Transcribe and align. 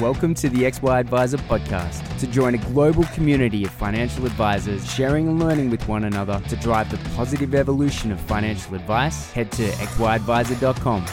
Welcome 0.00 0.34
to 0.34 0.48
the 0.48 0.62
XY 0.62 1.00
Adviser 1.00 1.38
podcast. 1.38 2.20
To 2.20 2.28
join 2.28 2.54
a 2.54 2.58
global 2.58 3.02
community 3.06 3.64
of 3.64 3.72
financial 3.72 4.26
advisors 4.26 4.88
sharing 4.88 5.26
and 5.26 5.40
learning 5.40 5.70
with 5.70 5.88
one 5.88 6.04
another 6.04 6.40
to 6.50 6.54
drive 6.54 6.88
the 6.88 6.98
positive 7.16 7.52
evolution 7.52 8.12
of 8.12 8.20
financial 8.20 8.76
advice, 8.76 9.32
head 9.32 9.50
to 9.52 9.68
xyadviser.com. 9.68 11.04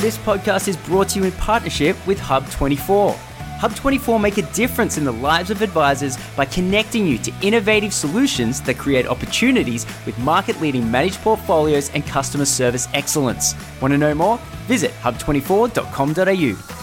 This 0.00 0.18
podcast 0.18 0.68
is 0.68 0.76
brought 0.76 1.08
to 1.10 1.18
you 1.18 1.24
in 1.24 1.32
partnership 1.32 1.96
with 2.06 2.20
Hub24. 2.20 3.31
Hub24 3.62 4.20
make 4.20 4.38
a 4.38 4.42
difference 4.54 4.98
in 4.98 5.04
the 5.04 5.12
lives 5.12 5.52
of 5.52 5.62
advisors 5.62 6.18
by 6.36 6.44
connecting 6.44 7.06
you 7.06 7.16
to 7.18 7.32
innovative 7.42 7.94
solutions 7.94 8.60
that 8.62 8.76
create 8.76 9.06
opportunities 9.06 9.86
with 10.04 10.18
market 10.18 10.60
leading 10.60 10.90
managed 10.90 11.20
portfolios 11.20 11.88
and 11.90 12.04
customer 12.04 12.44
service 12.44 12.88
excellence. 12.92 13.54
Want 13.80 13.92
to 13.92 13.98
know 13.98 14.16
more? 14.16 14.38
Visit 14.66 14.90
hub24.com.au. 15.02 16.81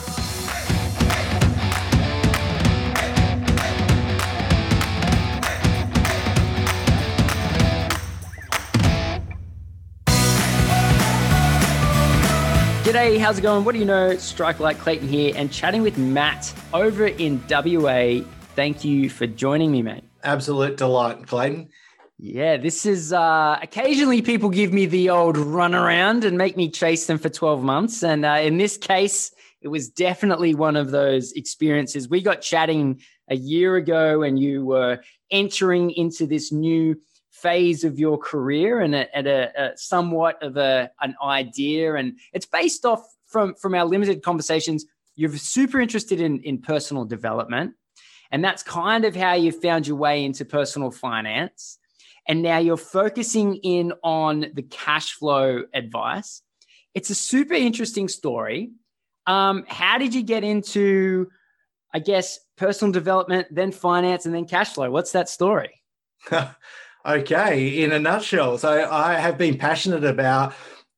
G'day, 12.90 13.20
how's 13.20 13.38
it 13.38 13.44
going? 13.44 13.66
What 13.66 13.74
do 13.74 13.78
you 13.78 13.86
know? 13.86 14.18
Strike 14.18 14.60
Like 14.60 14.80
Clayton 14.80 15.08
here 15.08 15.32
and 15.36 15.52
chatting 15.52 15.84
with 15.84 16.00
Matt 16.00 16.52
over 16.74 17.06
in 17.06 17.40
WA. 17.48 18.22
Thank 18.56 18.84
you 18.84 19.12
for 19.12 19.28
joining 19.28 19.72
me, 19.72 19.84
mate. 19.84 20.04
Absolute 20.24 20.76
delight, 20.76 21.28
Clayton. 21.28 21.70
Yeah, 22.18 22.58
this 22.58 22.88
is 22.88 23.14
uh, 23.14 23.60
occasionally 23.62 24.24
people 24.24 24.50
give 24.50 24.74
me 24.74 24.88
the 24.88 25.12
old 25.12 25.38
run 25.38 25.76
around 25.76 26.24
and 26.24 26.36
make 26.36 26.58
me 26.58 26.68
chase 26.68 27.06
them 27.06 27.20
for 27.20 27.30
12 27.30 27.62
months. 27.62 28.02
And 28.02 28.26
uh, 28.26 28.40
in 28.42 28.58
this 28.58 28.76
case, 28.76 29.32
it 29.62 29.68
was 29.68 29.88
definitely 29.88 30.56
one 30.56 30.76
of 30.76 30.90
those 30.90 31.32
experiences. 31.34 32.10
We 32.10 32.24
got 32.24 32.42
chatting 32.42 33.02
a 33.30 33.36
year 33.36 33.76
ago 33.76 34.24
and 34.24 34.40
you 34.40 34.66
were 34.66 34.98
entering 35.30 35.92
into 35.92 36.26
this 36.26 36.52
new 36.52 37.00
phase 37.42 37.84
of 37.84 38.00
your 38.00 38.18
career 38.18 38.80
and 38.82 38.96
at 38.96 39.28
a, 39.28 39.52
a, 39.56 39.78
somewhat 39.78 40.42
of 40.42 40.58
a 40.58 40.92
an 41.02 41.16
idea. 41.24 41.96
And 41.96 42.18
it's 42.34 42.46
based 42.46 42.86
off 42.86 43.04
from 43.28 43.56
from 43.56 43.76
our 43.76 43.86
limited 43.86 44.24
conversations. 44.24 44.86
You're 45.16 45.36
super 45.38 45.80
interested 45.80 46.22
in 46.22 46.40
in 46.42 46.60
personal 46.60 47.06
development. 47.06 47.74
And 48.32 48.44
that's 48.44 48.62
kind 48.62 49.06
of 49.06 49.16
how 49.16 49.34
you 49.34 49.52
found 49.52 49.88
your 49.88 49.98
way 49.98 50.24
into 50.24 50.46
personal 50.46 50.92
finance. 50.92 51.80
And 52.28 52.44
now 52.44 52.60
you're 52.60 52.78
focusing 52.78 53.56
in 53.56 53.94
on 54.04 54.46
the 54.54 54.62
cash 54.62 55.14
flow 55.14 55.64
advice. 55.74 56.44
It's 56.94 57.10
a 57.10 57.16
super 57.16 57.56
interesting 57.56 58.08
story. 58.08 58.72
Um, 59.26 59.66
how 59.68 59.98
did 59.98 60.14
you 60.14 60.24
get 60.24 60.44
into 60.44 61.30
i 61.92 61.98
guess 61.98 62.40
personal 62.56 62.92
development 62.92 63.48
then 63.50 63.72
finance 63.72 64.26
and 64.26 64.34
then 64.36 64.46
cash 64.46 64.74
flow? 64.74 64.92
What's 64.92 65.12
that 65.14 65.30
story 65.30 65.82
Okay, 67.10 67.82
in 67.82 67.92
a 67.92 67.98
nutshell. 67.98 68.60
So 68.60 68.88
I 68.88 69.16
have 69.16 69.36
been 69.36 69.58
passionate 69.58 70.04
about 70.04 70.54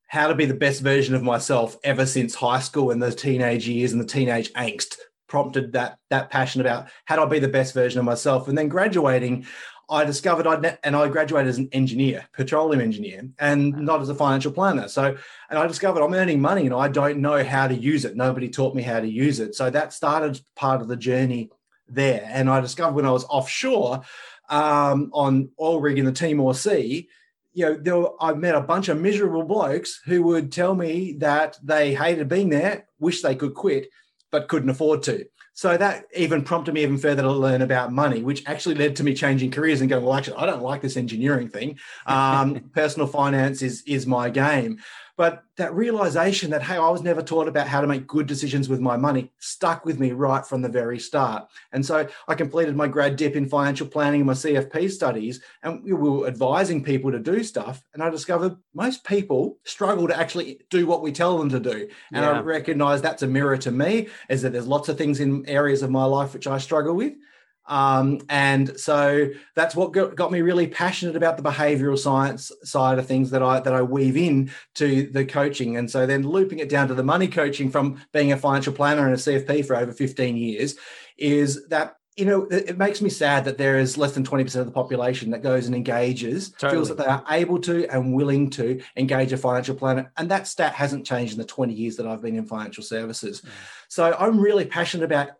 how 0.08 0.28
to 0.28 0.34
be 0.34 0.44
the 0.44 0.52
best 0.52 0.82
version 0.82 1.14
of 1.14 1.22
myself 1.22 1.78
ever 1.84 2.04
since 2.04 2.34
high 2.34 2.58
school 2.58 2.90
and 2.90 3.02
the 3.02 3.10
teenage 3.10 3.66
years 3.66 3.92
and 3.92 4.00
the 4.00 4.04
teenage 4.04 4.52
angst 4.52 4.98
prompted 5.26 5.72
that 5.72 5.96
that 6.10 6.28
passion 6.28 6.60
about 6.60 6.88
how 7.06 7.16
do 7.16 7.22
I 7.22 7.26
be 7.26 7.38
the 7.38 7.48
best 7.48 7.72
version 7.72 7.98
of 7.98 8.04
myself. 8.04 8.46
And 8.46 8.58
then 8.58 8.68
graduating, 8.68 9.46
I 9.88 10.04
discovered 10.04 10.46
I'd 10.46 10.78
and 10.84 10.94
I 10.94 11.08
graduated 11.08 11.48
as 11.48 11.56
an 11.56 11.70
engineer, 11.72 12.26
petroleum 12.34 12.82
engineer, 12.82 13.26
and 13.38 13.74
not 13.74 14.02
as 14.02 14.10
a 14.10 14.14
financial 14.14 14.52
planner. 14.52 14.88
So, 14.88 15.16
and 15.48 15.58
I 15.58 15.66
discovered 15.66 16.02
I'm 16.02 16.12
earning 16.12 16.42
money 16.42 16.66
and 16.66 16.74
I 16.74 16.88
don't 16.88 17.20
know 17.22 17.42
how 17.42 17.68
to 17.68 17.74
use 17.74 18.04
it. 18.04 18.16
Nobody 18.16 18.50
taught 18.50 18.74
me 18.74 18.82
how 18.82 19.00
to 19.00 19.08
use 19.08 19.40
it. 19.40 19.54
So 19.54 19.70
that 19.70 19.94
started 19.94 20.42
part 20.56 20.82
of 20.82 20.88
the 20.88 20.96
journey 20.96 21.48
there. 21.88 22.28
And 22.30 22.50
I 22.50 22.60
discovered 22.60 22.96
when 22.96 23.06
I 23.06 23.12
was 23.12 23.24
offshore 23.24 24.02
um, 24.48 25.10
on 25.12 25.50
oil 25.60 25.80
rig 25.80 25.98
in 25.98 26.04
the 26.04 26.12
Timor 26.12 26.54
Sea, 26.54 27.08
you 27.54 27.66
know, 27.66 27.74
there 27.74 27.98
were, 27.98 28.12
I 28.20 28.32
met 28.32 28.54
a 28.54 28.60
bunch 28.60 28.88
of 28.88 29.00
miserable 29.00 29.44
blokes 29.44 30.00
who 30.06 30.22
would 30.24 30.52
tell 30.52 30.74
me 30.74 31.16
that 31.18 31.58
they 31.62 31.94
hated 31.94 32.28
being 32.28 32.48
there, 32.48 32.86
wish 32.98 33.22
they 33.22 33.34
could 33.34 33.54
quit, 33.54 33.88
but 34.30 34.48
couldn't 34.48 34.70
afford 34.70 35.02
to. 35.04 35.26
So 35.54 35.76
that 35.76 36.06
even 36.16 36.42
prompted 36.42 36.72
me 36.72 36.82
even 36.82 36.96
further 36.96 37.22
to 37.22 37.30
learn 37.30 37.60
about 37.60 37.92
money, 37.92 38.22
which 38.22 38.42
actually 38.46 38.74
led 38.76 38.96
to 38.96 39.04
me 39.04 39.12
changing 39.12 39.50
careers 39.50 39.82
and 39.82 39.90
going, 39.90 40.02
well, 40.02 40.14
actually, 40.14 40.38
I 40.38 40.46
don't 40.46 40.62
like 40.62 40.80
this 40.80 40.96
engineering 40.96 41.48
thing. 41.48 41.78
Um, 42.06 42.70
personal 42.74 43.06
finance 43.06 43.60
is 43.60 43.82
is 43.86 44.06
my 44.06 44.30
game. 44.30 44.78
But 45.16 45.44
that 45.58 45.74
realization 45.74 46.50
that, 46.50 46.62
hey, 46.62 46.76
I 46.76 46.88
was 46.88 47.02
never 47.02 47.22
taught 47.22 47.46
about 47.46 47.68
how 47.68 47.82
to 47.82 47.86
make 47.86 48.06
good 48.06 48.26
decisions 48.26 48.68
with 48.68 48.80
my 48.80 48.96
money 48.96 49.30
stuck 49.38 49.84
with 49.84 50.00
me 50.00 50.12
right 50.12 50.44
from 50.44 50.62
the 50.62 50.68
very 50.68 50.98
start. 50.98 51.48
And 51.72 51.84
so 51.84 52.08
I 52.28 52.34
completed 52.34 52.76
my 52.76 52.88
grad 52.88 53.16
dip 53.16 53.36
in 53.36 53.48
financial 53.48 53.86
planning 53.86 54.22
and 54.22 54.26
my 54.26 54.32
CFP 54.32 54.90
studies, 54.90 55.42
and 55.62 55.84
we 55.84 55.92
were 55.92 56.26
advising 56.26 56.82
people 56.82 57.12
to 57.12 57.18
do 57.18 57.44
stuff. 57.44 57.82
And 57.92 58.02
I 58.02 58.08
discovered 58.08 58.56
most 58.74 59.04
people 59.04 59.58
struggle 59.64 60.08
to 60.08 60.18
actually 60.18 60.60
do 60.70 60.86
what 60.86 61.02
we 61.02 61.12
tell 61.12 61.36
them 61.36 61.50
to 61.50 61.60
do. 61.60 61.88
And 62.12 62.24
yeah. 62.24 62.30
I 62.30 62.40
recognize 62.40 63.02
that's 63.02 63.22
a 63.22 63.26
mirror 63.26 63.58
to 63.58 63.70
me, 63.70 64.08
is 64.30 64.42
that 64.42 64.52
there's 64.52 64.66
lots 64.66 64.88
of 64.88 64.96
things 64.96 65.20
in 65.20 65.46
areas 65.46 65.82
of 65.82 65.90
my 65.90 66.04
life 66.04 66.32
which 66.32 66.46
I 66.46 66.56
struggle 66.58 66.94
with. 66.94 67.12
Um, 67.66 68.20
and 68.28 68.78
so 68.78 69.28
that's 69.54 69.76
what 69.76 69.92
got, 69.92 70.32
me 70.32 70.40
really 70.40 70.66
passionate 70.66 71.16
about 71.16 71.36
the 71.36 71.42
behavioral 71.42 71.98
science 71.98 72.50
side 72.64 72.98
of 72.98 73.06
things 73.06 73.30
that 73.30 73.42
I 73.42 73.60
that 73.60 73.72
I 73.72 73.82
weave 73.82 74.16
in 74.16 74.50
to 74.74 75.04
the 75.12 75.24
coaching. 75.24 75.76
And 75.76 75.90
so 75.90 76.06
then 76.06 76.26
looping 76.26 76.58
it 76.58 76.68
down 76.68 76.88
to 76.88 76.94
the 76.94 77.04
money 77.04 77.28
coaching 77.28 77.70
from 77.70 78.02
being 78.12 78.32
a 78.32 78.36
financial 78.36 78.72
planner 78.72 79.04
and 79.04 79.14
a 79.14 79.18
CFP 79.18 79.66
for 79.66 79.76
over 79.76 79.92
15 79.92 80.36
years 80.36 80.76
is 81.18 81.66
that 81.68 81.96
you 82.16 82.26
know, 82.26 82.42
it 82.50 82.76
makes 82.76 83.00
me 83.00 83.08
sad 83.08 83.46
that 83.46 83.56
there 83.56 83.78
is 83.78 83.96
less 83.96 84.12
than 84.12 84.22
20% 84.22 84.54
of 84.56 84.66
the 84.66 84.72
population 84.72 85.30
that 85.30 85.42
goes 85.42 85.64
and 85.64 85.74
engages, 85.74 86.50
totally. 86.50 86.72
feels 86.72 86.88
that 86.88 86.98
they 86.98 87.06
are 87.06 87.24
able 87.30 87.58
to 87.60 87.88
and 87.88 88.12
willing 88.12 88.50
to 88.50 88.82
engage 88.98 89.32
a 89.32 89.38
financial 89.38 89.74
planner. 89.74 90.12
And 90.18 90.30
that 90.30 90.46
stat 90.46 90.74
hasn't 90.74 91.06
changed 91.06 91.32
in 91.32 91.38
the 91.38 91.46
20 91.46 91.72
years 91.72 91.96
that 91.96 92.06
I've 92.06 92.20
been 92.20 92.36
in 92.36 92.44
financial 92.44 92.84
services. 92.84 93.40
Mm. 93.40 93.48
So 93.88 94.14
I'm 94.18 94.38
really 94.38 94.66
passionate 94.66 95.04
about 95.04 95.30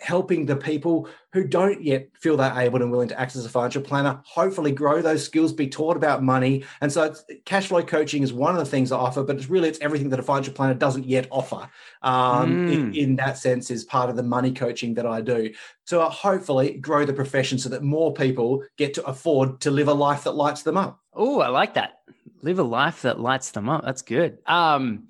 helping 0.00 0.46
the 0.46 0.56
people 0.56 1.08
who 1.32 1.44
don't 1.44 1.82
yet 1.82 2.08
feel 2.18 2.36
they're 2.36 2.58
able 2.58 2.82
and 2.82 2.90
willing 2.90 3.08
to 3.08 3.18
act 3.18 3.36
as 3.36 3.44
a 3.44 3.48
financial 3.48 3.82
planner 3.82 4.20
hopefully 4.24 4.72
grow 4.72 5.00
those 5.00 5.24
skills 5.24 5.52
be 5.52 5.68
taught 5.68 5.96
about 5.96 6.22
money. 6.22 6.64
And 6.80 6.92
so 6.92 7.14
cash 7.44 7.68
flow 7.68 7.82
coaching 7.82 8.22
is 8.22 8.32
one 8.32 8.54
of 8.54 8.58
the 8.58 8.70
things 8.70 8.92
i 8.92 8.96
offer 8.96 9.22
but 9.22 9.36
it's 9.36 9.48
really 9.48 9.68
it's 9.68 9.78
everything 9.80 10.08
that 10.10 10.18
a 10.18 10.22
financial 10.22 10.52
planner 10.52 10.74
doesn't 10.74 11.06
yet 11.06 11.26
offer. 11.30 11.68
Um, 12.02 12.68
mm. 12.68 12.72
in, 12.72 12.94
in, 12.94 13.16
that 13.16 13.38
sense 13.38 13.70
is 13.70 13.84
part 13.84 14.10
of 14.10 14.16
the 14.16 14.22
money 14.22 14.52
coaching 14.52 14.94
that 14.94 15.06
i 15.06 15.20
do. 15.20 15.52
To 15.86 16.04
hopefully 16.04 16.74
grow 16.74 17.04
the 17.04 17.12
profession 17.12 17.58
so 17.58 17.68
that 17.68 17.82
more 17.82 18.12
people 18.12 18.64
get 18.76 18.94
to 18.94 19.04
afford 19.06 19.60
to 19.62 19.70
live 19.70 19.88
a 19.88 19.94
life 19.94 20.24
that 20.24 20.32
lights 20.32 20.62
them 20.62 20.76
up. 20.76 21.00
Oh 21.14 21.40
i 21.40 21.48
like 21.48 21.74
that. 21.74 22.00
Live 22.42 22.58
a 22.58 22.64
life 22.64 23.02
that 23.02 23.20
lights 23.20 23.50
them 23.50 23.68
up. 23.68 23.84
That's 23.84 24.02
good. 24.02 24.38
Um, 24.46 25.08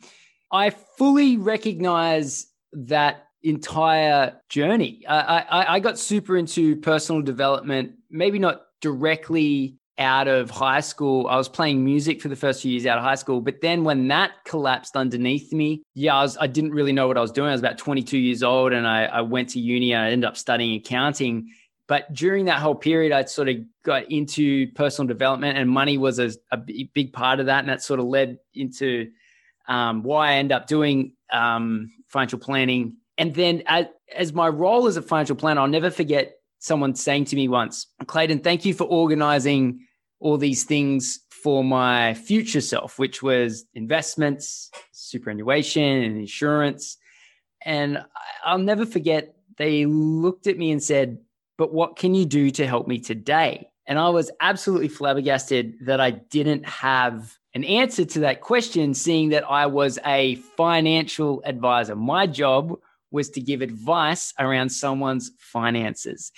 i 0.52 0.70
fully 0.70 1.37
recognize 1.37 2.47
that 2.72 3.30
entire 3.43 4.41
journey. 4.49 5.05
I, 5.09 5.45
I, 5.49 5.75
I 5.75 5.81
got 5.81 5.99
super 5.99 6.37
into 6.37 6.77
personal 6.77 7.23
development, 7.23 7.93
maybe 8.11 8.39
not 8.39 8.62
directly 8.81 9.77
out 9.99 10.28
of 10.28 10.51
high 10.51 10.81
school. 10.81 11.27
I 11.28 11.37
was 11.37 11.49
playing 11.49 11.84
music 11.84 12.23
for 12.23 12.29
the 12.29 12.37
first 12.37 12.62
few 12.62 12.73
years 12.73 12.87
out 12.87 12.99
of 12.99 13.05
high 13.05 13.15
school, 13.15 13.41
but 13.41 13.61
then 13.61 13.84
when 13.84 14.09
that 14.09 14.33
collapsed 14.45 14.97
underneath 14.97 15.53
me, 15.53 15.83
yeah, 15.95 16.17
I 16.17 16.23
was 16.23 16.37
I 16.39 16.47
didn't 16.47 16.73
really 16.73 16.93
know 16.93 17.06
what 17.06 17.19
I 17.19 17.21
was 17.21 17.33
doing. 17.33 17.49
I 17.49 17.53
was 17.53 17.61
about 17.61 17.79
22 17.79 18.19
years 18.19 18.43
old, 18.43 18.73
and 18.73 18.87
I, 18.87 19.05
I 19.05 19.21
went 19.21 19.50
to 19.50 19.61
uni 19.61 19.93
and 19.93 20.03
I 20.03 20.11
ended 20.11 20.26
up 20.26 20.37
studying 20.37 20.75
accounting. 20.76 21.50
But 21.87 22.12
during 22.14 22.47
that 22.47 22.61
whole 22.61 22.75
period, 22.75 23.12
I 23.12 23.25
sort 23.25 23.49
of 23.49 23.56
got 23.85 24.11
into 24.11 24.73
personal 24.73 25.06
development, 25.06 25.59
and 25.59 25.69
money 25.69 25.99
was 25.99 26.19
a, 26.19 26.31
a 26.50 26.56
big 26.56 27.12
part 27.12 27.41
of 27.41 27.47
that, 27.47 27.61
and 27.61 27.69
that 27.69 27.82
sort 27.82 28.00
of 28.00 28.06
led 28.06 28.38
into 28.55 29.11
um, 29.69 30.03
why 30.03 30.31
I 30.31 30.35
end 30.35 30.50
up 30.50 30.67
doing 30.67 31.12
um, 31.31 31.93
financial 32.09 32.38
planning 32.38 32.97
and 33.20 33.34
then 33.34 33.62
as, 33.67 33.84
as 34.17 34.32
my 34.32 34.49
role 34.49 34.87
as 34.87 34.96
a 34.96 35.02
financial 35.02 35.37
planner, 35.37 35.61
I'll 35.61 35.69
never 35.69 35.90
forget 35.90 36.37
someone 36.58 36.94
saying 36.94 37.26
to 37.26 37.37
me 37.37 37.49
once, 37.49 37.87
Clayton, 38.06 38.38
thank 38.38 38.64
you 38.64 38.72
for 38.72 38.84
organizing 38.84 39.87
all 40.20 40.38
these 40.38 40.64
things 40.64 41.20
for 41.28 41.62
my 41.62 42.14
future 42.14 42.62
self, 42.62 42.99
which 42.99 43.22
was 43.22 43.67
investments, 43.75 44.70
superannuation, 44.93 45.82
and 45.82 46.17
insurance. 46.17 46.96
And 47.62 48.02
I'll 48.43 48.56
never 48.56 48.87
forget, 48.87 49.34
they 49.58 49.84
looked 49.84 50.46
at 50.46 50.56
me 50.56 50.70
and 50.70 50.82
said, 50.82 51.19
But 51.58 51.75
what 51.75 51.96
can 51.96 52.14
you 52.14 52.25
do 52.25 52.50
to 52.52 52.66
help 52.66 52.88
me 52.88 53.00
today? 53.00 53.69
And 53.87 53.99
I 53.99 54.08
was 54.08 54.31
absolutely 54.40 54.88
flabbergasted 54.88 55.75
that 55.82 56.00
I 56.00 56.12
didn't 56.12 56.66
have 56.66 57.37
an 57.52 57.64
answer 57.64 58.06
to 58.06 58.20
that 58.20 58.40
question, 58.40 58.94
seeing 58.94 59.28
that 59.31 59.44
I 59.44 59.66
was 59.66 59.99
a 60.06 60.37
financial 60.56 61.43
advisor. 61.44 61.94
My 61.96 62.26
job 62.26 62.78
was 63.11 63.31
to 63.31 63.41
give 63.41 63.62
advice 63.62 64.33
around 64.39 64.71
someone's 64.71 65.33
finances. 65.39 66.33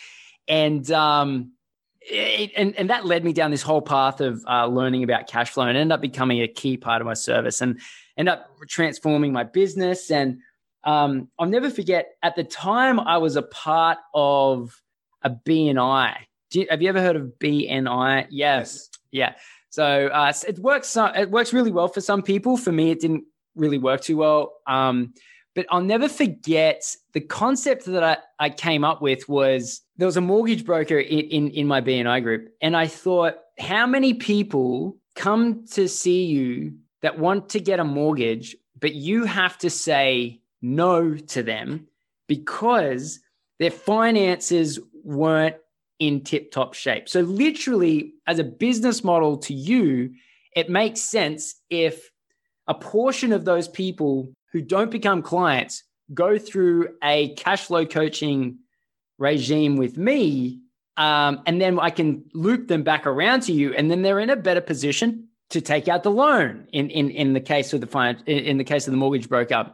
And 0.48 0.90
um, 0.90 1.52
it, 2.00 2.52
and, 2.56 2.74
and 2.76 2.90
that 2.90 3.06
led 3.06 3.24
me 3.24 3.32
down 3.32 3.50
this 3.50 3.62
whole 3.62 3.82
path 3.82 4.20
of 4.20 4.44
uh, 4.48 4.66
learning 4.66 5.04
about 5.04 5.28
cash 5.28 5.50
flow 5.50 5.66
and 5.66 5.76
ended 5.76 5.92
up 5.92 6.00
becoming 6.00 6.40
a 6.40 6.48
key 6.48 6.76
part 6.76 7.00
of 7.00 7.06
my 7.06 7.14
service 7.14 7.60
and 7.60 7.80
end 8.16 8.28
up 8.28 8.50
transforming 8.68 9.32
my 9.32 9.44
business. 9.44 10.10
And 10.10 10.38
um, 10.84 11.28
I'll 11.38 11.48
never 11.48 11.70
forget 11.70 12.08
at 12.22 12.36
the 12.36 12.44
time 12.44 12.98
I 12.98 13.18
was 13.18 13.36
a 13.36 13.42
part 13.42 13.98
of 14.14 14.80
a 15.22 15.30
BNI. 15.30 16.16
You, 16.52 16.66
have 16.68 16.82
you 16.82 16.88
ever 16.88 17.00
heard 17.00 17.16
of 17.16 17.32
BNI? 17.38 18.26
Yes. 18.30 18.90
Yeah. 19.10 19.34
So 19.70 20.08
uh, 20.08 20.32
it 20.46 20.58
works. 20.58 20.96
It 20.98 21.30
works 21.30 21.52
really 21.52 21.72
well 21.72 21.88
for 21.88 22.02
some 22.02 22.22
people. 22.22 22.58
For 22.58 22.72
me, 22.72 22.90
it 22.90 23.00
didn't 23.00 23.24
really 23.54 23.78
work 23.78 24.02
too 24.02 24.18
well. 24.18 24.52
Um, 24.66 25.14
but 25.54 25.66
I'll 25.70 25.82
never 25.82 26.08
forget 26.08 26.96
the 27.12 27.20
concept 27.20 27.84
that 27.86 28.02
I, 28.02 28.16
I 28.38 28.50
came 28.50 28.84
up 28.84 29.02
with 29.02 29.28
was 29.28 29.82
there 29.96 30.06
was 30.06 30.16
a 30.16 30.22
mortgage 30.22 30.64
broker 30.64 30.98
in, 30.98 31.20
in, 31.26 31.50
in 31.50 31.66
my 31.66 31.80
BNI 31.80 32.22
group. 32.22 32.48
And 32.60 32.76
I 32.76 32.86
thought, 32.86 33.36
how 33.58 33.86
many 33.86 34.14
people 34.14 34.96
come 35.14 35.66
to 35.72 35.88
see 35.88 36.24
you 36.24 36.74
that 37.02 37.18
want 37.18 37.48
to 37.50 37.60
get 37.60 37.80
a 37.80 37.84
mortgage, 37.84 38.56
but 38.80 38.94
you 38.94 39.24
have 39.24 39.58
to 39.58 39.70
say 39.70 40.40
no 40.62 41.14
to 41.14 41.42
them 41.42 41.86
because 42.28 43.20
their 43.58 43.70
finances 43.70 44.78
weren't 45.04 45.56
in 45.98 46.22
tip 46.22 46.50
top 46.50 46.74
shape. 46.74 47.08
So, 47.08 47.20
literally, 47.20 48.14
as 48.26 48.38
a 48.38 48.44
business 48.44 49.04
model 49.04 49.36
to 49.38 49.54
you, 49.54 50.14
it 50.56 50.68
makes 50.68 51.00
sense 51.00 51.56
if 51.70 52.10
a 52.66 52.74
portion 52.74 53.32
of 53.32 53.44
those 53.44 53.68
people 53.68 54.32
who 54.52 54.60
don't 54.60 54.90
become 54.90 55.22
clients 55.22 55.82
go 56.12 56.38
through 56.38 56.88
a 57.02 57.34
cash 57.34 57.64
flow 57.64 57.86
coaching 57.86 58.58
regime 59.18 59.76
with 59.76 59.96
me. 59.96 60.60
Um, 60.96 61.42
and 61.46 61.60
then 61.60 61.78
I 61.78 61.90
can 61.90 62.24
loop 62.34 62.68
them 62.68 62.82
back 62.82 63.06
around 63.06 63.42
to 63.42 63.52
you, 63.52 63.72
and 63.74 63.90
then 63.90 64.02
they're 64.02 64.20
in 64.20 64.30
a 64.30 64.36
better 64.36 64.60
position 64.60 65.28
to 65.50 65.60
take 65.60 65.88
out 65.88 66.02
the 66.02 66.10
loan 66.10 66.66
in 66.72 66.90
in 66.90 67.10
in 67.10 67.32
the 67.32 67.40
case 67.40 67.72
of 67.72 67.80
the 67.80 67.86
finance, 67.86 68.22
in 68.26 68.58
the 68.58 68.64
case 68.64 68.86
of 68.86 68.90
the 68.90 68.98
mortgage 68.98 69.28
broker. 69.28 69.72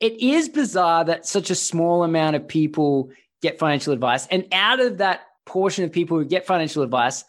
It 0.00 0.20
is 0.20 0.48
bizarre 0.48 1.04
that 1.06 1.26
such 1.26 1.50
a 1.50 1.54
small 1.54 2.04
amount 2.04 2.36
of 2.36 2.46
people 2.46 3.10
get 3.40 3.58
financial 3.58 3.94
advice, 3.94 4.26
and 4.26 4.46
out 4.52 4.78
of 4.80 4.98
that 4.98 5.22
portion 5.46 5.84
of 5.84 5.92
people 5.92 6.18
who 6.18 6.26
get 6.26 6.46
financial 6.46 6.82
advice, 6.82 7.24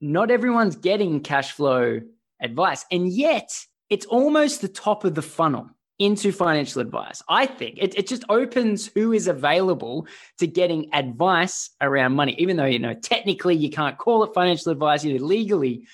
not 0.00 0.30
everyone's 0.30 0.76
getting 0.76 1.20
cash 1.20 1.50
flow 1.50 2.00
advice, 2.40 2.84
and 2.92 3.08
yet 3.08 3.50
it's 3.90 4.06
almost 4.06 4.60
the 4.60 4.68
top 4.68 5.04
of 5.04 5.16
the 5.16 5.22
funnel 5.22 5.70
into 5.98 6.30
financial 6.30 6.82
advice. 6.82 7.22
I 7.28 7.46
think 7.46 7.78
it, 7.78 7.96
it 7.96 8.06
just 8.06 8.24
opens 8.28 8.86
who 8.86 9.12
is 9.12 9.28
available 9.28 10.06
to 10.38 10.46
getting 10.46 10.92
advice 10.92 11.70
around 11.80 12.14
money, 12.14 12.34
even 12.38 12.56
though, 12.56 12.66
you 12.66 12.78
know, 12.78 12.94
technically 12.94 13.54
you 13.54 13.70
can't 13.70 13.96
call 13.96 14.22
it 14.24 14.34
financial 14.34 14.72
advice, 14.72 15.04
you 15.04 15.18
legally, 15.24 15.86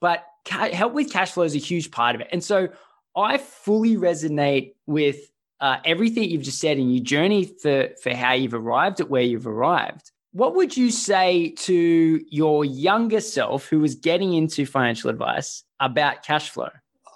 but 0.00 0.24
help 0.46 0.92
with 0.92 1.12
cash 1.12 1.32
flow 1.32 1.44
is 1.44 1.54
a 1.54 1.58
huge 1.58 1.90
part 1.90 2.14
of 2.14 2.20
it. 2.20 2.28
And 2.32 2.42
so 2.42 2.68
I 3.16 3.38
fully 3.38 3.96
resonate 3.96 4.74
with 4.86 5.18
uh, 5.60 5.78
everything 5.84 6.24
you've 6.24 6.42
just 6.42 6.58
said 6.58 6.78
in 6.78 6.90
your 6.90 7.04
journey 7.04 7.44
for, 7.44 7.90
for 8.02 8.14
how 8.14 8.32
you've 8.32 8.54
arrived 8.54 9.00
at 9.00 9.08
where 9.08 9.22
you've 9.22 9.46
arrived. 9.46 10.10
What 10.32 10.56
would 10.56 10.76
you 10.76 10.90
say 10.90 11.50
to 11.50 12.24
your 12.28 12.64
younger 12.64 13.20
self 13.20 13.68
who 13.68 13.78
was 13.78 13.94
getting 13.94 14.34
into 14.34 14.66
financial 14.66 15.10
advice 15.10 15.62
about 15.78 16.24
cash 16.24 16.50
flow? 16.50 16.70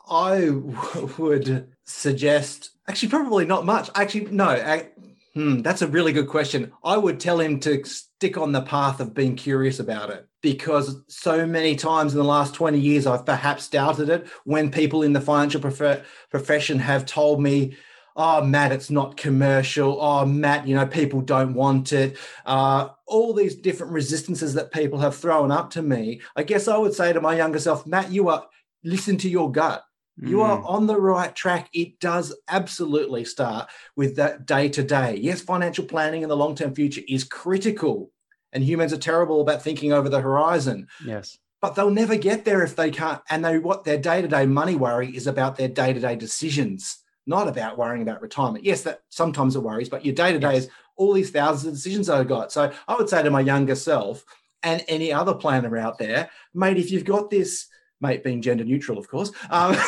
I 0.08 0.50
would 1.18 1.68
suggest, 1.88 2.70
actually, 2.86 3.08
probably 3.08 3.46
not 3.46 3.64
much. 3.64 3.90
Actually, 3.94 4.26
no. 4.26 4.48
I, 4.48 4.88
hmm, 5.34 5.62
that's 5.62 5.82
a 5.82 5.88
really 5.88 6.12
good 6.12 6.28
question. 6.28 6.72
I 6.84 6.96
would 6.96 7.18
tell 7.18 7.40
him 7.40 7.58
to 7.60 7.84
stick 7.84 8.36
on 8.36 8.52
the 8.52 8.62
path 8.62 9.00
of 9.00 9.14
being 9.14 9.36
curious 9.36 9.80
about 9.80 10.10
it 10.10 10.28
because 10.40 11.02
so 11.08 11.46
many 11.46 11.74
times 11.74 12.12
in 12.12 12.18
the 12.18 12.24
last 12.24 12.54
20 12.54 12.78
years, 12.78 13.06
I've 13.06 13.26
perhaps 13.26 13.68
doubted 13.68 14.08
it 14.08 14.28
when 14.44 14.70
people 14.70 15.02
in 15.02 15.12
the 15.12 15.20
financial 15.20 15.60
prof- 15.60 16.06
profession 16.30 16.78
have 16.78 17.06
told 17.06 17.42
me, 17.42 17.76
oh 18.18 18.42
matt 18.42 18.72
it's 18.72 18.90
not 18.90 19.16
commercial 19.16 19.96
oh 20.00 20.26
matt 20.26 20.66
you 20.66 20.74
know 20.74 20.84
people 20.84 21.20
don't 21.20 21.54
want 21.54 21.92
it 21.92 22.18
uh, 22.46 22.88
all 23.06 23.32
these 23.32 23.54
different 23.54 23.92
resistances 23.92 24.54
that 24.54 24.72
people 24.72 24.98
have 24.98 25.16
thrown 25.16 25.52
up 25.52 25.70
to 25.70 25.80
me 25.80 26.20
i 26.34 26.42
guess 26.42 26.66
i 26.66 26.76
would 26.76 26.92
say 26.92 27.12
to 27.12 27.20
my 27.20 27.36
younger 27.36 27.60
self 27.60 27.86
matt 27.86 28.10
you 28.10 28.28
are 28.28 28.44
listen 28.82 29.16
to 29.16 29.28
your 29.28 29.52
gut 29.52 29.84
you 30.20 30.42
are 30.42 30.58
mm. 30.58 30.68
on 30.68 30.86
the 30.86 31.00
right 31.00 31.34
track. 31.34 31.68
It 31.72 32.00
does 32.00 32.34
absolutely 32.48 33.24
start 33.24 33.68
with 33.96 34.16
that 34.16 34.46
day 34.46 34.68
to 34.70 34.82
day. 34.82 35.16
Yes, 35.16 35.40
financial 35.40 35.84
planning 35.84 36.22
in 36.22 36.28
the 36.28 36.36
long 36.36 36.54
term 36.54 36.74
future 36.74 37.02
is 37.06 37.24
critical, 37.24 38.10
and 38.52 38.64
humans 38.64 38.92
are 38.92 38.98
terrible 38.98 39.40
about 39.40 39.62
thinking 39.62 39.92
over 39.92 40.08
the 40.08 40.20
horizon. 40.20 40.88
Yes. 41.04 41.38
But 41.60 41.74
they'll 41.74 41.90
never 41.90 42.16
get 42.16 42.44
there 42.44 42.62
if 42.62 42.76
they 42.76 42.90
can't. 42.90 43.20
And 43.30 43.44
they 43.44 43.58
what 43.58 43.84
their 43.84 43.98
day 43.98 44.22
to 44.22 44.28
day 44.28 44.46
money 44.46 44.74
worry 44.74 45.14
is 45.14 45.26
about 45.26 45.56
their 45.56 45.68
day 45.68 45.92
to 45.92 46.00
day 46.00 46.16
decisions, 46.16 46.98
not 47.26 47.48
about 47.48 47.78
worrying 47.78 48.02
about 48.02 48.22
retirement. 48.22 48.64
Yes, 48.64 48.82
that 48.82 49.02
sometimes 49.10 49.54
it 49.54 49.62
worries, 49.62 49.88
but 49.88 50.04
your 50.04 50.14
day 50.14 50.32
to 50.32 50.38
day 50.38 50.56
is 50.56 50.68
all 50.96 51.12
these 51.12 51.30
thousands 51.30 51.66
of 51.66 51.74
decisions 51.74 52.08
I've 52.08 52.28
got. 52.28 52.50
So 52.50 52.72
I 52.88 52.96
would 52.96 53.08
say 53.08 53.22
to 53.22 53.30
my 53.30 53.40
younger 53.40 53.76
self 53.76 54.24
and 54.64 54.84
any 54.88 55.12
other 55.12 55.34
planner 55.34 55.76
out 55.76 55.98
there, 55.98 56.30
mate, 56.54 56.76
if 56.76 56.90
you've 56.90 57.04
got 57.04 57.30
this 57.30 57.68
mate 58.00 58.22
being 58.22 58.42
gender 58.42 58.64
neutral, 58.64 58.98
of 58.98 59.08
course. 59.08 59.30
Um, 59.50 59.74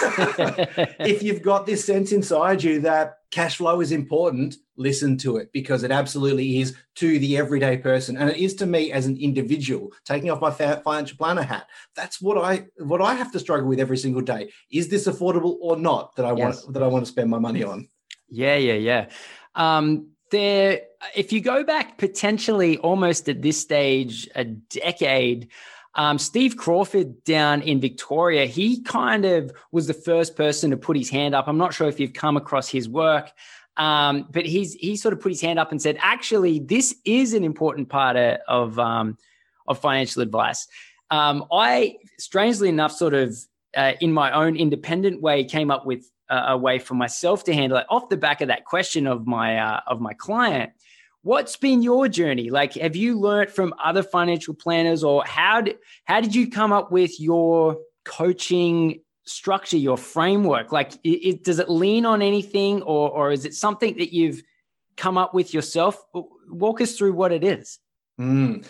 if 1.01 1.23
you've 1.23 1.43
got 1.43 1.67
this 1.67 1.85
sense 1.85 2.13
inside 2.13 2.63
you 2.63 2.81
that 2.81 3.19
cash 3.31 3.57
flow 3.57 3.81
is 3.81 3.93
important, 3.93 4.57
listen 4.77 5.17
to 5.19 5.37
it 5.37 5.51
because 5.53 5.83
it 5.83 5.91
absolutely 5.91 6.61
is 6.61 6.77
to 6.97 7.19
the 7.19 7.37
everyday 7.37 7.77
person, 7.77 8.17
and 8.17 8.31
it 8.31 8.37
is 8.39 8.55
to 8.57 8.67
me 8.67 8.93
as 8.93 9.07
an 9.07 9.17
individual. 9.17 9.93
Taking 10.05 10.31
off 10.31 10.41
my 10.41 10.51
financial 10.51 11.17
planner 11.17 11.43
hat, 11.43 11.67
that's 11.95 12.21
what 12.21 12.39
I 12.39 12.67
what 12.79 13.01
I 13.01 13.15
have 13.15 13.33
to 13.33 13.39
struggle 13.39 13.69
with 13.69 13.81
every 13.81 13.99
single 13.99 14.23
day. 14.23 14.51
Is 14.71 14.89
this 14.89 15.07
affordable 15.07 15.57
or 15.61 15.77
not 15.77 16.17
that 16.17 16.27
I 16.27 16.35
yes. 16.35 16.65
want 16.65 16.75
that 16.75 16.83
I 16.83 16.87
want 16.87 17.05
to 17.05 17.11
spend 17.11 17.31
my 17.31 17.39
money 17.39 17.63
on? 17.63 17.89
Yeah, 18.29 18.57
yeah, 18.57 18.75
yeah. 18.75 19.09
Um, 19.55 20.11
there, 20.31 20.83
if 21.17 21.33
you 21.33 21.41
go 21.41 21.65
back 21.65 21.99
potentially 21.99 22.79
almost 22.79 23.29
at 23.29 23.43
this 23.43 23.61
stage 23.61 24.29
a 24.35 24.45
decade 24.45 25.49
um, 25.95 26.19
Steve 26.19 26.57
Crawford 26.57 27.25
down 27.25 27.63
in 27.63 27.81
Victoria, 27.81 28.47
he 28.47 28.81
kind 28.83 29.25
of 29.25 29.53
was 29.73 29.87
the 29.87 29.95
first 29.95 30.37
person 30.37 30.71
to 30.71 30.77
put 30.77 30.97
his 30.97 31.11
hand 31.11 31.35
up. 31.35 31.49
I'm 31.49 31.59
not 31.59 31.75
sure 31.75 31.89
if 31.89 31.99
you've 31.99 32.13
come 32.13 32.37
across 32.37 32.69
his 32.69 32.89
work, 32.89 33.33
um, 33.77 34.29
but 34.31 34.47
he's 34.47 34.75
he 34.75 34.97
sort 34.97 35.13
of 35.13 35.21
put 35.21 35.33
his 35.33 35.41
hand 35.41 35.59
up 35.59 35.73
and 35.73 35.83
said, 35.83 35.97
actually, 36.01 36.61
this 36.61 36.95
is 37.05 37.35
an 37.35 37.45
important 37.45 37.89
part 37.89 38.17
of 38.17 38.79
um, 38.79 39.19
of 39.67 39.79
financial 39.79 40.23
advice. 40.23 40.69
Um, 41.11 41.45
I, 41.51 41.97
strangely 42.19 42.69
enough, 42.69 42.93
sort 42.93 43.15
of 43.15 43.37
uh, 43.77 43.93
in 44.01 44.13
my 44.13 44.31
own 44.33 44.57
independent 44.57 45.21
way, 45.21 45.45
came 45.45 45.71
up 45.71 45.87
with 45.87 46.09
a, 46.29 46.37
a 46.53 46.57
way 46.57 46.79
for 46.79 46.95
myself 46.95 47.43
to 47.45 47.53
handle 47.53 47.79
it 47.79 47.87
off 47.89 48.09
the 48.09 48.17
back 48.17 48.41
of 48.41 48.49
that 48.49 48.65
question 48.65 49.07
of 49.09 49.27
my 49.27 49.59
uh, 49.59 49.81
of 49.89 50.01
my 50.01 50.15
client. 50.15 50.73
What's 51.23 51.57
been 51.57 51.83
your 51.83 52.09
journey? 52.09 52.51
Like, 52.51 52.75
have 52.75 52.97
you 52.97 53.19
learned 53.19 53.51
from 53.51 53.75
other 53.83 54.03
financial 54.03 54.55
planners, 54.55 55.05
or 55.05 55.23
how 55.25 55.61
did 55.61 55.77
how 56.05 56.21
did 56.21 56.35
you 56.35 56.51
come 56.51 56.73
up 56.73 56.91
with 56.91 57.21
your 57.21 57.79
coaching 58.05 59.03
structure, 59.25 59.77
your 59.77 59.99
framework? 59.99 60.73
Like, 60.73 60.93
it, 61.05 61.09
it, 61.09 61.45
does 61.45 61.59
it 61.59 61.69
lean 61.69 62.07
on 62.07 62.23
anything, 62.23 62.83
or 62.83 63.11
or 63.11 63.33
is 63.33 63.45
it 63.45 63.55
something 63.55 63.99
that 63.99 64.15
you've 64.15 64.43
come 64.97 65.19
up 65.19 65.35
with 65.35 65.53
yourself? 65.53 66.03
Walk 66.49 66.81
us 66.81 66.97
through 66.97 67.13
what 67.13 67.33
it 67.33 67.45
is. 67.45 67.79
Mm. 68.19 68.65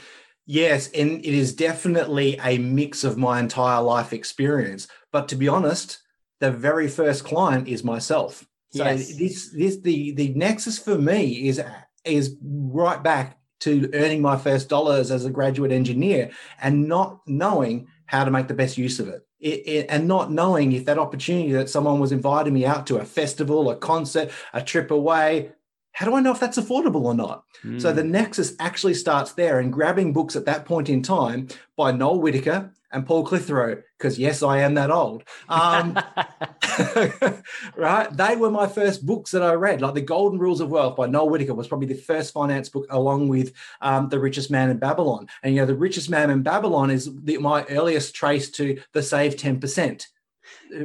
Yes, 0.47 0.91
and 0.91 1.25
it 1.25 1.33
is 1.33 1.55
definitely 1.55 2.37
a 2.43 2.59
mix 2.59 3.05
of 3.05 3.17
my 3.17 3.39
entire 3.39 3.81
life 3.81 4.13
experience. 4.13 4.89
But 5.13 5.29
to 5.29 5.37
be 5.37 5.47
honest, 5.47 6.01
the 6.41 6.51
very 6.51 6.89
first 6.89 7.23
client 7.23 7.69
is 7.69 7.85
myself. 7.85 8.45
So 8.71 8.85
yes. 8.85 9.17
this 9.17 9.51
this 9.51 9.77
the 9.81 10.13
the 10.13 10.29
nexus 10.35 10.79
for 10.79 10.99
me 10.99 11.49
is 11.49 11.61
is 12.05 12.37
right 12.43 13.03
back 13.03 13.39
to 13.61 13.91
earning 13.93 14.23
my 14.23 14.37
first 14.37 14.69
dollars 14.69 15.11
as 15.11 15.25
a 15.25 15.31
graduate 15.31 15.73
engineer 15.73 16.31
and 16.63 16.89
not 16.89 17.21
knowing 17.27 17.89
how 18.07 18.25
to 18.25 18.31
make 18.31 18.49
the 18.49 18.55
best 18.55 18.79
use 18.79 18.99
of 18.99 19.09
it. 19.09 19.27
It, 19.39 19.67
it, 19.67 19.87
and 19.89 20.07
not 20.07 20.31
knowing 20.31 20.73
if 20.73 20.85
that 20.85 20.99
opportunity 20.99 21.53
that 21.53 21.71
someone 21.71 21.99
was 21.99 22.13
inviting 22.13 22.53
me 22.53 22.67
out 22.67 22.87
to 22.89 22.99
a 22.99 23.05
festival, 23.05 23.71
a 23.71 23.77
concert, 23.77 24.31
a 24.53 24.63
trip 24.63 24.91
away, 24.91 25.53
how 25.93 26.07
do 26.07 26.15
I 26.15 26.21
know 26.21 26.33
if 26.33 26.41
that's 26.41 26.59
affordable 26.59 27.05
or 27.05 27.15
not? 27.15 27.45
Mm. 27.65 27.81
So 27.81 27.93
the 27.93 28.03
hmm. 28.03 28.13
nexus 28.13 28.55
actually 28.59 28.95
starts 28.95 29.33
there 29.33 29.59
and 29.59 29.73
grabbing 29.73 30.13
books 30.13 30.37
at 30.37 30.45
that 30.45 30.65
point 30.65 30.89
in 30.89 31.03
time 31.03 31.49
by 31.77 31.93
Noel 31.93 32.21
Whittaker 32.21 32.73
and 32.93 33.07
Paul 33.07 33.25
Clitheroe, 33.25 33.83
because 33.99 34.19
yes, 34.19 34.43
I 34.43 34.59
am 34.59 34.75
that 34.75 34.91
old. 34.91 35.25
Um, 35.49 35.99
right? 37.77 38.09
They 38.17 38.37
were 38.37 38.51
my 38.51 38.67
first 38.67 39.05
books 39.07 39.31
that 39.31 39.43
I 39.43 39.53
read. 39.55 39.81
Like 39.81 39.95
The 39.95 40.01
Golden 40.01 40.39
Rules 40.39 40.61
of 40.61 40.71
Wealth 40.71 40.97
by 40.97 41.07
Noel 41.07 41.29
Whittaker 41.29 41.55
was 41.55 41.69
probably 41.69 41.87
the 41.87 41.95
first 41.95 42.33
finance 42.33 42.69
book, 42.69 42.87
along 42.91 43.29
with 43.29 43.53
um, 43.81 44.09
The 44.09 44.19
Richest 44.19 44.51
Man 44.51 44.71
in 44.71 44.79
Babylon. 44.79 45.29
And, 45.43 45.55
you 45.55 45.61
know, 45.61 45.67
The 45.67 45.75
Richest 45.75 46.11
Man 46.11 46.31
in 46.31 46.43
Babylon 46.43 46.91
is 46.91 47.11
the, 47.23 47.39
my 47.39 47.65
earliest 47.65 48.15
trace 48.15 48.51
to 48.53 48.81
the 48.93 49.03
Save 49.03 49.37
10%. 49.37 50.07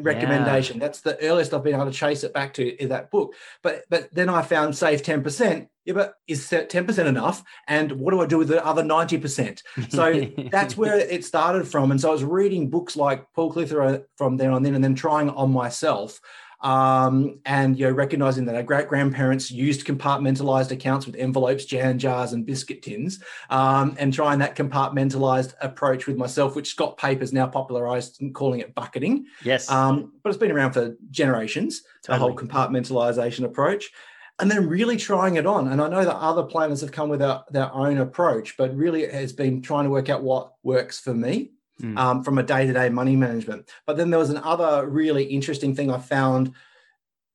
Recommendation. 0.01 0.77
Yeah. 0.77 0.85
That's 0.85 1.01
the 1.01 1.21
earliest 1.21 1.53
I've 1.53 1.63
been 1.63 1.75
able 1.75 1.85
to 1.85 1.91
chase 1.91 2.23
it 2.23 2.33
back 2.33 2.53
to 2.55 2.81
in 2.81 2.89
that 2.89 3.11
book. 3.11 3.33
But 3.61 3.83
but 3.89 4.13
then 4.13 4.29
I 4.29 4.41
found 4.41 4.75
save 4.75 5.01
10%. 5.01 5.67
Yeah, 5.85 5.93
but 5.93 6.15
is 6.27 6.49
10% 6.49 7.05
enough? 7.05 7.43
And 7.67 7.91
what 7.93 8.11
do 8.11 8.19
I 8.19 8.25
do 8.25 8.39
with 8.39 8.47
the 8.47 8.65
other 8.65 8.81
90%? 8.81 9.61
So 9.89 10.47
that's 10.51 10.75
where 10.75 10.97
it 10.97 11.23
started 11.23 11.67
from. 11.67 11.91
And 11.91 12.01
so 12.01 12.09
I 12.09 12.11
was 12.11 12.23
reading 12.23 12.71
books 12.71 12.95
like 12.95 13.31
Paul 13.35 13.51
Clitheroe 13.51 14.03
from 14.17 14.37
then 14.37 14.49
on 14.49 14.63
then 14.63 14.73
and 14.73 14.83
then 14.83 14.95
trying 14.95 15.29
on 15.29 15.51
myself 15.51 16.19
um, 16.65 17.39
and 17.45 17.77
you 17.77 17.85
know 17.85 17.91
recognizing 17.91 18.45
that 18.45 18.55
our 18.55 18.63
great 18.63 18.89
grandparents 18.89 19.51
used 19.51 19.85
compartmentalized 19.85 20.71
accounts 20.71 21.05
with 21.05 21.15
envelopes, 21.15 21.63
jam 21.63 21.99
jars, 21.99 22.33
and 22.33 22.43
biscuit 22.43 22.81
tins, 22.81 23.23
um, 23.51 23.95
and 23.99 24.11
trying 24.11 24.39
that 24.39 24.55
compartmentalized 24.55 25.53
approach 25.61 26.07
with 26.07 26.17
myself, 26.17 26.55
which 26.55 26.71
Scott 26.71 26.97
Pape's 26.97 27.31
now 27.31 27.45
popularized 27.45 28.19
and 28.19 28.33
calling 28.33 28.61
it 28.61 28.73
bucketing. 28.73 29.27
Yes, 29.43 29.69
um, 29.69 30.11
but 30.23 30.29
it's 30.29 30.39
been 30.39 30.51
around 30.51 30.73
for 30.73 30.97
generations. 31.11 31.83
Totally. 32.03 32.17
The 32.17 32.19
whole 32.19 32.35
compartmentalization 32.35 33.45
approach. 33.45 33.91
And 34.37 34.51
then 34.51 34.67
really 34.67 34.97
trying 34.97 35.35
it 35.35 35.45
on. 35.45 35.69
And 35.69 35.81
I 35.81 35.87
know 35.87 36.03
that 36.03 36.17
other 36.17 36.43
planners 36.43 36.81
have 36.81 36.91
come 36.91 37.07
with 37.07 37.21
their, 37.21 37.39
their 37.51 37.73
own 37.73 37.99
approach, 37.99 38.57
but 38.57 38.75
really 38.75 39.03
it 39.03 39.13
has 39.13 39.31
been 39.31 39.61
trying 39.61 39.85
to 39.85 39.89
work 39.89 40.09
out 40.09 40.23
what 40.23 40.55
works 40.61 40.99
for 40.99 41.13
me 41.13 41.51
mm. 41.81 41.97
um, 41.97 42.23
from 42.23 42.37
a 42.37 42.43
day 42.43 42.65
to 42.65 42.73
day 42.73 42.89
money 42.89 43.15
management. 43.15 43.69
But 43.85 43.97
then 43.97 44.09
there 44.09 44.19
was 44.19 44.29
another 44.29 44.87
really 44.87 45.23
interesting 45.25 45.75
thing 45.75 45.91
I 45.91 45.97
found, 45.97 46.53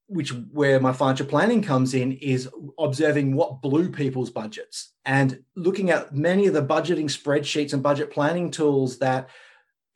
which 0.07 0.31
where 0.53 0.81
my 0.81 0.93
financial 0.93 1.27
planning 1.27 1.63
comes 1.63 1.95
in, 1.95 2.13
is 2.13 2.49
observing 2.79 3.35
what 3.35 3.63
blew 3.63 3.91
people's 3.91 4.31
budgets 4.31 4.93
and 5.05 5.43
looking 5.57 5.91
at 5.91 6.15
many 6.15 6.47
of 6.47 6.55
the 6.55 6.65
budgeting 6.65 7.05
spreadsheets 7.05 7.73
and 7.73 7.83
budget 7.83 8.11
planning 8.11 8.51
tools 8.51 8.99
that 8.99 9.29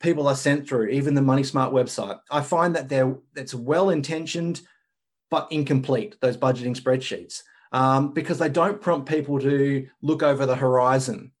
people 0.01 0.27
are 0.27 0.35
sent 0.35 0.67
through, 0.67 0.87
even 0.87 1.15
the 1.15 1.21
Money 1.21 1.43
Smart 1.43 1.73
website. 1.73 2.19
I 2.29 2.41
find 2.41 2.75
that 2.75 2.89
they're 2.89 3.15
it's 3.35 3.53
well 3.53 3.89
intentioned 3.89 4.61
but 5.29 5.51
incomplete. 5.51 6.15
Those 6.21 6.37
budgeting 6.37 6.79
spreadsheets. 6.79 7.41
Um, 7.71 8.13
because 8.13 8.39
they 8.39 8.47
don't 8.47 8.79
prompt 8.79 9.09
people 9.09 9.37
to 9.39 9.87
look 10.01 10.23
over 10.23 10.45
the 10.45 10.55
horizon. 10.55 11.31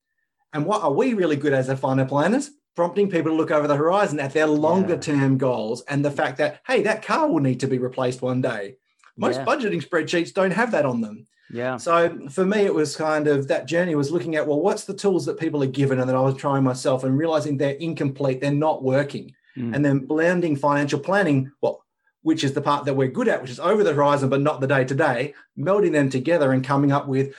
And 0.51 0.65
what 0.65 0.81
are 0.81 0.91
we 0.91 1.13
really 1.13 1.37
good 1.37 1.53
as 1.53 1.69
a 1.69 1.77
financial 1.77 2.09
planners? 2.09 2.49
Prompting 2.75 3.09
people 3.09 3.31
to 3.31 3.37
look 3.37 3.51
over 3.51 3.67
the 3.67 3.75
horizon 3.75 4.19
at 4.19 4.33
their 4.33 4.47
longer 4.47 4.97
term 4.97 5.37
goals 5.37 5.81
and 5.83 6.03
the 6.03 6.11
fact 6.11 6.37
that, 6.37 6.61
hey, 6.67 6.83
that 6.83 7.01
car 7.01 7.29
will 7.29 7.39
need 7.39 7.59
to 7.61 7.67
be 7.67 7.77
replaced 7.77 8.21
one 8.21 8.41
day. 8.41 8.75
Most 9.17 9.39
yeah. 9.39 9.45
budgeting 9.45 9.83
spreadsheets 9.83 10.33
don't 10.33 10.51
have 10.51 10.71
that 10.71 10.85
on 10.85 11.01
them. 11.01 11.25
Yeah. 11.49 11.77
So 11.77 12.27
for 12.29 12.45
me, 12.45 12.61
it 12.65 12.73
was 12.73 12.95
kind 12.95 13.27
of 13.27 13.47
that 13.47 13.67
journey 13.67 13.95
was 13.95 14.11
looking 14.11 14.35
at, 14.35 14.45
well, 14.45 14.59
what's 14.59 14.83
the 14.83 14.93
tools 14.93 15.25
that 15.25 15.39
people 15.39 15.63
are 15.63 15.67
given 15.67 15.99
and 15.99 16.09
that 16.09 16.15
I 16.15 16.21
was 16.21 16.35
trying 16.35 16.63
myself 16.63 17.03
and 17.03 17.17
realizing 17.17 17.57
they're 17.57 17.75
incomplete, 17.75 18.41
they're 18.41 18.51
not 18.51 18.83
working. 18.83 19.33
Mm. 19.57 19.75
And 19.75 19.85
then 19.85 19.99
blending 19.99 20.57
financial 20.57 20.99
planning, 20.99 21.51
well, 21.61 21.85
which 22.23 22.43
is 22.43 22.53
the 22.53 22.61
part 22.61 22.85
that 22.85 22.95
we're 22.95 23.07
good 23.07 23.27
at, 23.27 23.41
which 23.41 23.51
is 23.51 23.59
over 23.59 23.83
the 23.83 23.93
horizon, 23.93 24.29
but 24.29 24.41
not 24.41 24.59
the 24.59 24.67
day 24.67 24.83
to 24.83 24.95
day, 24.95 25.33
melding 25.57 25.91
them 25.91 26.09
together 26.09 26.51
and 26.51 26.63
coming 26.63 26.91
up 26.91 27.07
with 27.07 27.35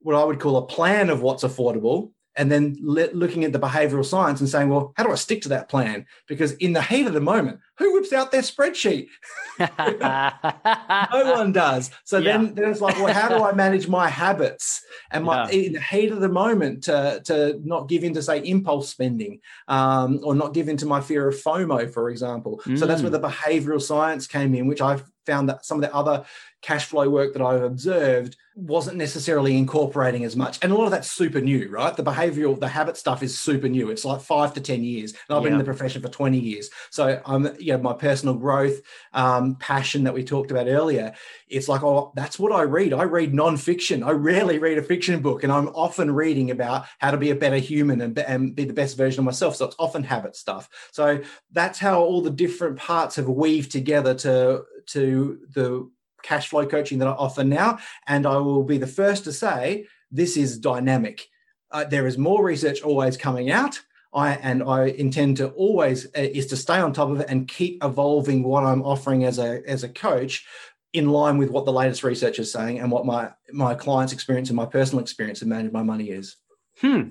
what 0.00 0.16
I 0.16 0.24
would 0.24 0.40
call 0.40 0.56
a 0.56 0.66
plan 0.66 1.10
of 1.10 1.20
what's 1.20 1.44
affordable 1.44 2.10
and 2.36 2.50
then 2.50 2.76
looking 2.80 3.44
at 3.44 3.52
the 3.52 3.58
behavioral 3.58 4.04
science 4.04 4.40
and 4.40 4.48
saying, 4.48 4.68
well, 4.68 4.92
how 4.96 5.04
do 5.04 5.12
I 5.12 5.16
stick 5.16 5.42
to 5.42 5.48
that 5.50 5.68
plan? 5.68 6.06
Because 6.28 6.52
in 6.52 6.72
the 6.72 6.82
heat 6.82 7.06
of 7.06 7.12
the 7.12 7.20
moment, 7.20 7.60
who 7.80 7.94
whips 7.94 8.12
out 8.12 8.30
their 8.30 8.42
spreadsheet? 8.42 9.08
no 9.58 11.32
one 11.34 11.50
does. 11.50 11.90
So 12.04 12.18
yeah. 12.18 12.36
then, 12.36 12.54
then 12.54 12.70
it's 12.70 12.82
like, 12.82 12.96
well, 12.96 13.12
how 13.12 13.28
do 13.28 13.42
I 13.42 13.52
manage 13.52 13.88
my 13.88 14.06
habits 14.06 14.84
and 15.10 15.24
my 15.24 15.50
yeah. 15.50 15.58
in 15.58 15.72
the 15.72 15.80
heat 15.80 16.12
of 16.12 16.20
the 16.20 16.28
moment 16.28 16.84
to, 16.84 17.22
to 17.24 17.58
not 17.64 17.88
give 17.88 18.04
in 18.04 18.12
to 18.14 18.22
say 18.22 18.38
impulse 18.44 18.90
spending 18.90 19.40
um, 19.66 20.20
or 20.22 20.34
not 20.34 20.52
give 20.52 20.68
in 20.68 20.76
to 20.76 20.86
my 20.86 21.00
fear 21.00 21.26
of 21.26 21.34
FOMO, 21.34 21.90
for 21.90 22.10
example. 22.10 22.60
Mm. 22.66 22.78
So 22.78 22.84
that's 22.86 23.00
where 23.00 23.10
mm. 23.10 23.20
the 23.20 23.28
behavioral 23.28 23.80
science 23.80 24.26
came 24.26 24.54
in, 24.54 24.66
which 24.66 24.82
I've 24.82 25.02
found 25.26 25.48
that 25.48 25.64
some 25.64 25.82
of 25.82 25.88
the 25.88 25.94
other 25.94 26.24
cash 26.62 26.84
flow 26.86 27.08
work 27.08 27.32
that 27.32 27.42
I've 27.42 27.62
observed 27.62 28.36
wasn't 28.54 28.96
necessarily 28.96 29.56
incorporating 29.56 30.24
as 30.24 30.36
much. 30.36 30.58
And 30.62 30.72
a 30.72 30.74
lot 30.74 30.84
of 30.84 30.90
that's 30.90 31.10
super 31.10 31.40
new, 31.40 31.70
right? 31.70 31.96
The 31.96 32.02
behavioral, 32.02 32.58
the 32.58 32.68
habit 32.68 32.96
stuff 32.96 33.22
is 33.22 33.38
super 33.38 33.68
new. 33.68 33.90
It's 33.90 34.04
like 34.04 34.20
five 34.20 34.52
to 34.54 34.60
10 34.60 34.84
years. 34.84 35.12
And 35.12 35.36
I've 35.36 35.42
yeah. 35.42 35.44
been 35.44 35.52
in 35.54 35.58
the 35.58 35.64
profession 35.64 36.02
for 36.02 36.08
20 36.08 36.38
years. 36.38 36.68
So 36.90 37.20
I'm, 37.24 37.46
um, 37.46 37.56
you 37.70 37.76
know, 37.76 37.82
my 37.82 37.92
personal 37.92 38.34
growth, 38.34 38.80
um, 39.12 39.54
passion 39.56 40.02
that 40.04 40.14
we 40.14 40.24
talked 40.24 40.50
about 40.50 40.66
earlier, 40.66 41.14
it's 41.48 41.68
like, 41.68 41.84
oh, 41.84 42.12
that's 42.16 42.36
what 42.36 42.50
I 42.50 42.62
read. 42.62 42.92
I 42.92 43.04
read 43.04 43.32
nonfiction. 43.32 44.04
I 44.04 44.10
rarely 44.10 44.58
read 44.58 44.78
a 44.78 44.82
fiction 44.82 45.20
book. 45.22 45.44
And 45.44 45.52
I'm 45.52 45.68
often 45.68 46.10
reading 46.10 46.50
about 46.50 46.86
how 46.98 47.12
to 47.12 47.16
be 47.16 47.30
a 47.30 47.36
better 47.36 47.58
human 47.58 48.00
and, 48.00 48.18
and 48.18 48.56
be 48.56 48.64
the 48.64 48.72
best 48.72 48.96
version 48.96 49.20
of 49.20 49.24
myself. 49.24 49.54
So 49.54 49.66
it's 49.66 49.76
often 49.78 50.02
habit 50.02 50.34
stuff. 50.34 50.68
So 50.90 51.20
that's 51.52 51.78
how 51.78 52.00
all 52.00 52.22
the 52.22 52.30
different 52.30 52.76
parts 52.76 53.14
have 53.16 53.28
weaved 53.28 53.70
together 53.70 54.14
to, 54.16 54.64
to 54.86 55.38
the 55.54 55.88
cash 56.24 56.48
flow 56.48 56.66
coaching 56.66 56.98
that 56.98 57.08
I 57.08 57.12
offer 57.12 57.44
now. 57.44 57.78
And 58.08 58.26
I 58.26 58.38
will 58.38 58.64
be 58.64 58.78
the 58.78 58.86
first 58.88 59.24
to 59.24 59.32
say 59.32 59.86
this 60.10 60.36
is 60.36 60.58
dynamic. 60.58 61.28
Uh, 61.70 61.84
there 61.84 62.08
is 62.08 62.18
more 62.18 62.44
research 62.44 62.82
always 62.82 63.16
coming 63.16 63.52
out. 63.52 63.80
I 64.12 64.32
and 64.34 64.62
I 64.62 64.86
intend 64.86 65.36
to 65.36 65.48
always 65.50 66.06
uh, 66.06 66.10
is 66.20 66.48
to 66.48 66.56
stay 66.56 66.78
on 66.78 66.92
top 66.92 67.10
of 67.10 67.20
it 67.20 67.26
and 67.28 67.46
keep 67.46 67.82
evolving 67.84 68.42
what 68.42 68.64
I'm 68.64 68.82
offering 68.82 69.24
as 69.24 69.38
a 69.38 69.62
as 69.66 69.84
a 69.84 69.88
coach 69.88 70.46
in 70.92 71.10
line 71.10 71.38
with 71.38 71.50
what 71.50 71.64
the 71.64 71.72
latest 71.72 72.02
research 72.02 72.38
is 72.38 72.52
saying 72.52 72.80
and 72.80 72.90
what 72.90 73.06
my 73.06 73.30
my 73.52 73.74
clients 73.74 74.12
experience 74.12 74.50
and 74.50 74.56
my 74.56 74.66
personal 74.66 75.02
experience 75.02 75.42
of 75.42 75.48
managing 75.48 75.72
my 75.72 75.82
money 75.82 76.10
is. 76.10 76.36
Hmm. 76.80 77.02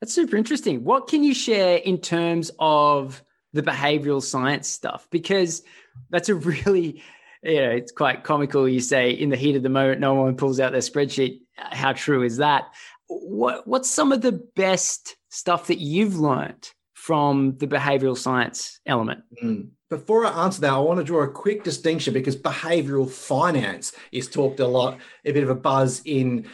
That's 0.00 0.14
super 0.14 0.36
interesting. 0.36 0.84
What 0.84 1.06
can 1.06 1.22
you 1.22 1.34
share 1.34 1.76
in 1.76 1.98
terms 1.98 2.50
of 2.58 3.22
the 3.52 3.62
behavioral 3.62 4.22
science 4.22 4.68
stuff? 4.68 5.06
Because 5.10 5.62
that's 6.10 6.28
a 6.28 6.34
really 6.36 7.02
you 7.42 7.56
know, 7.56 7.70
it's 7.70 7.92
quite 7.92 8.24
comical. 8.24 8.68
You 8.68 8.80
say 8.80 9.10
in 9.10 9.28
the 9.28 9.36
heat 9.36 9.56
of 9.56 9.62
the 9.62 9.68
moment, 9.68 10.00
no 10.00 10.14
one 10.14 10.36
pulls 10.36 10.60
out 10.60 10.72
their 10.72 10.80
spreadsheet. 10.80 11.40
How 11.56 11.92
true 11.92 12.22
is 12.22 12.38
that? 12.38 12.72
What 13.08 13.66
What's 13.66 13.90
some 13.90 14.12
of 14.12 14.22
the 14.22 14.32
best 14.32 15.16
stuff 15.32 15.68
that 15.68 15.78
you've 15.78 16.18
learned 16.18 16.70
from 16.92 17.56
the 17.56 17.66
behavioral 17.66 18.16
science 18.16 18.80
element? 18.86 19.22
Mm. 19.42 19.70
Before 19.88 20.24
I 20.24 20.44
answer 20.44 20.60
that, 20.60 20.72
I 20.72 20.78
want 20.78 20.98
to 20.98 21.04
draw 21.04 21.22
a 21.22 21.28
quick 21.28 21.64
distinction 21.64 22.14
because 22.14 22.36
behavioral 22.36 23.10
finance 23.10 23.92
is 24.12 24.28
talked 24.28 24.60
a 24.60 24.66
lot, 24.66 24.98
a 25.24 25.32
bit 25.32 25.42
of 25.42 25.50
a 25.50 25.54
buzz 25.54 26.02
in 26.04 26.46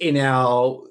in 0.00 0.16
our 0.16 0.84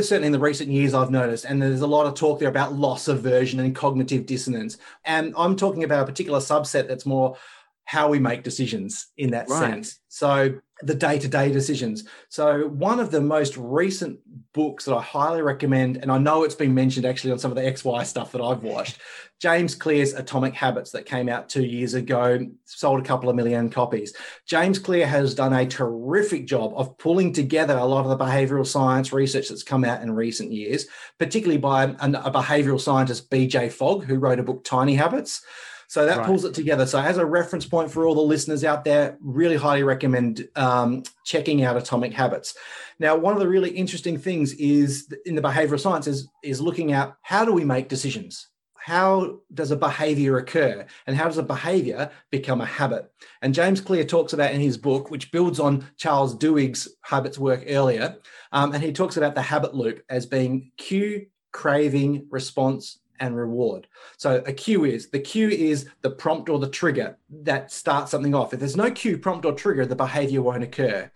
certainly 0.00 0.26
in 0.26 0.32
the 0.32 0.38
recent 0.38 0.70
years 0.70 0.94
I've 0.94 1.10
noticed, 1.10 1.44
and 1.44 1.60
there's 1.60 1.82
a 1.82 1.86
lot 1.86 2.06
of 2.06 2.14
talk 2.14 2.40
there 2.40 2.48
about 2.48 2.72
loss 2.72 3.08
aversion 3.08 3.60
and 3.60 3.74
cognitive 3.74 4.24
dissonance. 4.24 4.78
And 5.04 5.34
I'm 5.36 5.56
talking 5.56 5.84
about 5.84 6.02
a 6.02 6.06
particular 6.06 6.38
subset 6.38 6.88
that's 6.88 7.04
more 7.04 7.36
how 7.84 8.08
we 8.08 8.18
make 8.18 8.42
decisions 8.42 9.08
in 9.16 9.30
that 9.30 9.48
right. 9.48 9.60
sense. 9.60 10.00
So 10.08 10.58
the 10.82 10.94
day-to-day 10.94 11.50
decisions. 11.50 12.04
So 12.28 12.68
one 12.68 13.00
of 13.00 13.10
the 13.10 13.20
most 13.20 13.56
recent 13.56 14.20
books 14.52 14.84
that 14.84 14.94
I 14.94 15.02
highly 15.02 15.42
recommend, 15.42 15.96
and 15.96 16.10
I 16.10 16.18
know 16.18 16.44
it's 16.44 16.54
been 16.54 16.74
mentioned 16.74 17.04
actually 17.04 17.32
on 17.32 17.38
some 17.38 17.50
of 17.50 17.56
the 17.56 17.62
XY 17.62 18.04
stuff 18.06 18.32
that 18.32 18.40
I've 18.40 18.62
watched, 18.62 18.98
James 19.40 19.74
Clear's 19.74 20.14
Atomic 20.14 20.54
Habits 20.54 20.90
that 20.92 21.06
came 21.06 21.28
out 21.28 21.48
two 21.48 21.64
years 21.64 21.94
ago, 21.94 22.44
sold 22.64 23.00
a 23.00 23.04
couple 23.04 23.28
of 23.28 23.36
million 23.36 23.70
copies. 23.70 24.14
James 24.46 24.78
Clear 24.78 25.06
has 25.06 25.34
done 25.34 25.52
a 25.52 25.66
terrific 25.66 26.46
job 26.46 26.72
of 26.76 26.98
pulling 26.98 27.32
together 27.32 27.76
a 27.76 27.84
lot 27.84 28.04
of 28.04 28.16
the 28.16 28.24
behavioral 28.24 28.66
science 28.66 29.12
research 29.12 29.48
that's 29.48 29.62
come 29.62 29.84
out 29.84 30.02
in 30.02 30.10
recent 30.12 30.52
years, 30.52 30.86
particularly 31.18 31.58
by 31.58 31.84
a 31.84 32.30
behavioral 32.30 32.80
scientist, 32.80 33.30
BJ 33.30 33.70
Fogg, 33.70 34.04
who 34.04 34.18
wrote 34.18 34.40
a 34.40 34.42
book, 34.42 34.64
Tiny 34.64 34.94
Habits. 34.94 35.42
So 35.88 36.04
that 36.04 36.18
right. 36.18 36.26
pulls 36.26 36.44
it 36.44 36.52
together. 36.52 36.86
So 36.86 37.00
as 37.00 37.16
a 37.16 37.24
reference 37.24 37.64
point 37.64 37.90
for 37.90 38.06
all 38.06 38.14
the 38.14 38.20
listeners 38.20 38.62
out 38.62 38.84
there, 38.84 39.16
really 39.20 39.56
highly 39.56 39.82
recommend 39.82 40.46
um, 40.54 41.02
checking 41.24 41.64
out 41.64 41.78
Atomic 41.78 42.12
Habits. 42.12 42.54
Now, 42.98 43.16
one 43.16 43.32
of 43.32 43.40
the 43.40 43.48
really 43.48 43.70
interesting 43.70 44.18
things 44.18 44.52
is 44.52 45.10
in 45.24 45.34
the 45.34 45.40
behavioral 45.40 45.80
sciences 45.80 46.28
is, 46.44 46.60
looking 46.60 46.92
at 46.92 47.14
how 47.22 47.46
do 47.46 47.52
we 47.54 47.64
make 47.64 47.88
decisions? 47.88 48.48
How 48.74 49.38
does 49.54 49.70
a 49.70 49.76
behavior 49.76 50.36
occur? 50.36 50.84
And 51.06 51.16
how 51.16 51.24
does 51.24 51.38
a 51.38 51.42
behavior 51.42 52.10
become 52.30 52.60
a 52.60 52.66
habit? 52.66 53.10
And 53.40 53.54
James 53.54 53.80
Clear 53.80 54.04
talks 54.04 54.34
about 54.34 54.52
in 54.52 54.60
his 54.60 54.76
book, 54.76 55.10
which 55.10 55.32
builds 55.32 55.58
on 55.58 55.86
Charles 55.96 56.36
Duhigg's 56.36 56.88
habits 57.00 57.38
work 57.38 57.64
earlier, 57.66 58.16
um, 58.52 58.72
and 58.74 58.82
he 58.82 58.92
talks 58.92 59.16
about 59.16 59.34
the 59.34 59.42
habit 59.42 59.74
loop 59.74 60.02
as 60.10 60.26
being 60.26 60.70
cue, 60.76 61.26
craving, 61.52 62.26
response, 62.30 62.98
and 63.20 63.36
reward. 63.36 63.86
So 64.16 64.42
a 64.46 64.52
cue 64.52 64.84
is 64.84 65.10
the 65.10 65.20
cue 65.20 65.48
is 65.48 65.88
the 66.02 66.10
prompt 66.10 66.48
or 66.48 66.58
the 66.58 66.68
trigger 66.68 67.18
that 67.42 67.72
starts 67.72 68.10
something 68.10 68.34
off. 68.34 68.52
If 68.52 68.60
there's 68.60 68.76
no 68.76 68.90
cue, 68.90 69.18
prompt, 69.18 69.44
or 69.44 69.52
trigger, 69.52 69.86
the 69.86 69.96
behavior 69.96 70.42
won't 70.42 70.62
occur. 70.62 71.10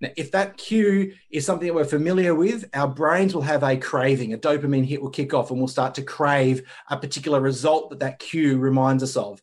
Now, 0.00 0.08
if 0.16 0.30
that 0.32 0.56
cue 0.56 1.12
is 1.30 1.44
something 1.44 1.66
that 1.66 1.74
we're 1.74 1.84
familiar 1.84 2.34
with, 2.34 2.64
our 2.72 2.88
brains 2.88 3.34
will 3.34 3.42
have 3.42 3.62
a 3.62 3.76
craving, 3.76 4.32
a 4.32 4.38
dopamine 4.38 4.86
hit 4.86 5.02
will 5.02 5.10
kick 5.10 5.34
off, 5.34 5.50
and 5.50 5.58
we'll 5.58 5.68
start 5.68 5.94
to 5.96 6.02
crave 6.02 6.62
a 6.88 6.96
particular 6.96 7.40
result 7.40 7.90
that 7.90 8.00
that 8.00 8.18
cue 8.18 8.58
reminds 8.58 9.02
us 9.02 9.16
of. 9.16 9.42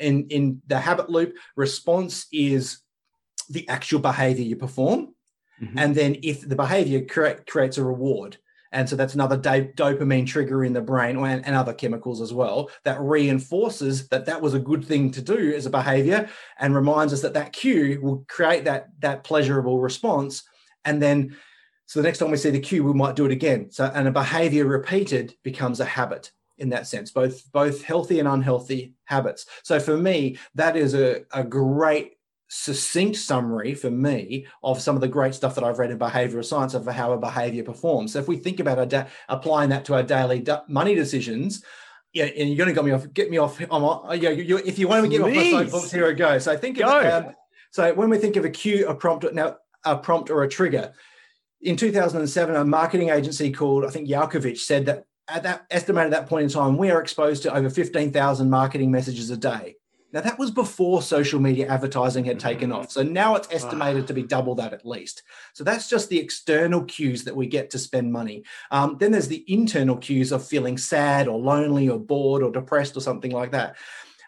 In, 0.00 0.26
in 0.30 0.62
the 0.66 0.80
habit 0.80 1.08
loop, 1.08 1.36
response 1.54 2.26
is 2.32 2.80
the 3.48 3.68
actual 3.68 4.00
behavior 4.00 4.44
you 4.44 4.56
perform. 4.56 5.14
Mm-hmm. 5.62 5.78
And 5.78 5.94
then 5.94 6.16
if 6.22 6.46
the 6.46 6.56
behavior 6.56 7.04
creates 7.46 7.78
a 7.78 7.84
reward, 7.84 8.38
And 8.74 8.88
so 8.88 8.96
that's 8.96 9.14
another 9.14 9.38
dopamine 9.38 10.26
trigger 10.26 10.64
in 10.64 10.72
the 10.72 10.80
brain 10.80 11.16
and, 11.16 11.46
and, 11.46 11.54
other 11.54 11.72
chemicals 11.72 12.20
as 12.20 12.32
well 12.32 12.70
that 12.82 13.00
reinforces 13.00 14.08
that 14.08 14.26
that 14.26 14.42
was 14.42 14.52
a 14.52 14.58
good 14.58 14.84
thing 14.84 15.12
to 15.12 15.22
do 15.22 15.54
as 15.54 15.64
a 15.64 15.70
behavior 15.70 16.28
and 16.58 16.74
reminds 16.74 17.12
us 17.12 17.22
that 17.22 17.34
that 17.34 17.52
cue 17.52 18.00
will 18.02 18.24
create 18.28 18.64
that, 18.64 18.88
that 18.98 19.22
pleasurable 19.22 19.80
response. 19.80 20.42
And 20.84 21.00
then, 21.00 21.36
so 21.86 22.00
the 22.00 22.08
next 22.08 22.18
time 22.18 22.32
we 22.32 22.36
see 22.36 22.50
the 22.50 22.58
cue, 22.58 22.82
we 22.82 22.92
might 22.92 23.14
do 23.14 23.26
it 23.26 23.32
again. 23.32 23.70
So, 23.70 23.90
and 23.94 24.08
a 24.08 24.10
behavior 24.10 24.66
repeated 24.66 25.36
becomes 25.44 25.78
a 25.78 25.84
habit 25.84 26.32
in 26.58 26.70
that 26.70 26.86
sense, 26.86 27.10
both 27.10 27.50
both 27.52 27.82
healthy 27.82 28.18
and 28.18 28.28
unhealthy 28.28 28.94
habits. 29.04 29.46
So 29.62 29.78
for 29.78 29.96
me, 29.96 30.38
that 30.54 30.76
is 30.76 30.94
a, 30.94 31.22
a 31.32 31.44
great 31.44 32.13
succinct 32.56 33.16
summary 33.16 33.74
for 33.74 33.90
me 33.90 34.46
of 34.62 34.80
some 34.80 34.94
of 34.94 35.00
the 35.00 35.08
great 35.08 35.34
stuff 35.34 35.56
that 35.56 35.64
I've 35.64 35.80
read 35.80 35.90
in 35.90 35.98
behavioral 35.98 36.44
science 36.44 36.72
of 36.72 36.86
how 36.86 37.12
a 37.12 37.18
behavior 37.18 37.64
performs. 37.64 38.12
So 38.12 38.20
if 38.20 38.28
we 38.28 38.36
think 38.36 38.60
about 38.60 38.88
da- 38.88 39.06
applying 39.28 39.70
that 39.70 39.84
to 39.86 39.94
our 39.94 40.04
daily 40.04 40.38
da- 40.38 40.62
money 40.68 40.94
decisions, 40.94 41.64
yeah, 42.12 42.26
and 42.26 42.48
you're 42.48 42.56
going 42.56 42.68
to 42.68 42.74
get 42.74 42.84
me 42.84 42.92
off, 42.92 43.12
get 43.12 43.28
me 43.28 43.38
off. 43.38 43.60
I'm, 43.60 44.22
yeah, 44.22 44.30
you, 44.30 44.58
if 44.58 44.78
you 44.78 44.86
want 44.86 45.02
to 45.02 45.10
get 45.10 45.20
Please. 45.22 45.52
off 45.52 45.60
my 45.60 45.64
soapbox, 45.64 45.90
here 45.90 46.06
I 46.06 46.12
go. 46.12 46.38
So 46.38 46.56
think 46.56 46.78
go. 46.78 47.00
of 47.00 47.24
um, 47.26 47.32
so 47.72 47.92
when 47.92 48.08
we 48.08 48.18
think 48.18 48.36
of 48.36 48.44
a 48.44 48.50
cue, 48.50 48.86
a 48.86 48.94
prompt, 48.94 49.26
now 49.34 49.56
a 49.84 49.96
prompt 49.96 50.30
or 50.30 50.44
a 50.44 50.48
trigger. 50.48 50.92
In 51.60 51.76
2007, 51.76 52.54
a 52.54 52.64
marketing 52.64 53.08
agency 53.08 53.50
called 53.50 53.84
I 53.84 53.90
think 53.90 54.08
Yankelovich 54.08 54.58
said 54.58 54.86
that 54.86 55.06
at 55.26 55.42
that 55.42 55.66
estimated 55.72 56.12
at 56.12 56.20
that 56.20 56.28
point 56.28 56.44
in 56.44 56.50
time, 56.50 56.76
we 56.76 56.92
are 56.92 57.00
exposed 57.00 57.42
to 57.42 57.54
over 57.54 57.68
15,000 57.68 58.48
marketing 58.48 58.92
messages 58.92 59.28
a 59.30 59.36
day. 59.36 59.74
Now, 60.14 60.20
that 60.20 60.38
was 60.38 60.52
before 60.52 61.02
social 61.02 61.40
media 61.40 61.66
advertising 61.66 62.24
had 62.24 62.38
taken 62.38 62.70
mm-hmm. 62.70 62.82
off. 62.82 62.92
So 62.92 63.02
now 63.02 63.34
it's 63.34 63.48
estimated 63.50 64.06
to 64.06 64.14
be 64.14 64.22
double 64.22 64.54
that 64.54 64.72
at 64.72 64.86
least. 64.86 65.24
So 65.54 65.64
that's 65.64 65.88
just 65.88 66.08
the 66.08 66.20
external 66.20 66.84
cues 66.84 67.24
that 67.24 67.34
we 67.34 67.48
get 67.48 67.68
to 67.70 67.80
spend 67.80 68.12
money. 68.12 68.44
Um, 68.70 68.96
then 69.00 69.10
there's 69.10 69.26
the 69.26 69.44
internal 69.48 69.96
cues 69.96 70.30
of 70.30 70.46
feeling 70.46 70.78
sad 70.78 71.26
or 71.26 71.40
lonely 71.40 71.88
or 71.88 71.98
bored 71.98 72.44
or 72.44 72.52
depressed 72.52 72.96
or 72.96 73.00
something 73.00 73.32
like 73.32 73.50
that. 73.50 73.74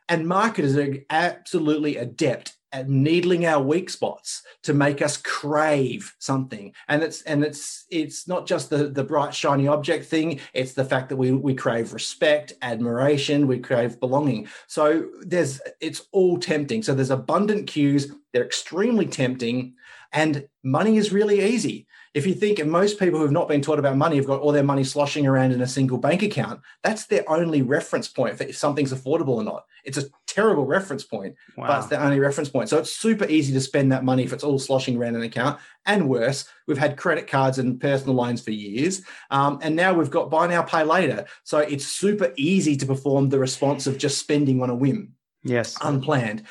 And 0.09 0.27
marketers 0.27 0.77
are 0.77 0.97
absolutely 1.09 1.97
adept 1.99 2.56
needling 2.87 3.47
our 3.47 3.63
weak 3.63 3.91
spots 3.91 4.43
to 4.63 4.75
make 4.75 5.01
us 5.01 5.17
crave 5.17 6.15
something. 6.19 6.73
And 6.89 7.03
it's 7.03 7.23
and 7.23 7.45
it's 7.45 7.87
it's 7.91 8.29
not 8.29 8.47
just 8.47 8.71
the 8.71 8.89
the 8.89 9.05
bright 9.05 9.35
shiny 9.35 9.69
object 9.69 10.07
thing. 10.07 10.41
It's 10.53 10.73
the 10.73 10.85
fact 10.85 11.09
that 11.09 11.17
we 11.17 11.33
we 11.33 11.55
crave 11.55 11.93
respect 11.93 12.53
admiration 12.63 13.47
we 13.47 13.59
crave 13.59 14.01
belonging. 14.01 14.49
So 14.67 15.09
there's 15.21 15.61
it's 15.81 16.07
all 16.13 16.39
tempting. 16.39 16.83
So 16.83 16.95
there's 16.95 17.11
abundant 17.11 17.67
cues. 17.67 18.13
They're 18.33 18.45
extremely 18.45 19.07
tempting. 19.07 19.75
And 20.13 20.49
money 20.63 20.97
is 20.97 21.13
really 21.13 21.43
easy 21.43 21.87
if 22.17 22.27
you 22.27 22.33
think 22.33 22.59
of 22.59 22.67
most 22.67 22.99
people 22.99 23.19
who 23.19 23.27
have 23.27 23.33
not 23.33 23.47
been 23.47 23.61
taught 23.61 23.79
about 23.79 23.95
money 23.95 24.17
have 24.17 24.27
got 24.27 24.41
all 24.41 24.51
their 24.51 24.65
money 24.65 24.83
sloshing 24.83 25.27
around 25.27 25.53
in 25.53 25.61
a 25.61 25.67
single 25.67 25.99
bank 25.99 26.23
account, 26.23 26.63
that's 26.83 27.05
their 27.05 27.23
only 27.31 27.61
reference 27.61 28.09
point 28.09 28.39
for 28.39 28.45
if 28.45 28.57
something's 28.57 28.91
affordable 28.91 29.37
or 29.37 29.45
not. 29.45 29.67
It's 29.85 29.99
a 29.99 30.05
terrible 30.27 30.65
reference 30.65 31.05
point, 31.05 31.37
wow. 31.59 31.67
but 31.67 31.79
it's 31.81 31.89
the 31.89 32.03
only 32.03 32.19
reference 32.19 32.49
point. 32.49 32.71
So 32.71 32.79
it's 32.79 32.91
super 32.91 33.27
easy 33.27 33.53
to 33.53 33.61
spend 33.61 33.93
that 33.93 34.03
money 34.03 34.25
if 34.25 34.33
it's 34.33 34.45
all 34.45 34.59
sloshing 34.59 34.97
around 34.97 35.17
an 35.17 35.25
account. 35.25 35.61
And 35.85 36.09
worse, 36.09 36.49
we've 36.67 36.79
had 36.79 36.97
credit 36.97 37.27
cards 37.27 37.59
and 37.59 37.79
personal 37.79 38.15
loans 38.15 38.41
for 38.41 38.51
years. 38.51 39.03
Um, 39.31 39.59
and 39.61 39.77
now 39.77 39.93
we've 39.93 40.11
got 40.11 40.31
buy 40.31 40.47
now, 40.47 40.63
pay 40.63 40.85
later. 40.85 41.27
So 41.45 41.59
it's 41.59 41.87
super 41.87 42.33
easy 42.37 42.79
to 42.79 42.87
perform 42.87 43.29
the 43.29 43.39
response 43.39 43.87
of 43.87 43.99
just 43.99 44.17
spending 44.17 44.63
on 44.63 44.71
a 44.71 44.75
whim. 44.75 45.13
Yes. 45.45 45.77
Unplanned 45.83 46.45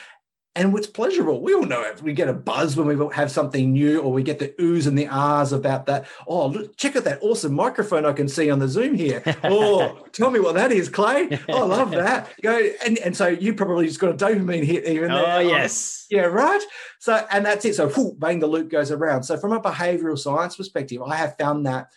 and 0.56 0.76
it's 0.78 0.88
pleasurable. 0.88 1.42
We 1.42 1.54
all 1.54 1.66
know 1.66 1.82
it. 1.82 2.02
We 2.02 2.14
get 2.14 2.30
a 2.30 2.34
buzz 2.34 2.78
when 2.78 2.88
we 2.88 3.14
have 3.14 3.30
something 3.30 3.74
new, 3.74 4.00
or 4.00 4.12
we 4.12 4.24
get 4.24 4.40
the 4.40 4.50
oohs 4.60 4.88
and 4.88 4.98
the 4.98 5.08
ahs 5.08 5.52
about 5.52 5.86
that. 5.88 6.08
Oh, 6.28 6.48
look, 6.48 6.78
check 6.78 6.96
out 6.96 7.04
that 7.04 7.20
awesome 7.22 7.54
microphone 7.54 8.06
I 8.06 8.14
can 8.14 8.30
see 8.30 8.50
on 8.50 8.60
the 8.60 8.68
Zoom 8.68 8.96
here. 8.96 9.22
Oh, 9.48 10.08
tell 10.12 10.32
me 10.32 10.40
what 10.40 10.56
that 10.56 10.72
is, 10.72 10.90
Clay. 10.90 11.40
Oh, 11.50 11.64
I 11.64 11.66
love 11.66 11.92
that. 11.92 12.30
Go 12.42 12.58
and, 12.84 12.98
and 13.00 13.16
so 13.16 13.28
you 13.28 13.54
probably 13.54 13.86
just 13.86 14.00
got 14.00 14.10
a 14.10 14.14
dopamine 14.14 14.64
hit 14.64 14.86
even 14.86 15.12
oh, 15.12 15.18
there. 15.18 15.36
Oh, 15.36 15.40
yes. 15.40 16.08
yeah, 16.10 16.22
right. 16.22 16.62
So 17.00 17.26
and 17.32 17.46
that's 17.46 17.64
it. 17.66 17.76
So 17.76 17.88
whoo, 17.90 18.16
bang, 18.18 18.40
the 18.40 18.48
loop 18.48 18.70
goes 18.70 18.92
around. 18.92 19.24
So 19.24 19.38
from 19.38 19.52
a 19.52 19.62
behavioral 19.62 20.18
science 20.18 20.56
perspective, 20.56 21.02
I 21.02 21.16
have 21.16 21.38
found 21.38 21.66
that 21.66 21.90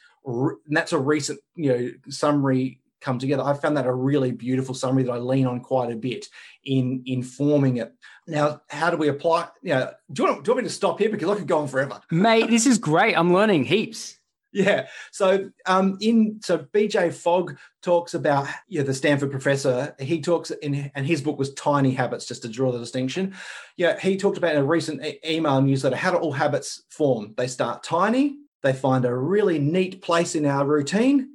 that's 0.67 0.93
a 0.93 0.99
recent 0.99 1.41
you 1.55 1.73
know 1.73 1.91
summary 2.09 2.81
come 3.01 3.19
together. 3.19 3.43
I 3.43 3.55
found 3.55 3.77
that 3.77 3.87
a 3.87 3.93
really 3.93 4.33
beautiful 4.33 4.75
summary 4.75 5.05
that 5.05 5.13
I 5.13 5.19
lean 5.19 5.47
on 5.47 5.61
quite 5.61 5.93
a 5.93 5.97
bit 5.97 6.27
in 6.65 7.03
informing 7.07 7.79
it. 7.79 7.95
Now, 8.27 8.63
how 8.69 8.91
do 8.91 8.97
we 8.97 9.09
apply? 9.09 9.49
You 9.63 9.75
know, 9.75 9.91
do 10.13 10.23
you, 10.23 10.29
want, 10.29 10.45
do 10.45 10.51
you 10.51 10.55
want 10.55 10.65
me 10.65 10.69
to 10.69 10.75
stop 10.75 10.99
here 10.99 11.11
because 11.11 11.29
I 11.29 11.37
could 11.37 11.49
go 11.49 11.59
on 11.59 11.69
forever? 11.69 12.01
Mate, 12.11 12.51
this 12.51 12.67
is 12.67 12.79
great. 12.79 13.17
I'm 13.17 13.33
learning 13.33 13.65
heaps. 13.65 14.19
Yeah. 14.53 14.87
So 15.13 15.51
um 15.67 15.99
in 16.01 16.41
so 16.43 16.59
BJ 16.59 17.13
Fogg 17.13 17.59
talks 17.83 18.15
about 18.15 18.49
yeah, 18.67 18.83
the 18.83 18.95
Stanford 18.95 19.31
professor. 19.31 19.95
He 19.99 20.21
talks 20.21 20.51
in 20.51 20.91
and 20.95 21.07
his 21.07 21.21
book 21.21 21.39
was 21.39 21.53
Tiny 21.55 21.93
Habits, 21.93 22.27
just 22.27 22.43
to 22.43 22.49
draw 22.49 22.73
the 22.73 22.79
distinction. 22.79 23.35
Yeah, 23.77 23.99
he 24.01 24.17
talked 24.17 24.39
about 24.39 24.55
in 24.55 24.63
a 24.63 24.65
recent 24.65 25.05
e- 25.05 25.19
email 25.27 25.61
newsletter 25.61 25.97
how 25.97 26.13
do 26.13 26.17
all 26.17 26.33
habits 26.33 26.83
form? 26.89 27.35
They 27.37 27.47
start 27.47 27.83
tiny, 27.83 28.39
they 28.63 28.73
find 28.73 29.05
a 29.05 29.15
really 29.15 29.59
neat 29.59 30.01
place 30.01 30.35
in 30.35 30.47
our 30.47 30.65
routine, 30.65 31.29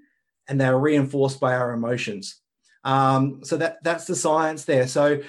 and 0.48 0.60
they're 0.60 0.78
reinforced 0.78 1.40
by 1.40 1.54
our 1.54 1.72
emotions. 1.72 2.40
Um, 2.84 3.42
so 3.44 3.58
that 3.58 3.84
that's 3.84 4.06
the 4.06 4.16
science 4.16 4.66
there. 4.66 4.88
So 4.88 5.22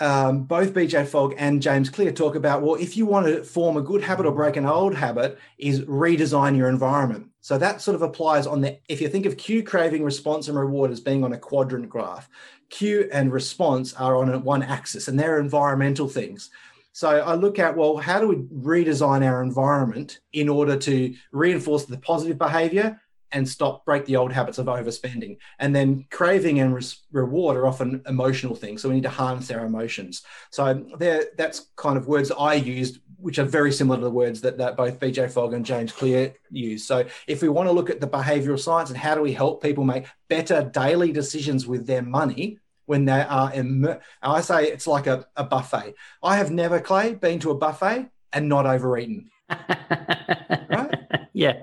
um, 0.00 0.44
both 0.44 0.74
BJ 0.74 1.06
Fogg 1.06 1.34
and 1.38 1.62
James 1.62 1.90
Clear 1.90 2.12
talk 2.12 2.34
about 2.34 2.62
well, 2.62 2.74
if 2.74 2.96
you 2.96 3.06
want 3.06 3.26
to 3.26 3.42
form 3.44 3.76
a 3.76 3.82
good 3.82 4.02
habit 4.02 4.26
or 4.26 4.32
break 4.32 4.56
an 4.56 4.66
old 4.66 4.94
habit, 4.94 5.38
is 5.58 5.80
redesign 5.82 6.56
your 6.56 6.68
environment. 6.68 7.28
So 7.40 7.56
that 7.58 7.80
sort 7.80 7.94
of 7.94 8.02
applies 8.02 8.46
on 8.46 8.60
the 8.60 8.78
if 8.88 9.00
you 9.00 9.08
think 9.08 9.26
of 9.26 9.36
cue, 9.36 9.62
craving, 9.62 10.04
response, 10.04 10.48
and 10.48 10.58
reward 10.58 10.90
as 10.90 11.00
being 11.00 11.24
on 11.24 11.32
a 11.32 11.38
quadrant 11.38 11.88
graph, 11.88 12.28
cue 12.70 13.08
and 13.12 13.32
response 13.32 13.94
are 13.94 14.16
on 14.16 14.42
one 14.42 14.62
axis, 14.62 15.08
and 15.08 15.18
they're 15.18 15.40
environmental 15.40 16.08
things. 16.08 16.50
So 16.92 17.08
I 17.08 17.34
look 17.34 17.60
at, 17.60 17.76
well, 17.76 17.96
how 17.96 18.18
do 18.18 18.26
we 18.26 18.36
redesign 18.36 19.24
our 19.24 19.40
environment 19.40 20.18
in 20.32 20.48
order 20.48 20.76
to 20.76 21.14
reinforce 21.30 21.84
the 21.84 21.98
positive 21.98 22.38
behavior 22.38 23.00
and 23.32 23.48
stop 23.48 23.84
break 23.84 24.06
the 24.06 24.16
old 24.16 24.32
habits 24.32 24.58
of 24.58 24.66
overspending. 24.66 25.38
And 25.58 25.74
then 25.74 26.06
craving 26.10 26.60
and 26.60 26.72
reward 27.12 27.56
are 27.56 27.66
often 27.66 28.02
emotional 28.06 28.54
things 28.54 28.82
so 28.82 28.88
we 28.88 28.96
need 28.96 29.02
to 29.02 29.08
harness 29.08 29.50
our 29.50 29.64
emotions. 29.64 30.22
So 30.50 30.86
there 30.98 31.24
that's 31.36 31.66
kind 31.76 31.96
of 31.96 32.06
words 32.06 32.30
i 32.30 32.54
used 32.54 32.98
which 33.20 33.38
are 33.40 33.44
very 33.44 33.72
similar 33.72 33.98
to 33.98 34.04
the 34.04 34.10
words 34.10 34.40
that, 34.42 34.58
that 34.58 34.76
both 34.76 35.00
bj 35.00 35.30
fogg 35.30 35.52
and 35.52 35.66
james 35.66 35.92
clear 35.92 36.32
use. 36.50 36.86
So 36.86 37.04
if 37.26 37.42
we 37.42 37.48
want 37.48 37.68
to 37.68 37.72
look 37.72 37.90
at 37.90 38.00
the 38.00 38.06
behavioral 38.06 38.58
science 38.58 38.90
and 38.90 38.98
how 38.98 39.14
do 39.14 39.22
we 39.22 39.32
help 39.32 39.62
people 39.62 39.84
make 39.84 40.06
better 40.28 40.70
daily 40.72 41.12
decisions 41.12 41.66
with 41.66 41.86
their 41.86 42.02
money 42.02 42.58
when 42.86 43.04
they 43.04 43.20
are 43.20 43.52
in 43.52 43.98
i 44.22 44.40
say 44.40 44.68
it's 44.68 44.86
like 44.86 45.06
a, 45.06 45.26
a 45.36 45.44
buffet. 45.44 45.94
I 46.22 46.36
have 46.36 46.50
never 46.50 46.80
clay 46.80 47.14
been 47.14 47.38
to 47.40 47.50
a 47.50 47.54
buffet 47.54 48.08
and 48.32 48.48
not 48.48 48.66
overeaten 48.66 49.30
yeah. 51.38 51.62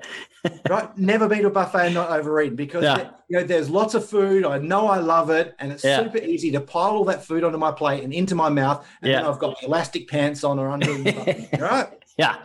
right. 0.69 0.97
Never 0.97 1.27
been 1.27 1.41
to 1.41 1.47
a 1.47 1.51
buffet 1.51 1.87
and 1.87 1.93
not 1.93 2.09
overeaten 2.09 2.55
because 2.55 2.83
yeah. 2.83 2.95
there, 2.95 3.13
you 3.27 3.37
know 3.37 3.43
there's 3.43 3.69
lots 3.69 3.93
of 3.93 4.07
food. 4.07 4.45
I 4.45 4.57
know 4.57 4.87
I 4.87 4.99
love 4.99 5.29
it, 5.29 5.53
and 5.59 5.71
it's 5.71 5.83
yeah. 5.83 6.01
super 6.01 6.19
easy 6.19 6.49
to 6.51 6.61
pile 6.61 6.91
all 6.91 7.05
that 7.05 7.25
food 7.25 7.43
onto 7.43 7.57
my 7.57 7.71
plate 7.71 8.03
and 8.03 8.13
into 8.13 8.35
my 8.35 8.47
mouth, 8.47 8.87
and 9.01 9.11
yeah. 9.11 9.17
then 9.21 9.29
I've 9.29 9.39
got 9.39 9.61
elastic 9.63 10.07
pants 10.07 10.45
on 10.45 10.59
or 10.59 10.69
under. 10.69 10.93
right. 11.59 11.89
Yeah. 12.17 12.37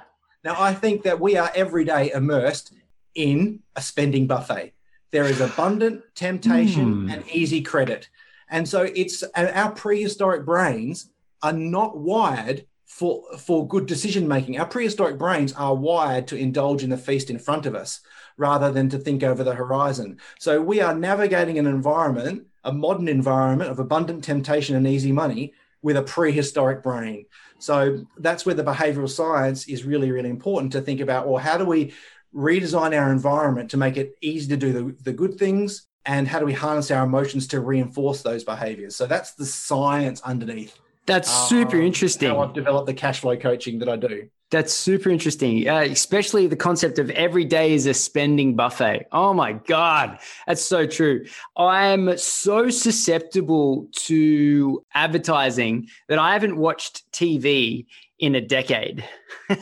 Now 0.42 0.56
I 0.58 0.74
think 0.74 1.04
that 1.04 1.20
we 1.20 1.36
are 1.36 1.52
every 1.54 1.84
day 1.84 2.10
immersed 2.12 2.74
in 3.14 3.60
a 3.76 3.82
spending 3.82 4.26
buffet. 4.26 4.72
There 5.12 5.24
is 5.24 5.40
abundant 5.40 6.02
temptation 6.16 7.06
mm. 7.06 7.12
and 7.12 7.28
easy 7.30 7.62
credit, 7.62 8.08
and 8.48 8.68
so 8.68 8.82
it's 8.82 9.22
and 9.36 9.48
our 9.50 9.70
prehistoric 9.70 10.44
brains 10.44 11.10
are 11.42 11.52
not 11.52 11.96
wired 11.96 12.66
for, 12.90 13.22
for 13.38 13.66
good 13.68 13.86
decision 13.86 14.26
making. 14.26 14.58
Our 14.58 14.66
prehistoric 14.66 15.16
brains 15.16 15.52
are 15.52 15.74
wired 15.76 16.26
to 16.26 16.36
indulge 16.36 16.82
in 16.82 16.90
the 16.90 16.98
feast 16.98 17.30
in 17.30 17.38
front 17.38 17.64
of 17.64 17.76
us 17.76 18.00
rather 18.36 18.72
than 18.72 18.88
to 18.88 18.98
think 18.98 19.22
over 19.22 19.44
the 19.44 19.54
horizon. 19.54 20.18
So 20.40 20.60
we 20.60 20.80
are 20.80 20.92
navigating 20.92 21.56
an 21.58 21.68
environment, 21.68 22.48
a 22.64 22.72
modern 22.72 23.06
environment 23.06 23.70
of 23.70 23.78
abundant 23.78 24.24
temptation 24.24 24.74
and 24.74 24.88
easy 24.88 25.12
money 25.12 25.54
with 25.82 25.96
a 25.96 26.02
prehistoric 26.02 26.82
brain. 26.82 27.26
So 27.60 28.04
that's 28.18 28.44
where 28.44 28.56
the 28.56 28.64
behavioral 28.64 29.08
science 29.08 29.68
is 29.68 29.84
really, 29.84 30.10
really 30.10 30.28
important 30.28 30.72
to 30.72 30.80
think 30.80 31.00
about. 31.00 31.28
Well, 31.28 31.38
how 31.38 31.58
do 31.58 31.64
we 31.64 31.94
redesign 32.34 33.00
our 33.00 33.12
environment 33.12 33.70
to 33.70 33.76
make 33.76 33.98
it 33.98 34.16
easy 34.20 34.48
to 34.48 34.56
do 34.56 34.72
the, 34.72 34.96
the 35.04 35.12
good 35.12 35.38
things? 35.38 35.86
And 36.06 36.26
how 36.26 36.40
do 36.40 36.44
we 36.44 36.54
harness 36.54 36.90
our 36.90 37.06
emotions 37.06 37.46
to 37.48 37.60
reinforce 37.60 38.22
those 38.22 38.42
behaviors? 38.42 38.96
So 38.96 39.06
that's 39.06 39.34
the 39.34 39.46
science 39.46 40.20
underneath. 40.22 40.76
That's 41.06 41.30
super 41.48 41.76
um, 41.76 41.82
interesting. 41.82 42.28
How 42.28 42.40
I've 42.40 42.52
developed 42.52 42.86
the 42.86 42.94
cash 42.94 43.20
flow 43.20 43.36
coaching 43.36 43.78
that 43.80 43.88
I 43.88 43.96
do. 43.96 44.28
That's 44.50 44.72
super 44.72 45.10
interesting, 45.10 45.68
uh, 45.68 45.82
especially 45.82 46.48
the 46.48 46.56
concept 46.56 46.98
of 46.98 47.08
every 47.10 47.44
day 47.44 47.72
is 47.72 47.86
a 47.86 47.94
spending 47.94 48.56
buffet. 48.56 49.06
Oh 49.12 49.32
my 49.32 49.52
God, 49.52 50.18
that's 50.44 50.62
so 50.62 50.88
true. 50.88 51.24
I'm 51.56 52.18
so 52.18 52.68
susceptible 52.68 53.88
to 53.92 54.84
advertising 54.92 55.88
that 56.08 56.18
I 56.18 56.32
haven't 56.32 56.56
watched 56.56 57.10
TV 57.12 57.86
in 58.18 58.34
a 58.34 58.40
decade. 58.40 59.04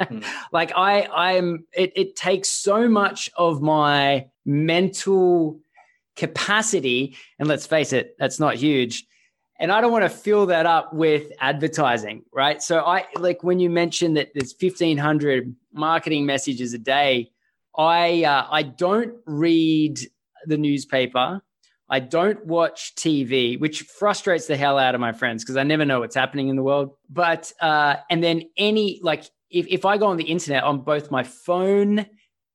Hmm. 0.00 0.20
Like 0.52 0.72
I 0.74 1.02
I'm 1.02 1.66
it, 1.72 1.92
it 1.94 2.16
takes 2.16 2.48
so 2.48 2.88
much 2.88 3.30
of 3.36 3.60
my 3.60 4.26
mental 4.44 5.60
capacity 6.16 7.16
and 7.38 7.48
let's 7.48 7.66
face 7.66 7.92
it 7.92 8.16
that's 8.18 8.40
not 8.40 8.56
huge 8.56 9.06
and 9.58 9.72
I 9.72 9.80
don't 9.80 9.90
want 9.90 10.04
to 10.04 10.10
fill 10.10 10.46
that 10.46 10.66
up 10.66 10.92
with 10.92 11.32
advertising, 11.40 12.22
right? 12.32 12.62
So 12.62 12.80
I 12.80 13.06
like 13.16 13.42
when 13.42 13.58
you 13.58 13.70
mentioned 13.70 14.16
that 14.16 14.30
there's 14.34 14.54
1500 14.58 15.54
marketing 15.72 16.26
messages 16.26 16.74
a 16.74 16.78
day. 16.78 17.30
I 17.76 18.24
uh, 18.24 18.46
I 18.50 18.62
don't 18.62 19.14
read 19.26 19.98
the 20.46 20.56
newspaper. 20.56 21.42
I 21.90 22.00
don't 22.00 22.44
watch 22.44 22.94
TV, 22.96 23.58
which 23.58 23.82
frustrates 23.82 24.46
the 24.46 24.56
hell 24.56 24.78
out 24.78 24.94
of 24.94 25.00
my 25.00 25.12
friends 25.12 25.42
because 25.42 25.56
I 25.56 25.62
never 25.62 25.84
know 25.84 26.00
what's 26.00 26.14
happening 26.14 26.48
in 26.48 26.56
the 26.56 26.62
world. 26.62 26.94
But 27.08 27.52
uh, 27.60 27.96
and 28.10 28.22
then 28.22 28.42
any 28.56 29.00
like 29.02 29.24
if 29.50 29.66
if 29.68 29.84
I 29.84 29.98
go 29.98 30.06
on 30.06 30.18
the 30.18 30.24
internet 30.24 30.62
on 30.62 30.82
both 30.82 31.10
my 31.10 31.24
phone 31.24 32.06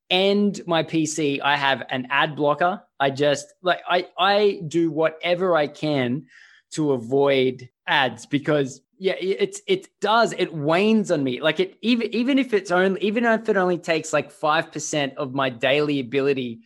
and 0.09 0.61
my 0.67 0.83
PC, 0.83 1.41
I 1.41 1.57
have 1.57 1.83
an 1.89 2.07
ad 2.11 2.35
blocker. 2.35 2.81
I 2.99 3.09
just 3.09 3.53
like 3.61 3.81
I 3.89 4.07
I 4.17 4.61
do 4.67 4.89
whatever 4.89 5.55
I 5.55 5.67
can 5.67 6.27
to 6.73 6.93
avoid 6.93 7.69
ads 7.87 8.25
because 8.25 8.81
yeah 8.97 9.15
it's 9.19 9.61
it 9.67 9.87
does 9.99 10.33
it 10.37 10.53
wanes 10.53 11.11
on 11.11 11.23
me. 11.23 11.41
Like 11.41 11.59
it 11.59 11.77
even 11.81 12.13
even 12.13 12.39
if 12.39 12.53
it's 12.53 12.71
only 12.71 13.01
even 13.01 13.25
if 13.25 13.49
it 13.49 13.57
only 13.57 13.77
takes 13.77 14.13
like 14.13 14.31
5% 14.31 15.15
of 15.15 15.33
my 15.33 15.49
daily 15.49 15.99
ability 15.99 16.61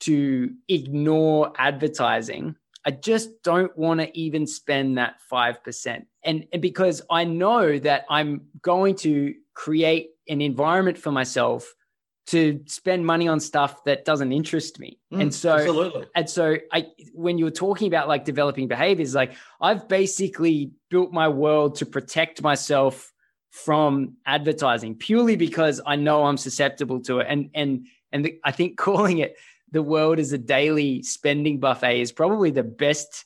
to 0.00 0.52
ignore 0.68 1.52
advertising 1.58 2.54
i 2.84 2.90
just 2.90 3.42
don't 3.42 3.76
want 3.76 4.00
to 4.00 4.18
even 4.18 4.46
spend 4.46 4.98
that 4.98 5.16
5% 5.30 6.04
and, 6.24 6.46
and 6.52 6.62
because 6.62 7.02
i 7.10 7.24
know 7.24 7.78
that 7.78 8.04
i'm 8.08 8.42
going 8.62 8.94
to 8.96 9.34
create 9.54 10.10
an 10.28 10.40
environment 10.40 10.98
for 10.98 11.12
myself 11.12 11.74
to 12.26 12.60
spend 12.66 13.06
money 13.06 13.28
on 13.28 13.38
stuff 13.38 13.84
that 13.84 14.04
doesn't 14.04 14.32
interest 14.32 14.80
me. 14.80 14.98
Mm, 15.12 15.22
and 15.22 15.34
so 15.34 15.54
absolutely. 15.54 16.06
and 16.14 16.28
so 16.28 16.56
I 16.72 16.88
when 17.14 17.38
you 17.38 17.44
were 17.44 17.50
talking 17.52 17.86
about 17.86 18.08
like 18.08 18.24
developing 18.24 18.68
behaviors, 18.68 19.14
like 19.14 19.34
I've 19.60 19.88
basically 19.88 20.72
built 20.90 21.12
my 21.12 21.28
world 21.28 21.76
to 21.76 21.86
protect 21.86 22.42
myself 22.42 23.12
from 23.50 24.16
advertising 24.26 24.96
purely 24.96 25.36
because 25.36 25.80
I 25.86 25.96
know 25.96 26.24
I'm 26.24 26.36
susceptible 26.36 27.00
to 27.02 27.20
it. 27.20 27.26
And 27.30 27.50
and 27.54 27.86
and 28.12 28.24
the, 28.24 28.40
I 28.44 28.52
think 28.52 28.76
calling 28.76 29.18
it 29.18 29.36
the 29.72 29.82
world 29.82 30.18
as 30.18 30.32
a 30.32 30.38
daily 30.38 31.02
spending 31.02 31.58
buffet 31.60 32.00
is 32.00 32.12
probably 32.12 32.50
the 32.50 32.62
best 32.62 33.24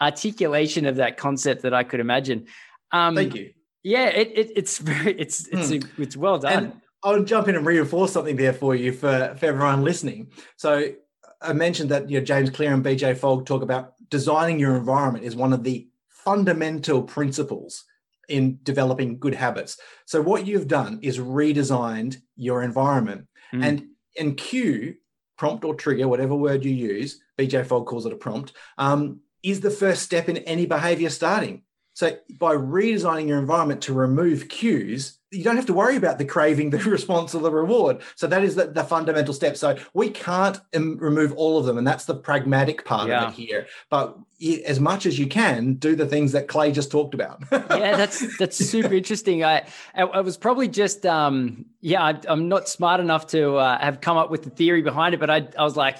articulation 0.00 0.86
of 0.86 0.96
that 0.96 1.16
concept 1.16 1.62
that 1.62 1.74
I 1.74 1.84
could 1.84 2.00
imagine. 2.00 2.46
Um, 2.90 3.14
Thank 3.14 3.34
you. 3.34 3.52
Yeah, 3.82 4.06
it, 4.06 4.32
it 4.34 4.52
it's 4.56 4.78
very 4.78 5.18
it's 5.18 5.46
it's 5.48 5.70
Hmm. 5.70 6.02
it's 6.02 6.16
well 6.16 6.38
done. 6.38 6.52
And 6.52 6.80
I'll 7.04 7.22
jump 7.22 7.48
in 7.48 7.54
and 7.54 7.66
reinforce 7.66 8.12
something 8.12 8.36
there 8.36 8.54
for 8.54 8.74
you 8.74 8.90
for, 8.90 9.36
for 9.38 9.46
everyone 9.46 9.84
listening. 9.84 10.30
So 10.56 10.94
I 11.42 11.52
mentioned 11.52 11.90
that 11.90 12.08
you 12.08 12.18
know, 12.18 12.24
James 12.24 12.48
Clear 12.50 12.72
and 12.72 12.84
BJ 12.84 13.16
Fogg 13.16 13.44
talk 13.44 13.62
about 13.62 13.92
designing 14.08 14.58
your 14.58 14.76
environment 14.76 15.24
is 15.24 15.36
one 15.36 15.52
of 15.52 15.62
the 15.62 15.86
fundamental 16.08 17.02
principles 17.02 17.84
in 18.28 18.58
developing 18.62 19.18
good 19.18 19.34
habits. 19.34 19.78
So 20.06 20.22
what 20.22 20.46
you've 20.46 20.66
done 20.66 20.98
is 21.02 21.18
redesigned 21.18 22.16
your 22.36 22.62
environment. 22.62 23.28
Mm. 23.52 23.64
And 23.64 23.86
in 24.16 24.34
cue, 24.34 24.94
prompt 25.36 25.64
or 25.64 25.74
trigger, 25.74 26.08
whatever 26.08 26.34
word 26.34 26.64
you 26.64 26.72
use, 26.72 27.20
BJ 27.38 27.66
Fogg 27.66 27.86
calls 27.86 28.06
it 28.06 28.12
a 28.12 28.16
prompt, 28.16 28.54
um, 28.78 29.20
is 29.42 29.60
the 29.60 29.70
first 29.70 30.02
step 30.02 30.30
in 30.30 30.38
any 30.38 30.64
behavior 30.64 31.10
starting. 31.10 31.64
So 31.94 32.16
by 32.40 32.54
redesigning 32.54 33.28
your 33.28 33.38
environment 33.38 33.80
to 33.82 33.92
remove 33.92 34.48
cues, 34.48 35.18
you 35.30 35.42
don't 35.44 35.56
have 35.56 35.66
to 35.66 35.72
worry 35.72 35.96
about 35.96 36.18
the 36.18 36.24
craving, 36.24 36.70
the 36.70 36.78
response, 36.90 37.34
or 37.34 37.40
the 37.40 37.50
reward. 37.50 38.02
So 38.16 38.26
that 38.26 38.42
is 38.44 38.56
the, 38.56 38.66
the 38.66 38.84
fundamental 38.84 39.32
step. 39.32 39.56
So 39.56 39.76
we 39.94 40.10
can't 40.10 40.58
um, 40.74 40.98
remove 40.98 41.32
all 41.34 41.56
of 41.58 41.66
them, 41.66 41.78
and 41.78 41.86
that's 41.86 42.04
the 42.04 42.14
pragmatic 42.14 42.84
part 42.84 43.08
Yeah. 43.08 43.28
of 43.28 43.32
it 43.32 43.36
here. 43.36 43.66
But 43.90 44.16
y- 44.40 44.62
as 44.66 44.80
much 44.80 45.06
as 45.06 45.18
you 45.18 45.26
can, 45.28 45.74
do 45.74 45.94
the 45.96 46.06
things 46.06 46.32
that 46.32 46.48
Clay 46.48 46.72
just 46.72 46.90
talked 46.90 47.14
about. 47.14 47.42
yeah, 47.52 47.96
that's 47.96 48.36
that's 48.38 48.56
super 48.70 48.94
interesting. 48.94 49.44
I 49.44 49.64
I 49.94 50.02
I 50.02 50.20
was 50.20 50.36
probably 50.36 50.68
just 50.68 51.06
um 51.06 51.64
yeah, 51.80 52.02
I, 52.02 52.20
I'm 52.28 52.48
not 52.48 52.68
smart 52.68 53.00
enough 53.00 53.28
to 53.28 53.56
uh, 53.56 53.78
have 53.78 54.00
come 54.00 54.16
up 54.16 54.30
with 54.30 54.42
the 54.42 54.50
theory 54.50 54.82
behind 54.82 55.14
it, 55.14 55.20
but 55.20 55.30
I 55.30 55.48
I 55.58 55.62
was 55.64 55.76
like, 55.76 55.98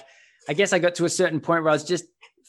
I 0.49 0.53
guess 0.53 0.71
I 0.73 0.79
got 0.79 0.95
to 0.95 1.05
a 1.05 1.09
certain 1.09 1.39
point 1.39 1.63
where 1.63 1.71
I 1.71 1.73
was 1.75 1.83
just 1.83 2.05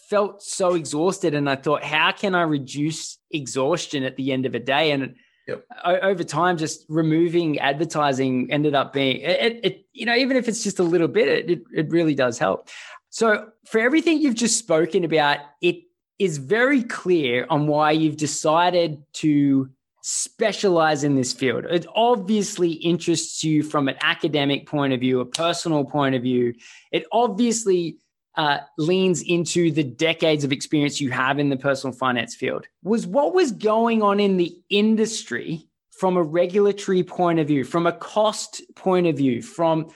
felt 0.08 0.42
so 0.42 0.74
exhausted, 0.74 1.34
and 1.34 1.48
I 1.48 1.56
thought, 1.56 1.82
how 1.82 2.12
can 2.12 2.34
I 2.34 2.42
reduce 2.42 3.18
exhaustion 3.30 4.02
at 4.04 4.16
the 4.16 4.32
end 4.32 4.46
of 4.46 4.54
a 4.54 4.60
day? 4.60 4.90
And 4.92 5.16
Yep. 5.48 5.64
over 5.84 6.24
time, 6.24 6.56
just 6.56 6.84
removing 6.88 7.60
advertising 7.60 8.50
ended 8.50 8.74
up 8.74 8.92
being 8.92 9.18
it, 9.18 9.60
it. 9.62 9.86
You 9.92 10.04
know, 10.04 10.16
even 10.16 10.36
if 10.36 10.48
it's 10.48 10.64
just 10.64 10.80
a 10.80 10.82
little 10.82 11.06
bit, 11.06 11.28
it, 11.28 11.50
it 11.50 11.62
it 11.72 11.90
really 11.90 12.16
does 12.16 12.36
help. 12.36 12.68
So 13.10 13.50
for 13.64 13.78
everything 13.78 14.20
you've 14.20 14.34
just 14.34 14.58
spoken 14.58 15.04
about, 15.04 15.38
it 15.62 15.82
is 16.18 16.38
very 16.38 16.82
clear 16.82 17.46
on 17.48 17.68
why 17.68 17.92
you've 17.92 18.16
decided 18.16 19.02
to 19.14 19.70
specialize 20.02 21.04
in 21.04 21.14
this 21.14 21.32
field. 21.32 21.64
It 21.64 21.86
obviously 21.94 22.72
interests 22.72 23.44
you 23.44 23.62
from 23.62 23.88
an 23.88 23.96
academic 24.00 24.66
point 24.66 24.92
of 24.92 25.00
view, 25.00 25.20
a 25.20 25.26
personal 25.26 25.84
point 25.84 26.14
of 26.14 26.22
view. 26.22 26.54
It 26.90 27.06
obviously 27.12 27.98
uh, 28.36 28.58
leans 28.76 29.22
into 29.22 29.70
the 29.70 29.84
decades 29.84 30.44
of 30.44 30.52
experience 30.52 31.00
you 31.00 31.10
have 31.10 31.38
in 31.38 31.48
the 31.48 31.56
personal 31.56 31.94
finance 31.94 32.34
field. 32.34 32.66
Was 32.82 33.06
what 33.06 33.34
was 33.34 33.52
going 33.52 34.02
on 34.02 34.20
in 34.20 34.36
the 34.36 34.56
industry 34.68 35.66
from 35.90 36.16
a 36.16 36.22
regulatory 36.22 37.02
point 37.02 37.38
of 37.38 37.46
view, 37.46 37.64
from 37.64 37.86
a 37.86 37.92
cost 37.92 38.62
point 38.74 39.06
of 39.06 39.16
view, 39.16 39.42
from 39.42 39.90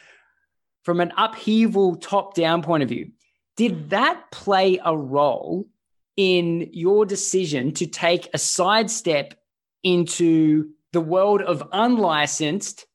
from 0.83 1.00
an 1.00 1.12
upheaval 1.18 1.96
top 1.96 2.35
down 2.35 2.62
point 2.62 2.83
of 2.83 2.88
view? 2.88 3.11
Did 3.57 3.90
that 3.90 4.31
play 4.31 4.81
a 4.83 4.96
role 4.96 5.68
in 6.16 6.70
your 6.72 7.05
decision 7.05 7.72
to 7.72 7.87
take 7.87 8.31
a 8.33 8.38
sidestep 8.38 9.35
into 9.83 10.70
the 10.92 11.00
world 11.00 11.42
of 11.42 11.68
unlicensed, 11.72 12.87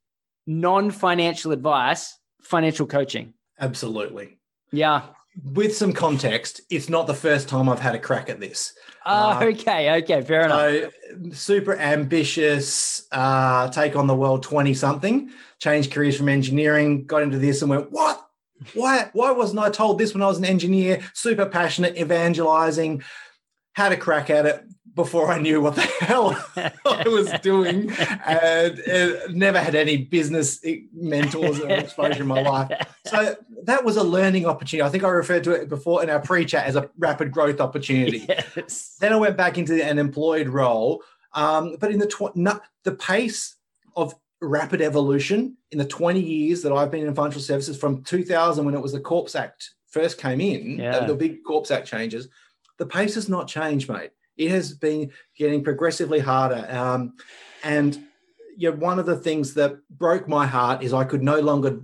non 0.47 0.89
financial 0.89 1.51
advice, 1.51 2.17
financial 2.41 2.87
coaching? 2.87 3.33
Absolutely. 3.59 4.39
Yeah. 4.71 5.03
With 5.43 5.75
some 5.75 5.91
context, 5.93 6.61
it's 6.69 6.87
not 6.89 7.07
the 7.07 7.13
first 7.13 7.49
time 7.49 7.67
I've 7.67 7.79
had 7.79 7.95
a 7.95 7.99
crack 7.99 8.29
at 8.29 8.39
this. 8.39 8.73
Oh, 9.05 9.31
Uh, 9.31 9.43
okay. 9.45 10.01
Okay. 10.01 10.21
Fair 10.21 10.45
enough. 10.45 10.59
So 10.59 10.91
super 11.31 11.75
ambitious, 11.77 13.07
uh, 13.11 13.69
take 13.69 13.95
on 13.95 14.07
the 14.07 14.15
world 14.15 14.43
20 14.43 14.73
something, 14.73 15.29
changed 15.59 15.91
careers 15.91 16.17
from 16.17 16.29
engineering, 16.29 17.05
got 17.05 17.21
into 17.21 17.37
this 17.37 17.61
and 17.61 17.69
went, 17.69 17.91
what? 17.91 18.21
Why, 18.73 19.09
why 19.11 19.31
wasn't 19.31 19.59
I 19.59 19.69
told 19.69 19.99
this 19.99 20.13
when 20.13 20.23
I 20.23 20.27
was 20.27 20.37
an 20.37 20.45
engineer? 20.45 21.01
Super 21.13 21.45
passionate, 21.45 21.97
evangelizing, 21.97 23.03
had 23.73 23.91
a 23.91 23.97
crack 23.97 24.29
at 24.29 24.45
it 24.45 24.63
before 24.95 25.29
I 25.31 25.39
knew 25.39 25.59
what 25.61 25.75
the 25.75 25.81
hell 25.99 26.31
I 26.55 27.07
was 27.07 27.29
doing, 27.41 27.91
and, 28.25 28.79
and 28.79 29.35
never 29.35 29.59
had 29.59 29.75
any 29.75 29.97
business 29.97 30.63
mentors 30.93 31.59
or 31.59 31.69
exposure 31.69 32.21
in 32.21 32.27
my 32.27 32.41
life. 32.41 32.71
So 33.05 33.35
that 33.63 33.83
was 33.83 33.97
a 33.97 34.03
learning 34.03 34.45
opportunity. 34.45 34.85
I 34.85 34.89
think 34.89 35.03
I 35.03 35.09
referred 35.09 35.43
to 35.45 35.51
it 35.51 35.69
before 35.69 36.01
in 36.01 36.09
our 36.09 36.19
pre-chat 36.19 36.65
as 36.65 36.75
a 36.75 36.89
rapid 36.97 37.31
growth 37.31 37.59
opportunity. 37.59 38.25
yes. 38.27 38.95
Then 38.99 39.11
I 39.13 39.17
went 39.17 39.35
back 39.37 39.57
into 39.57 39.83
an 39.83 39.99
employed 39.99 40.47
role, 40.47 41.03
um, 41.33 41.75
but 41.79 41.91
in 41.91 41.99
the 41.99 42.07
tw- 42.07 42.35
no, 42.35 42.59
the 42.83 42.93
pace 42.93 43.55
of 43.95 44.15
rapid 44.41 44.81
evolution 44.81 45.57
in 45.71 45.77
the 45.77 45.85
20 45.85 46.19
years 46.21 46.61
that 46.61 46.71
I've 46.71 46.91
been 46.91 47.05
in 47.05 47.13
financial 47.15 47.41
services 47.41 47.77
from 47.77 48.03
2000 48.03 48.63
when 48.65 48.75
it 48.75 48.81
was 48.81 48.91
the 48.93 48.99
Corps 48.99 49.35
Act 49.35 49.71
first 49.87 50.17
came 50.19 50.39
in, 50.41 50.77
Yeah. 50.79 50.99
the, 50.99 51.07
the 51.07 51.15
big 51.15 51.43
Corps 51.43 51.69
Act 51.71 51.87
changes, 51.87 52.27
the 52.77 52.85
pace 52.85 53.15
has 53.15 53.27
not 53.29 53.47
changed, 53.47 53.89
mate. 53.89 54.11
It 54.37 54.51
has 54.51 54.73
been 54.73 55.11
getting 55.37 55.63
progressively 55.63 56.19
harder. 56.19 56.67
Um, 56.69 57.13
and 57.63 57.97
you 58.57 58.71
know, 58.71 58.77
one 58.77 58.99
of 58.99 59.05
the 59.05 59.17
things 59.17 59.53
that 59.55 59.77
broke 59.89 60.27
my 60.27 60.45
heart 60.45 60.83
is 60.83 60.93
I 60.93 61.03
could 61.03 61.23
no 61.23 61.39
longer, 61.39 61.81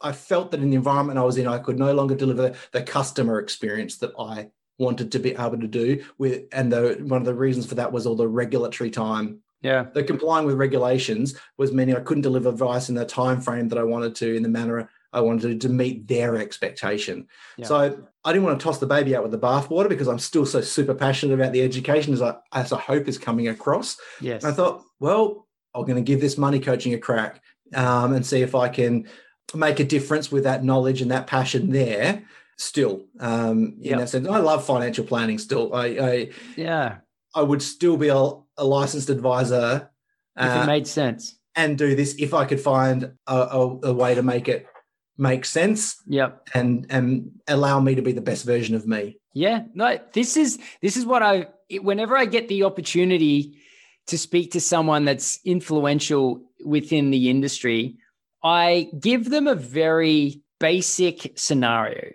I 0.00 0.12
felt 0.12 0.50
that 0.50 0.60
in 0.60 0.70
the 0.70 0.76
environment 0.76 1.18
I 1.18 1.24
was 1.24 1.36
in, 1.36 1.46
I 1.46 1.58
could 1.58 1.78
no 1.78 1.92
longer 1.92 2.14
deliver 2.14 2.54
the 2.72 2.82
customer 2.82 3.40
experience 3.40 3.98
that 3.98 4.12
I 4.18 4.50
wanted 4.78 5.10
to 5.12 5.18
be 5.18 5.30
able 5.32 5.58
to 5.58 5.66
do 5.66 6.04
with 6.18 6.44
and 6.52 6.70
the 6.70 6.98
one 7.00 7.20
of 7.22 7.24
the 7.24 7.34
reasons 7.34 7.66
for 7.66 7.76
that 7.76 7.92
was 7.92 8.06
all 8.06 8.14
the 8.14 8.28
regulatory 8.28 8.90
time 8.90 9.40
Yeah. 9.62 9.86
the 9.94 10.04
complying 10.04 10.46
with 10.46 10.56
regulations 10.56 11.34
was 11.56 11.72
meaning 11.72 11.96
I 11.96 12.00
couldn't 12.00 12.22
deliver 12.22 12.50
advice 12.50 12.90
in 12.90 12.94
the 12.94 13.06
time 13.06 13.40
frame 13.40 13.68
that 13.68 13.78
I 13.78 13.84
wanted 13.84 14.14
to, 14.16 14.36
in 14.36 14.42
the 14.42 14.50
manner 14.50 14.90
I 15.16 15.20
wanted 15.20 15.60
to, 15.60 15.66
to 15.66 15.72
meet 15.72 16.06
their 16.06 16.36
expectation. 16.36 17.26
Yeah. 17.56 17.66
So 17.66 18.06
I 18.22 18.32
didn't 18.32 18.44
want 18.44 18.60
to 18.60 18.64
toss 18.64 18.78
the 18.78 18.86
baby 18.86 19.16
out 19.16 19.22
with 19.22 19.32
the 19.32 19.38
bathwater 19.38 19.88
because 19.88 20.08
I'm 20.08 20.18
still 20.18 20.44
so 20.44 20.60
super 20.60 20.94
passionate 20.94 21.32
about 21.32 21.52
the 21.52 21.62
education 21.62 22.12
as 22.12 22.20
I 22.20 22.36
as 22.52 22.70
I 22.70 22.78
hope 22.78 23.08
is 23.08 23.16
coming 23.16 23.48
across. 23.48 23.96
Yes. 24.20 24.44
I 24.44 24.52
thought, 24.52 24.84
well, 25.00 25.48
I'm 25.74 25.86
going 25.86 25.96
to 25.96 26.02
give 26.02 26.20
this 26.20 26.36
money 26.36 26.60
coaching 26.60 26.92
a 26.92 26.98
crack 26.98 27.42
um, 27.74 28.12
and 28.12 28.26
see 28.26 28.42
if 28.42 28.54
I 28.54 28.68
can 28.68 29.08
make 29.54 29.80
a 29.80 29.84
difference 29.84 30.30
with 30.30 30.44
that 30.44 30.62
knowledge 30.62 31.00
and 31.00 31.10
that 31.10 31.26
passion 31.26 31.70
there. 31.70 32.22
Still, 32.58 33.04
um, 33.20 33.76
in 33.80 33.90
Yep. 33.90 33.98
that 33.98 34.08
sense, 34.08 34.28
I 34.28 34.38
love 34.38 34.64
financial 34.64 35.04
planning. 35.04 35.38
Still, 35.38 35.74
I, 35.74 35.86
I 35.86 36.30
yeah. 36.56 36.98
I 37.34 37.42
would 37.42 37.62
still 37.62 37.96
be 37.96 38.08
a, 38.08 38.16
a 38.56 38.64
licensed 38.64 39.10
advisor 39.10 39.90
if 40.36 40.44
it 40.44 40.48
uh, 40.48 40.66
made 40.66 40.86
sense. 40.86 41.38
And 41.54 41.78
do 41.78 41.94
this 41.96 42.16
if 42.18 42.34
I 42.34 42.44
could 42.44 42.60
find 42.60 43.12
a, 43.26 43.34
a, 43.34 43.78
a 43.90 43.94
way 43.94 44.14
to 44.14 44.22
make 44.22 44.48
it 44.48 44.66
make 45.18 45.44
sense. 45.44 45.96
Yep. 46.06 46.48
And 46.54 46.86
and 46.90 47.32
allow 47.48 47.80
me 47.80 47.94
to 47.94 48.02
be 48.02 48.12
the 48.12 48.20
best 48.20 48.44
version 48.44 48.74
of 48.74 48.86
me. 48.86 49.18
Yeah. 49.32 49.64
No, 49.74 49.98
this 50.12 50.36
is 50.36 50.58
this 50.82 50.96
is 50.96 51.04
what 51.06 51.22
I 51.22 51.48
whenever 51.70 52.16
I 52.16 52.24
get 52.24 52.48
the 52.48 52.64
opportunity 52.64 53.58
to 54.06 54.18
speak 54.18 54.52
to 54.52 54.60
someone 54.60 55.04
that's 55.04 55.40
influential 55.44 56.40
within 56.64 57.10
the 57.10 57.28
industry, 57.28 57.96
I 58.42 58.90
give 58.98 59.30
them 59.30 59.46
a 59.46 59.54
very 59.54 60.42
basic 60.60 61.32
scenario. 61.36 62.12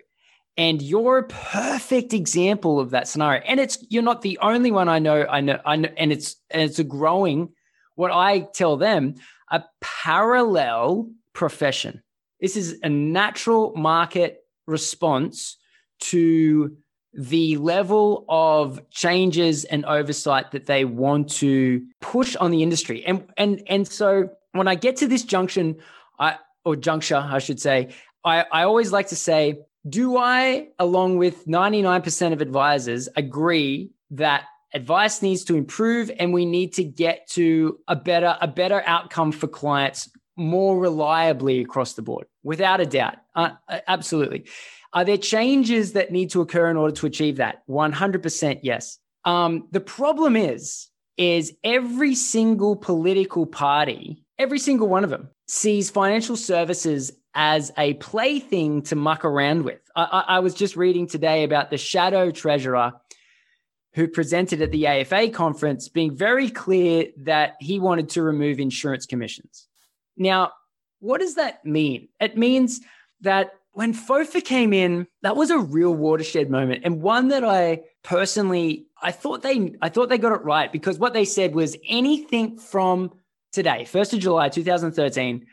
And 0.56 0.82
you're 0.82 1.18
a 1.18 1.28
perfect 1.28 2.12
example 2.12 2.78
of 2.78 2.90
that 2.90 3.08
scenario. 3.08 3.42
And 3.42 3.58
it's 3.58 3.78
you're 3.88 4.02
not 4.02 4.22
the 4.22 4.38
only 4.38 4.70
one 4.70 4.88
I 4.88 4.98
know. 4.98 5.26
I 5.28 5.40
know. 5.40 5.60
I 5.64 5.76
know, 5.76 5.88
and 5.96 6.12
it's 6.12 6.36
and 6.50 6.62
it's 6.62 6.78
a 6.78 6.84
growing. 6.84 7.50
What 7.94 8.10
I 8.10 8.40
tell 8.40 8.76
them, 8.76 9.14
a 9.50 9.64
parallel 9.80 11.10
profession. 11.34 12.02
This 12.42 12.56
is 12.56 12.80
a 12.82 12.88
natural 12.88 13.72
market 13.76 14.44
response 14.66 15.56
to 16.00 16.76
the 17.14 17.56
level 17.58 18.24
of 18.28 18.90
changes 18.90 19.64
and 19.64 19.84
oversight 19.84 20.50
that 20.50 20.66
they 20.66 20.84
want 20.84 21.30
to 21.30 21.86
push 22.00 22.34
on 22.36 22.50
the 22.50 22.62
industry. 22.62 23.04
And 23.04 23.26
and 23.36 23.62
and 23.68 23.86
so 23.86 24.30
when 24.52 24.66
I 24.66 24.74
get 24.74 24.96
to 24.96 25.06
this 25.06 25.22
junction, 25.22 25.76
I 26.18 26.38
or 26.64 26.76
juncture, 26.76 27.16
I 27.16 27.38
should 27.38 27.60
say, 27.60 27.94
I, 28.24 28.44
I 28.52 28.64
always 28.64 28.92
like 28.92 29.08
to 29.08 29.16
say, 29.16 29.60
do 29.88 30.16
I, 30.16 30.68
along 30.78 31.18
with 31.18 31.46
99% 31.46 32.32
of 32.32 32.40
advisors, 32.40 33.08
agree 33.16 33.90
that 34.10 34.44
advice 34.74 35.22
needs 35.22 35.44
to 35.44 35.56
improve 35.56 36.10
and 36.18 36.32
we 36.32 36.46
need 36.46 36.72
to 36.74 36.84
get 36.84 37.28
to 37.30 37.78
a 37.88 37.96
better, 37.96 38.36
a 38.40 38.46
better 38.46 38.82
outcome 38.86 39.32
for 39.32 39.48
clients 39.48 40.08
more 40.36 40.78
reliably 40.78 41.60
across 41.60 41.94
the 41.94 42.02
board? 42.02 42.26
Without 42.42 42.80
a 42.80 42.86
doubt. 42.86 43.16
Uh, 43.34 43.50
absolutely. 43.86 44.44
Are 44.92 45.04
there 45.04 45.16
changes 45.16 45.92
that 45.92 46.12
need 46.12 46.30
to 46.30 46.40
occur 46.40 46.70
in 46.70 46.76
order 46.76 46.94
to 46.96 47.06
achieve 47.06 47.36
that? 47.36 47.62
100% 47.68 48.60
yes. 48.62 48.98
Um, 49.24 49.68
the 49.70 49.80
problem 49.80 50.36
is, 50.36 50.88
is 51.16 51.54
every 51.62 52.14
single 52.14 52.76
political 52.76 53.46
party, 53.46 54.24
every 54.38 54.58
single 54.58 54.88
one 54.88 55.04
of 55.04 55.10
them 55.10 55.28
sees 55.46 55.90
financial 55.90 56.36
services 56.36 57.12
as 57.34 57.72
a 57.78 57.94
plaything 57.94 58.82
to 58.82 58.96
muck 58.96 59.24
around 59.24 59.64
with. 59.64 59.80
I, 59.96 60.02
I, 60.04 60.36
I 60.36 60.38
was 60.40 60.54
just 60.54 60.76
reading 60.76 61.06
today 61.06 61.44
about 61.44 61.70
the 61.70 61.78
shadow 61.78 62.30
treasurer 62.30 62.92
who 63.94 64.08
presented 64.08 64.62
at 64.62 64.70
the 64.70 64.86
AFA 64.86 65.28
conference 65.30 65.88
being 65.88 66.16
very 66.16 66.50
clear 66.50 67.06
that 67.18 67.56
he 67.60 67.78
wanted 67.78 68.08
to 68.10 68.22
remove 68.22 68.58
insurance 68.58 69.06
commissions. 69.06 69.68
Now, 70.16 70.52
what 71.00 71.20
does 71.20 71.34
that 71.36 71.64
mean? 71.64 72.08
It 72.20 72.36
means 72.36 72.80
that 73.22 73.52
when 73.72 73.94
FOFA 73.94 74.44
came 74.44 74.72
in, 74.72 75.06
that 75.22 75.36
was 75.36 75.50
a 75.50 75.58
real 75.58 75.94
watershed 75.94 76.50
moment 76.50 76.82
and 76.84 77.00
one 77.00 77.28
that 77.28 77.44
I 77.44 77.82
personally 78.02 78.86
I 79.00 79.10
thought 79.10 79.42
they 79.42 79.74
I 79.80 79.88
thought 79.88 80.08
they 80.08 80.18
got 80.18 80.32
it 80.32 80.44
right 80.44 80.70
because 80.70 80.98
what 80.98 81.14
they 81.14 81.24
said 81.24 81.54
was 81.54 81.76
anything 81.88 82.58
from 82.58 83.12
today, 83.52 83.86
1st 83.90 84.14
of 84.14 84.18
July 84.20 84.48
2013, 84.48 85.46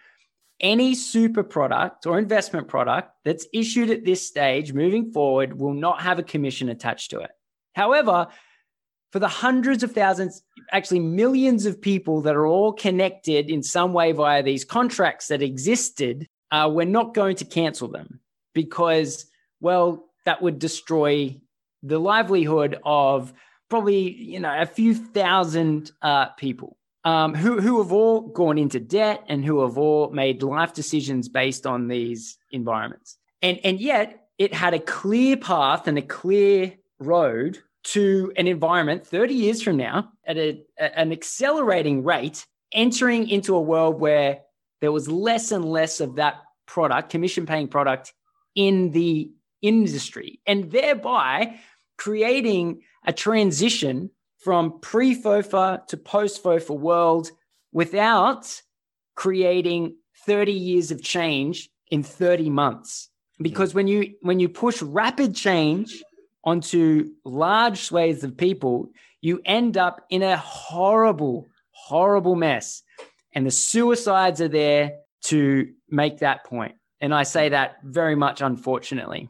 any 0.60 0.96
super 0.96 1.44
product 1.44 2.06
or 2.06 2.20
investment 2.20 2.68
product 2.68 3.12
that's 3.24 3.48
issued 3.54 3.90
at 3.90 4.06
this 4.06 4.26
stage 4.26 4.74
moving 4.74 5.12
forward 5.12 5.58
will 5.58 5.74
not 5.74 6.02
have 6.02 6.20
a 6.20 6.24
commission 6.24 6.70
attached 6.70 7.12
to 7.12 7.20
it. 7.20 7.32
However, 7.74 8.28
for 9.12 9.20
the 9.20 9.28
hundreds 9.28 9.84
of 9.84 9.92
thousands, 9.92 10.44
actually 10.72 11.00
millions 11.00 11.66
of 11.66 11.82
people 11.82 12.22
that 12.22 12.36
are 12.36 12.46
all 12.46 12.74
connected 12.74 13.50
in 13.50 13.64
some 13.64 13.94
way 13.94 14.12
via 14.12 14.44
these 14.44 14.64
contracts 14.64 15.28
that 15.28 15.42
existed, 15.42 16.28
uh, 16.52 16.70
we're 16.72 16.86
not 16.86 17.14
going 17.14 17.36
to 17.38 17.46
cancel 17.46 17.88
them 17.88 18.20
because, 18.54 19.26
well, 19.62 20.06
that 20.26 20.42
would 20.42 20.60
destroy 20.60 21.36
the 21.82 22.00
livelihood 22.00 22.78
of 22.84 23.34
probably 23.70 24.12
you 24.12 24.40
know 24.40 24.54
a 24.60 24.66
few 24.66 24.94
thousand 24.94 25.92
uh, 26.02 26.28
people 26.30 26.78
um, 27.06 27.34
who 27.34 27.60
who 27.62 27.82
have 27.82 27.92
all 27.92 28.22
gone 28.22 28.58
into 28.58 28.80
debt 28.80 29.24
and 29.28 29.46
who 29.46 29.62
have 29.62 29.78
all 29.78 30.10
made 30.10 30.44
life 30.44 30.74
decisions 30.74 31.30
based 31.30 31.66
on 31.66 31.88
these 31.88 32.38
environments. 32.52 33.18
And 33.42 33.60
and 33.64 33.80
yet 33.80 34.28
it 34.38 34.54
had 34.54 34.74
a 34.74 34.80
clear 34.80 35.38
path 35.38 35.88
and 35.88 35.98
a 35.98 36.02
clear 36.02 36.74
road 37.00 37.60
to 37.92 38.32
an 38.38 38.48
environment 38.48 39.06
30 39.06 39.34
years 39.34 39.62
from 39.62 39.78
now 39.78 40.12
at 40.26 40.38
a, 40.38 40.62
an 40.78 41.12
accelerating 41.12 42.04
rate 42.04 42.46
entering 42.72 43.28
into 43.28 43.56
a 43.56 43.62
world 43.62 44.00
where 44.00 44.42
there 44.82 44.92
was 44.92 45.08
less 45.08 45.52
and 45.52 45.66
less 45.66 46.00
of 46.00 46.16
that 46.16 46.36
product 46.68 47.10
commission 47.10 47.46
paying 47.46 47.68
product 47.68 48.14
in 48.54 48.92
the 48.92 49.32
industry 49.62 50.40
and 50.46 50.72
thereby 50.72 51.60
creating 51.98 52.82
a 53.06 53.14
transition 53.14 54.10
from 54.38 54.80
pre 54.80 55.20
FOFA 55.20 55.86
to 55.88 55.98
post 55.98 56.44
FOFA 56.44 56.78
world 56.78 57.32
without 57.72 58.62
creating 59.16 59.96
30 60.26 60.52
years 60.52 60.92
of 60.92 61.02
change 61.02 61.70
in 61.90 62.04
30 62.04 62.50
months. 62.50 63.10
Because 63.42 63.72
hmm. 63.72 63.78
when 63.78 63.88
you 63.88 64.14
when 64.22 64.40
you 64.40 64.48
push 64.48 64.82
rapid 64.82 65.36
change 65.36 66.04
onto 66.44 67.12
large 67.26 67.82
swathes 67.82 68.24
of 68.24 68.38
people, 68.38 68.92
you 69.22 69.42
end 69.46 69.78
up 69.78 70.06
in 70.10 70.24
a 70.24 70.38
horrible, 70.38 71.50
horrible 71.72 72.36
mess. 72.36 72.84
And 73.34 73.46
the 73.46 73.52
suicides 73.52 74.42
are 74.42 74.48
there 74.48 75.00
to 75.26 75.72
make 75.90 76.20
that 76.20 76.46
point. 76.46 76.76
And 77.02 77.14
I 77.14 77.24
say 77.24 77.50
that 77.50 77.78
very 77.84 78.16
much 78.16 78.42
unfortunately. 78.42 79.30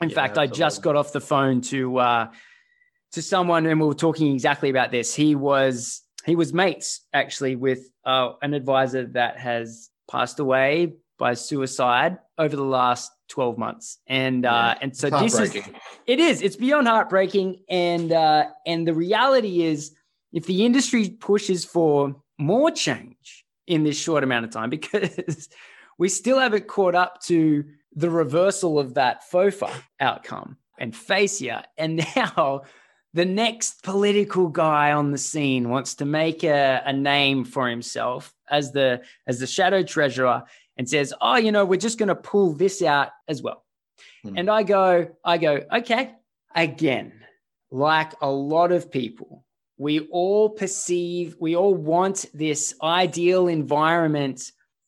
In 0.00 0.08
yeah, 0.08 0.14
fact, 0.14 0.30
absolutely. 0.32 0.54
I 0.54 0.56
just 0.56 0.82
got 0.82 0.96
off 0.96 1.12
the 1.12 1.20
phone 1.20 1.60
to 1.62 1.98
uh, 1.98 2.30
to 3.12 3.22
someone, 3.22 3.66
and 3.66 3.80
we 3.80 3.86
were 3.86 3.94
talking 3.94 4.32
exactly 4.32 4.70
about 4.70 4.90
this. 4.90 5.14
He 5.14 5.34
was 5.34 6.02
he 6.24 6.36
was 6.36 6.52
mates 6.52 7.00
actually 7.12 7.56
with 7.56 7.90
uh, 8.04 8.32
an 8.42 8.54
advisor 8.54 9.06
that 9.08 9.38
has 9.38 9.90
passed 10.10 10.38
away 10.38 10.94
by 11.18 11.34
suicide 11.34 12.18
over 12.38 12.56
the 12.56 12.64
last 12.64 13.10
12 13.30 13.56
months. 13.56 13.98
And 14.06 14.44
uh, 14.44 14.74
and 14.80 14.96
so 14.96 15.08
this 15.08 15.38
is 15.38 15.56
it 16.06 16.20
is 16.20 16.42
it's 16.42 16.56
beyond 16.56 16.86
heartbreaking. 16.86 17.62
And 17.68 18.12
uh, 18.12 18.46
and 18.66 18.86
the 18.86 18.94
reality 18.94 19.62
is 19.62 19.94
if 20.32 20.46
the 20.46 20.66
industry 20.66 21.08
pushes 21.08 21.64
for 21.64 22.16
more 22.38 22.70
change 22.70 23.44
in 23.66 23.84
this 23.84 23.98
short 23.98 24.24
amount 24.24 24.44
of 24.44 24.50
time 24.50 24.70
because 24.78 25.48
we 25.98 26.08
still 26.08 26.38
haven't 26.38 26.66
caught 26.66 26.94
up 26.94 27.22
to 27.22 27.64
the 27.94 28.10
reversal 28.10 28.78
of 28.78 28.94
that 28.94 29.22
FOFA 29.30 29.70
outcome 29.98 30.56
and 30.78 30.92
FASEA 30.94 31.64
and 31.76 32.04
now 32.16 32.62
the 33.12 33.24
next 33.24 33.82
political 33.82 34.48
guy 34.48 34.92
on 34.92 35.10
the 35.10 35.18
scene 35.18 35.68
wants 35.68 35.96
to 35.96 36.04
make 36.04 36.44
a, 36.44 36.80
a 36.84 36.92
name 36.92 37.44
for 37.44 37.68
himself 37.68 38.32
as 38.48 38.72
the 38.72 39.02
as 39.26 39.40
the 39.40 39.46
shadow 39.46 39.82
treasurer 39.82 40.44
and 40.80 40.88
says, 40.88 41.12
"Oh, 41.20 41.36
you 41.36 41.52
know, 41.52 41.66
we're 41.66 41.76
just 41.76 41.98
going 41.98 42.08
to 42.08 42.14
pull 42.14 42.54
this 42.54 42.80
out 42.80 43.10
as 43.28 43.42
well." 43.42 43.66
Hmm. 44.24 44.38
And 44.38 44.50
I 44.50 44.62
go, 44.62 45.10
I 45.22 45.36
go, 45.36 45.60
okay. 45.70 46.14
Again, 46.54 47.12
like 47.70 48.14
a 48.22 48.30
lot 48.30 48.72
of 48.72 48.90
people, 48.90 49.44
we 49.76 50.00
all 50.10 50.48
perceive, 50.48 51.36
we 51.38 51.54
all 51.54 51.74
want 51.74 52.24
this 52.32 52.74
ideal 52.82 53.46
environment 53.46 54.40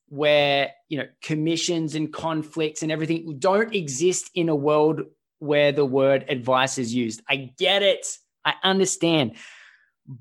where 0.09 0.71
you 0.89 0.97
know 0.97 1.07
commissions 1.21 1.93
and 1.93 2.11
conflicts 2.11 2.81
and 2.81 2.91
everything 2.91 3.37
don't 3.37 3.75
exist 3.75 4.31
in 4.33 4.49
a 4.49 4.55
world 4.55 5.01
where 5.37 5.71
the 5.71 5.85
word 5.85 6.25
advice 6.27 6.79
is 6.79 6.91
used. 6.91 7.21
I 7.29 7.51
get 7.55 7.83
it. 7.83 8.07
I 8.43 8.55
understand. 8.63 9.35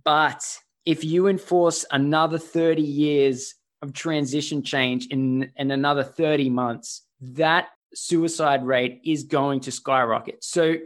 But 0.04 0.44
if 0.84 1.02
you 1.02 1.28
enforce 1.28 1.86
another 1.90 2.36
30 2.36 2.82
years 2.82 3.54
of 3.82 3.92
transition 3.92 4.62
change 4.62 5.06
in, 5.08 5.50
in 5.56 5.70
another 5.70 6.04
30 6.04 6.48
months, 6.50 7.02
that 7.20 7.68
suicide 7.94 8.64
rate 8.64 9.00
is 9.04 9.24
going 9.24 9.60
to 9.60 9.72
skyrocket. 9.72 10.42
So, 10.42 10.76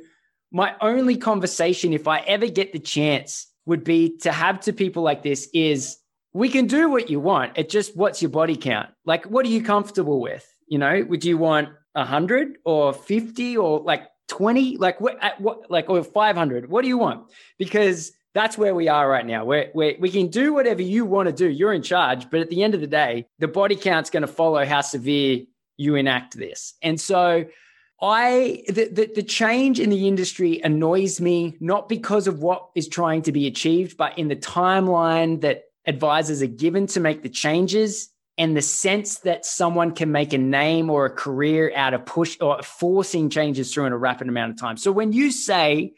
my 0.53 0.75
only 0.81 1.17
conversation, 1.17 1.93
if 1.93 2.09
I 2.09 2.21
ever 2.21 2.47
get 2.47 2.73
the 2.73 2.79
chance, 2.79 3.49
would 3.67 3.85
be 3.85 4.17
to 4.19 4.33
have 4.33 4.61
to 4.61 4.73
people 4.73 5.03
like 5.03 5.23
this 5.23 5.49
is 5.53 5.99
we 6.33 6.49
can 6.49 6.67
do 6.67 6.89
what 6.89 7.11
you 7.11 7.19
want. 7.19 7.59
It 7.59 7.69
just 7.69 7.97
what's 7.97 8.23
your 8.23 8.31
body 8.31 8.57
count? 8.57 8.89
Like, 9.05 9.27
what 9.27 9.45
are 9.45 9.49
you 9.49 9.63
comfortable 9.63 10.21
with? 10.21 10.47
You 10.69 10.79
know, 10.79 11.05
would 11.09 11.25
you 11.25 11.37
want 11.37 11.71
100 11.93 12.59
or 12.65 12.93
50 12.93 13.57
or 13.57 13.81
like 13.81 14.09
20 14.29 14.77
like 14.77 15.01
what, 15.01 15.19
what 15.39 15.71
like 15.71 15.89
or 15.89 16.03
500 16.03 16.69
what 16.69 16.83
do 16.83 16.89
you 16.89 16.99
want 16.99 17.31
because 17.59 18.13
that's 18.37 18.59
where 18.59 18.75
we 18.75 18.87
are 18.88 19.09
right 19.09 19.25
now. 19.25 19.46
Where, 19.46 19.70
where 19.72 19.94
we 19.99 20.11
can 20.11 20.29
do 20.29 20.53
whatever 20.53 20.83
you 20.83 21.07
want 21.07 21.27
to 21.27 21.33
do. 21.33 21.49
You're 21.49 21.72
in 21.72 21.83
charge. 21.83 22.31
But 22.31 22.40
at 22.40 22.51
the 22.51 22.62
end 22.62 22.75
of 22.75 22.83
the 22.83 22.87
day 22.87 23.27
the 23.38 23.49
body 23.49 23.77
count's 23.77 24.11
going 24.11 24.22
to 24.22 24.29
follow 24.29 24.64
how 24.64 24.83
severe 24.83 25.40
you 25.79 25.94
enact 25.94 26.37
this. 26.37 26.75
And 26.83 27.01
so 27.01 27.46
i 28.03 28.62
the, 28.68 28.90
the, 28.92 29.11
the 29.14 29.22
change 29.22 29.81
in 29.81 29.88
the 29.88 30.07
industry 30.07 30.61
annoys 30.62 31.18
me 31.18 31.57
not 31.61 31.88
because 31.88 32.27
of 32.27 32.40
what 32.40 32.68
is 32.75 32.88
trying 32.88 33.22
to 33.22 33.33
be 33.33 33.46
achieved 33.46 33.96
but 33.96 34.18
in 34.18 34.29
the 34.29 34.37
timeline 34.37 35.40
that 35.40 35.62
advisors 35.87 36.42
are 36.42 36.46
given 36.46 36.87
to 36.87 37.01
make 37.01 37.22
the 37.22 37.29
changes 37.31 38.11
and 38.37 38.55
the 38.55 38.61
sense 38.61 39.20
that 39.20 39.46
someone 39.46 39.92
can 39.92 40.12
make 40.12 40.35
a 40.35 40.38
name 40.38 40.90
or 40.90 41.07
a 41.07 41.11
career 41.11 41.72
out 41.75 41.94
of 41.94 42.05
push 42.05 42.37
or 42.40 42.62
forcing 42.62 43.31
changes 43.31 43.72
through 43.72 43.87
in 43.87 43.94
a 43.94 43.96
rapid 43.96 44.29
amount 44.29 44.53
of 44.53 44.59
time. 44.59 44.77
So 44.77 44.92
when 44.92 45.12
you 45.12 45.31
say 45.31 45.94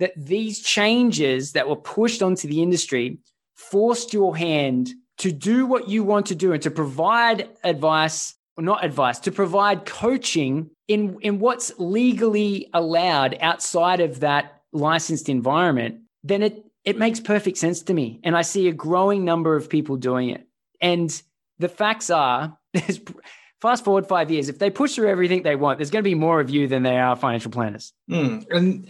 that 0.00 0.12
these 0.16 0.60
changes 0.60 1.52
that 1.52 1.68
were 1.68 1.76
pushed 1.76 2.22
onto 2.22 2.48
the 2.48 2.62
industry 2.62 3.18
forced 3.54 4.12
your 4.12 4.36
hand 4.36 4.90
to 5.18 5.30
do 5.30 5.66
what 5.66 5.88
you 5.88 6.02
want 6.02 6.26
to 6.26 6.34
do 6.34 6.52
and 6.52 6.62
to 6.62 6.70
provide 6.70 7.48
advice, 7.62 8.34
or 8.56 8.64
not 8.64 8.82
advice, 8.84 9.18
to 9.20 9.30
provide 9.30 9.84
coaching 9.84 10.70
in, 10.88 11.18
in 11.20 11.38
what's 11.38 11.70
legally 11.78 12.68
allowed 12.72 13.36
outside 13.40 14.00
of 14.00 14.20
that 14.20 14.62
licensed 14.72 15.28
environment, 15.28 16.00
then 16.24 16.42
it, 16.42 16.64
it 16.84 16.98
makes 16.98 17.20
perfect 17.20 17.58
sense 17.58 17.82
to 17.82 17.94
me. 17.94 18.18
And 18.24 18.34
I 18.36 18.42
see 18.42 18.66
a 18.68 18.72
growing 18.72 19.24
number 19.24 19.54
of 19.54 19.68
people 19.68 19.96
doing 19.96 20.30
it. 20.30 20.46
And 20.80 21.22
the 21.58 21.68
facts 21.68 22.08
are, 22.08 22.58
fast 23.60 23.84
forward 23.84 24.06
five 24.06 24.30
years, 24.30 24.48
if 24.48 24.58
they 24.58 24.70
push 24.70 24.94
through 24.94 25.10
everything 25.10 25.42
they 25.42 25.56
want, 25.56 25.78
there's 25.78 25.90
going 25.90 26.02
to 26.02 26.10
be 26.10 26.14
more 26.14 26.40
of 26.40 26.48
you 26.48 26.66
than 26.66 26.82
there 26.82 27.04
are 27.04 27.16
financial 27.16 27.50
planners. 27.50 27.92
Mm. 28.10 28.46
And 28.50 28.88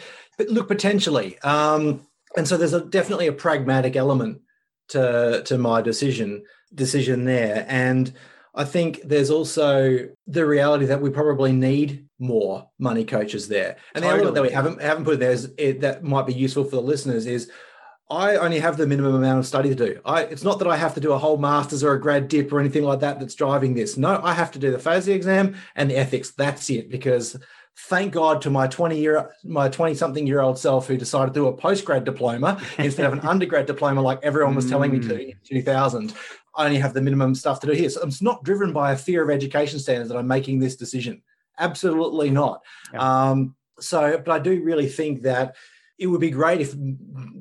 look, 0.48 0.68
potentially. 0.68 1.38
Um, 1.40 2.06
and 2.36 2.46
so 2.46 2.56
there's 2.56 2.72
a, 2.72 2.80
definitely 2.80 3.26
a 3.26 3.32
pragmatic 3.32 3.96
element 3.96 4.40
to 4.88 5.42
to 5.44 5.58
my 5.58 5.80
decision 5.82 6.44
decision 6.74 7.24
there. 7.24 7.66
And 7.68 8.12
I 8.54 8.64
think 8.64 9.02
there's 9.04 9.30
also 9.30 10.08
the 10.26 10.46
reality 10.46 10.86
that 10.86 11.00
we 11.00 11.10
probably 11.10 11.52
need 11.52 12.06
more 12.18 12.68
money 12.78 13.04
coaches 13.04 13.48
there. 13.48 13.76
And 13.94 14.02
totally. 14.02 14.02
the 14.02 14.08
element 14.08 14.34
that 14.34 14.42
we 14.42 14.50
haven't 14.50 14.82
haven't 14.82 15.04
put 15.04 15.20
there 15.20 15.32
is 15.32 15.52
it, 15.56 15.80
that 15.80 16.02
might 16.02 16.26
be 16.26 16.34
useful 16.34 16.64
for 16.64 16.76
the 16.76 16.82
listeners 16.82 17.26
is 17.26 17.50
I 18.10 18.36
only 18.36 18.58
have 18.58 18.76
the 18.76 18.88
minimum 18.88 19.14
amount 19.14 19.38
of 19.38 19.46
study 19.46 19.68
to 19.68 19.74
do. 19.74 20.00
I, 20.04 20.22
it's 20.24 20.42
not 20.42 20.58
that 20.58 20.66
I 20.66 20.76
have 20.76 20.94
to 20.94 21.00
do 21.00 21.12
a 21.12 21.18
whole 21.18 21.38
master's 21.38 21.84
or 21.84 21.92
a 21.92 22.00
grad 22.00 22.26
dip 22.26 22.52
or 22.52 22.58
anything 22.58 22.82
like 22.82 23.00
that 23.00 23.20
that's 23.20 23.36
driving 23.36 23.74
this. 23.74 23.96
No, 23.96 24.20
I 24.22 24.34
have 24.34 24.50
to 24.52 24.58
do 24.58 24.72
the 24.72 24.78
FASEA 24.78 25.14
exam 25.14 25.54
and 25.76 25.88
the 25.88 25.96
ethics. 25.96 26.32
That's 26.32 26.68
it. 26.70 26.90
Because 26.90 27.38
thank 27.88 28.12
God 28.12 28.42
to 28.42 28.50
my 28.50 28.66
20 28.66 28.98
year, 28.98 29.32
my 29.44 29.68
20 29.68 29.94
something 29.94 30.26
year 30.26 30.40
old 30.40 30.58
self 30.58 30.86
who 30.86 30.96
decided 30.96 31.34
to 31.34 31.40
do 31.40 31.48
a 31.48 31.52
post 31.52 31.84
grad 31.84 32.04
diploma 32.04 32.60
instead 32.78 33.06
of 33.06 33.12
an 33.12 33.20
undergrad 33.20 33.66
diploma 33.66 34.00
like 34.00 34.20
everyone 34.22 34.54
was 34.54 34.68
telling 34.68 34.92
me 34.92 35.00
to 35.00 35.14
mm. 35.14 35.30
in 35.30 35.36
2000. 35.44 36.14
I 36.54 36.66
only 36.66 36.78
have 36.78 36.94
the 36.94 37.00
minimum 37.00 37.34
stuff 37.34 37.60
to 37.60 37.66
do 37.66 37.72
here. 37.72 37.90
So 37.90 38.02
it's 38.02 38.22
not 38.22 38.44
driven 38.44 38.72
by 38.72 38.92
a 38.92 38.96
fear 38.96 39.22
of 39.22 39.30
education 39.30 39.78
standards 39.78 40.10
that 40.10 40.18
I'm 40.18 40.26
making 40.26 40.58
this 40.58 40.76
decision. 40.76 41.22
Absolutely 41.58 42.30
not. 42.30 42.62
Yeah. 42.92 43.30
Um, 43.30 43.54
so, 43.78 44.20
but 44.24 44.32
I 44.32 44.38
do 44.38 44.62
really 44.62 44.88
think 44.88 45.22
that 45.22 45.56
it 45.98 46.06
would 46.06 46.20
be 46.20 46.30
great 46.30 46.60
if 46.60 46.74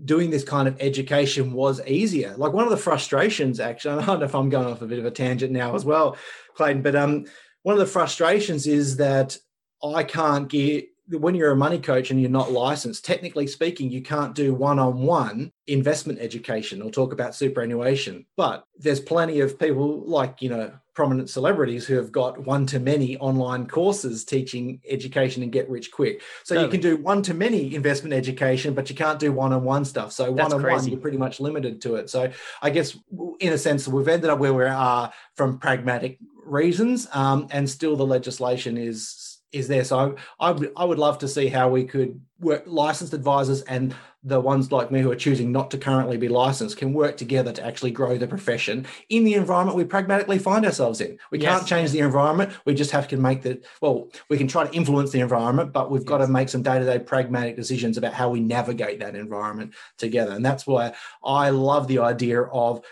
doing 0.05 0.29
this 0.29 0.43
kind 0.43 0.67
of 0.67 0.77
education 0.79 1.53
was 1.53 1.81
easier. 1.87 2.35
Like 2.37 2.53
one 2.53 2.65
of 2.65 2.69
the 2.69 2.77
frustrations, 2.77 3.59
actually, 3.59 4.03
I 4.03 4.05
don't 4.05 4.19
know 4.19 4.25
if 4.25 4.35
I'm 4.35 4.49
going 4.49 4.67
off 4.67 4.81
a 4.81 4.87
bit 4.87 4.99
of 4.99 5.05
a 5.05 5.11
tangent 5.11 5.51
now 5.51 5.75
as 5.75 5.85
well, 5.85 6.17
Clayton, 6.55 6.81
but 6.81 6.95
um, 6.95 7.25
one 7.63 7.73
of 7.73 7.79
the 7.79 7.85
frustrations 7.85 8.67
is 8.67 8.97
that 8.97 9.37
I 9.83 10.03
can't 10.03 10.47
get 10.47 10.89
when 11.17 11.33
you're 11.33 11.51
a 11.51 11.55
money 11.55 11.79
coach 11.79 12.11
and 12.11 12.21
you're 12.21 12.29
not 12.29 12.51
licensed, 12.51 13.03
technically 13.03 13.47
speaking, 13.47 13.89
you 13.89 14.01
can't 14.01 14.35
do 14.35 14.53
one 14.53 14.77
on 14.77 15.01
one 15.01 15.51
investment 15.65 16.19
education 16.19 16.81
or 16.81 16.91
talk 16.91 17.13
about 17.13 17.33
superannuation. 17.33 18.25
But 18.37 18.65
there's 18.77 18.99
plenty 18.99 19.39
of 19.39 19.57
people 19.57 20.01
like, 20.01 20.41
you 20.41 20.49
know, 20.49 20.71
prominent 20.93 21.29
celebrities 21.29 21.87
who 21.87 21.95
have 21.95 22.11
got 22.11 22.37
one 22.45 22.65
to 22.67 22.79
many 22.79 23.17
online 23.17 23.65
courses 23.65 24.25
teaching 24.25 24.81
education 24.87 25.41
and 25.41 25.51
get 25.51 25.69
rich 25.69 25.91
quick. 25.91 26.21
So 26.43 26.55
totally. 26.55 26.65
you 26.65 26.71
can 26.71 26.81
do 26.81 27.01
one 27.01 27.23
to 27.23 27.33
many 27.33 27.73
investment 27.73 28.13
education, 28.13 28.73
but 28.73 28.89
you 28.89 28.95
can't 28.95 29.17
do 29.17 29.31
one 29.31 29.53
on 29.53 29.63
one 29.63 29.85
stuff. 29.85 30.11
So 30.11 30.31
one 30.31 30.53
on 30.53 30.61
one, 30.61 30.87
you're 30.87 30.99
pretty 30.99 31.17
much 31.17 31.39
limited 31.39 31.81
to 31.83 31.95
it. 31.95 32.09
So 32.09 32.31
I 32.61 32.69
guess, 32.69 32.97
in 33.39 33.53
a 33.53 33.57
sense, 33.57 33.87
we've 33.87 34.07
ended 34.07 34.29
up 34.29 34.39
where 34.39 34.53
we 34.53 34.65
are 34.65 35.11
from 35.35 35.57
pragmatic 35.57 36.19
reasons, 36.43 37.07
um, 37.13 37.47
and 37.51 37.69
still 37.69 37.95
the 37.95 38.05
legislation 38.05 38.77
is 38.77 39.28
is 39.51 39.67
there. 39.67 39.83
So 39.83 40.17
I, 40.39 40.47
I, 40.47 40.51
would, 40.51 40.71
I 40.75 40.85
would 40.85 40.99
love 40.99 41.19
to 41.19 41.27
see 41.27 41.47
how 41.47 41.69
we 41.69 41.83
could 41.83 42.21
work 42.39 42.63
licensed 42.65 43.13
advisors 43.13 43.61
and 43.63 43.95
the 44.23 44.39
ones 44.39 44.71
like 44.71 44.91
me 44.91 44.99
who 44.99 45.09
are 45.09 45.15
choosing 45.15 45.51
not 45.51 45.71
to 45.71 45.77
currently 45.77 46.17
be 46.17 46.27
licensed 46.27 46.77
can 46.77 46.93
work 46.93 47.15
together 47.15 47.53
to 47.53 47.65
actually 47.65 47.91
grow 47.91 48.17
the 48.17 48.27
profession 48.27 48.85
in 49.07 49.23
the 49.23 49.33
environment 49.33 49.77
we 49.77 49.85
pragmatically 49.85 50.37
find 50.37 50.65
ourselves 50.65 50.99
in. 50.99 51.17
We 51.31 51.39
yes. 51.39 51.57
can't 51.57 51.67
change 51.67 51.91
the 51.91 51.99
environment. 51.99 52.51
We 52.65 52.73
just 52.73 52.91
have 52.91 53.07
to 53.09 53.17
make 53.17 53.43
the, 53.43 53.61
well, 53.81 54.09
we 54.29 54.37
can 54.37 54.47
try 54.47 54.65
to 54.67 54.75
influence 54.75 55.11
the 55.11 55.21
environment, 55.21 55.71
but 55.71 55.89
we've 55.89 56.01
yes. 56.01 56.09
got 56.09 56.17
to 56.17 56.27
make 56.27 56.49
some 56.49 56.63
day 56.63 56.79
to 56.79 56.85
day 56.85 56.99
pragmatic 56.99 57.55
decisions 57.55 57.97
about 57.97 58.13
how 58.13 58.29
we 58.29 58.41
navigate 58.41 58.99
that 58.99 59.15
environment 59.15 59.73
together. 59.97 60.33
And 60.33 60.45
that's 60.45 60.67
why 60.67 60.93
I 61.23 61.51
love 61.51 61.87
the 61.87 61.99
idea 61.99 62.41
of 62.41 62.83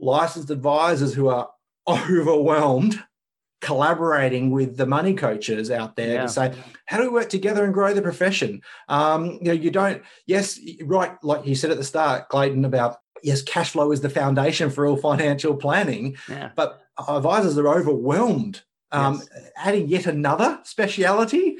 licensed 0.00 0.50
advisors 0.50 1.14
who 1.14 1.28
are 1.28 1.50
overwhelmed 1.88 3.02
collaborating 3.64 4.50
with 4.50 4.76
the 4.76 4.84
money 4.84 5.14
coaches 5.14 5.70
out 5.70 5.96
there 5.96 6.16
yeah. 6.16 6.22
to 6.22 6.28
say 6.28 6.54
how 6.84 6.98
do 6.98 7.04
we 7.04 7.08
work 7.08 7.30
together 7.30 7.64
and 7.64 7.72
grow 7.72 7.94
the 7.94 8.02
profession 8.02 8.60
um, 8.90 9.38
you 9.40 9.44
know 9.44 9.52
you 9.52 9.70
don't 9.70 10.02
yes 10.26 10.60
right 10.82 11.12
like 11.24 11.46
you 11.46 11.54
said 11.54 11.70
at 11.70 11.78
the 11.78 11.82
start 11.84 12.28
clayton 12.28 12.66
about 12.66 12.98
yes 13.22 13.40
cash 13.40 13.70
flow 13.70 13.90
is 13.90 14.02
the 14.02 14.10
foundation 14.10 14.68
for 14.68 14.86
all 14.86 14.98
financial 14.98 15.56
planning 15.56 16.14
yeah. 16.28 16.50
but 16.54 16.82
advisors 17.08 17.56
are 17.56 17.68
overwhelmed 17.68 18.62
um, 18.92 19.14
yes. 19.14 19.50
adding 19.56 19.88
yet 19.88 20.04
another 20.04 20.60
speciality 20.64 21.56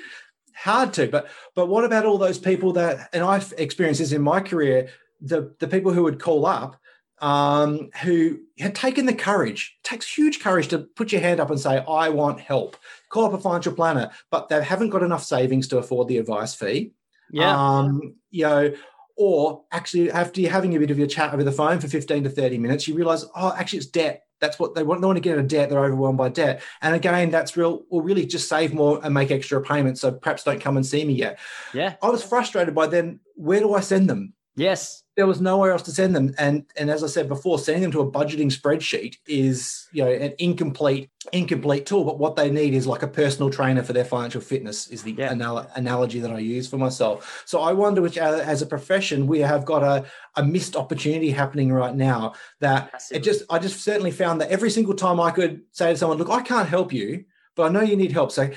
hard 0.55 0.93
to 0.93 1.09
but 1.09 1.27
but 1.55 1.71
what 1.71 1.85
about 1.85 2.05
all 2.05 2.19
those 2.19 2.38
people 2.38 2.75
that 2.75 3.09
and 3.14 3.25
i've 3.25 3.55
experienced 3.57 4.01
this 4.01 4.12
in 4.12 4.21
my 4.21 4.40
career 4.40 4.90
the 5.23 5.55
the 5.59 5.67
people 5.67 5.90
who 5.90 6.03
would 6.03 6.21
call 6.21 6.45
up 6.45 6.79
um, 7.20 7.90
who 8.03 8.40
had 8.59 8.74
taken 8.74 9.07
the 9.07 9.14
courage. 9.14 9.77
It 9.85 9.88
takes 9.88 10.12
huge 10.12 10.40
courage 10.40 10.68
to 10.68 10.79
put 10.79 11.12
your 11.12 11.20
hand 11.20 11.40
up 11.40 11.50
and 11.50 11.61
say, 11.61 11.85
I 11.88 12.09
want 12.09 12.40
help. 12.40 12.77
Call 13.09 13.27
up 13.27 13.33
a 13.33 13.38
financial 13.38 13.72
planner, 13.72 14.11
but 14.31 14.48
they 14.48 14.62
haven't 14.62 14.90
got 14.90 15.03
enough 15.03 15.24
savings 15.24 15.68
to 15.68 15.79
afford 15.79 16.09
the 16.09 16.18
advice 16.18 16.55
fee. 16.55 16.92
Yeah. 17.31 17.57
Um, 17.57 18.16
you 18.31 18.44
know, 18.44 18.74
or 19.16 19.64
actually 19.70 20.11
after 20.11 20.40
you're 20.40 20.50
having 20.50 20.74
a 20.74 20.79
bit 20.79 20.90
of 20.90 20.98
your 20.98 21.07
chat 21.07 21.33
over 21.33 21.44
the 21.44 21.53
phone 21.53 21.81
for 21.81 21.88
15 21.88 22.24
to 22.24 22.31
30 22.31 22.59
minutes, 22.59 22.88
you 22.88 22.94
realize, 22.94 23.24
oh, 23.37 23.55
actually 23.57 23.79
it's 23.79 23.87
debt. 23.87 24.22
That's 24.40 24.59
what 24.59 24.74
they 24.74 24.83
want. 24.83 25.00
They 25.00 25.07
want 25.07 25.16
to 25.16 25.20
get 25.20 25.35
out 25.35 25.38
of 25.38 25.48
debt. 25.48 25.70
They're 25.70 25.85
overwhelmed 25.85 26.18
by 26.18 26.29
debt. 26.29 26.62
And 26.83 26.94
again, 26.94 27.31
that's 27.31 27.57
real, 27.57 27.85
or 27.88 28.03
really 28.03 28.27
just 28.27 28.48
save 28.48 28.74
more 28.74 29.00
and 29.03 29.14
make 29.14 29.31
extra 29.31 29.62
payments. 29.62 30.00
So 30.00 30.12
perhaps 30.12 30.42
don't 30.42 30.61
come 30.61 30.77
and 30.77 30.85
see 30.85 31.05
me 31.05 31.14
yet. 31.14 31.38
Yeah. 31.72 31.94
I 32.03 32.11
was 32.11 32.22
frustrated 32.22 32.74
by 32.74 32.88
then, 32.88 33.20
where 33.37 33.61
do 33.61 33.72
I 33.72 33.81
send 33.81 34.11
them? 34.11 34.35
Yes. 34.57 35.03
There 35.17 35.27
was 35.27 35.40
nowhere 35.40 35.73
else 35.73 35.83
to 35.83 35.93
send 35.93 36.14
them. 36.14 36.35
And 36.38 36.64
and 36.77 36.90
as 36.90 37.05
i 37.05 37.07
said 37.07 37.29
before 37.29 37.59
sending 37.59 37.83
them 37.83 37.93
to 37.93 38.01
a 38.01 38.11
budgeting 38.11 38.53
spreadsheet 38.53 39.17
is 39.27 39.87
you 39.93 40.05
know 40.05 40.11
an 40.11 40.35
incomplete 40.38 41.11
incomplete 41.33 41.87
tool. 41.87 42.05
But 42.05 42.19
what 42.19 42.37
they 42.37 42.51
need 42.51 42.75
is 42.75 42.87
like 42.87 43.03
a 43.03 43.09
personal 43.09 43.51
trainer 43.51 43.83
for 43.83 43.93
their 43.93 44.05
financial 44.05 44.40
fitness 44.40 44.88
is 44.88 45.03
the 45.03 45.12
yeah. 45.12 45.33
anal- 45.33 45.69
analogy 45.75 46.21
that 46.21 46.33
i 46.33 46.38
use 46.38 46.69
for 46.69 46.79
myself. 46.79 47.43
So 47.47 47.61
i 47.61 47.73
wonder 47.73 48.03
which 48.03 48.19
uh, 48.19 48.43
as 48.45 48.62
a 48.62 48.67
profession 48.67 49.27
we 49.27 49.40
have 49.40 49.64
got 49.64 49.83
a, 49.83 50.05
a 50.37 50.45
missed 50.45 50.77
opportunity 50.77 51.31
happening 51.31 51.73
right 51.73 51.95
now 51.95 52.35
that 52.61 52.93
Massively. 52.93 53.19
it 53.19 53.25
just 53.25 53.45
i 53.51 53.59
just 53.59 53.83
certainly 53.83 54.11
found 54.11 54.40
that 54.40 54.51
every 54.51 54.71
single 54.71 54.95
time 54.95 55.21
i 55.21 55.31
could 55.31 55.62
say 55.73 55.93
to 55.93 55.97
someone 55.97 56.19
look 56.19 56.31
i 56.31 56.43
can't 56.43 56.69
help 56.69 56.93
you 56.93 57.25
but 57.57 57.64
i 57.64 57.69
know 57.69 57.83
you 57.83 57.97
need 57.97 58.12
help. 58.12 58.33
So 58.33 58.51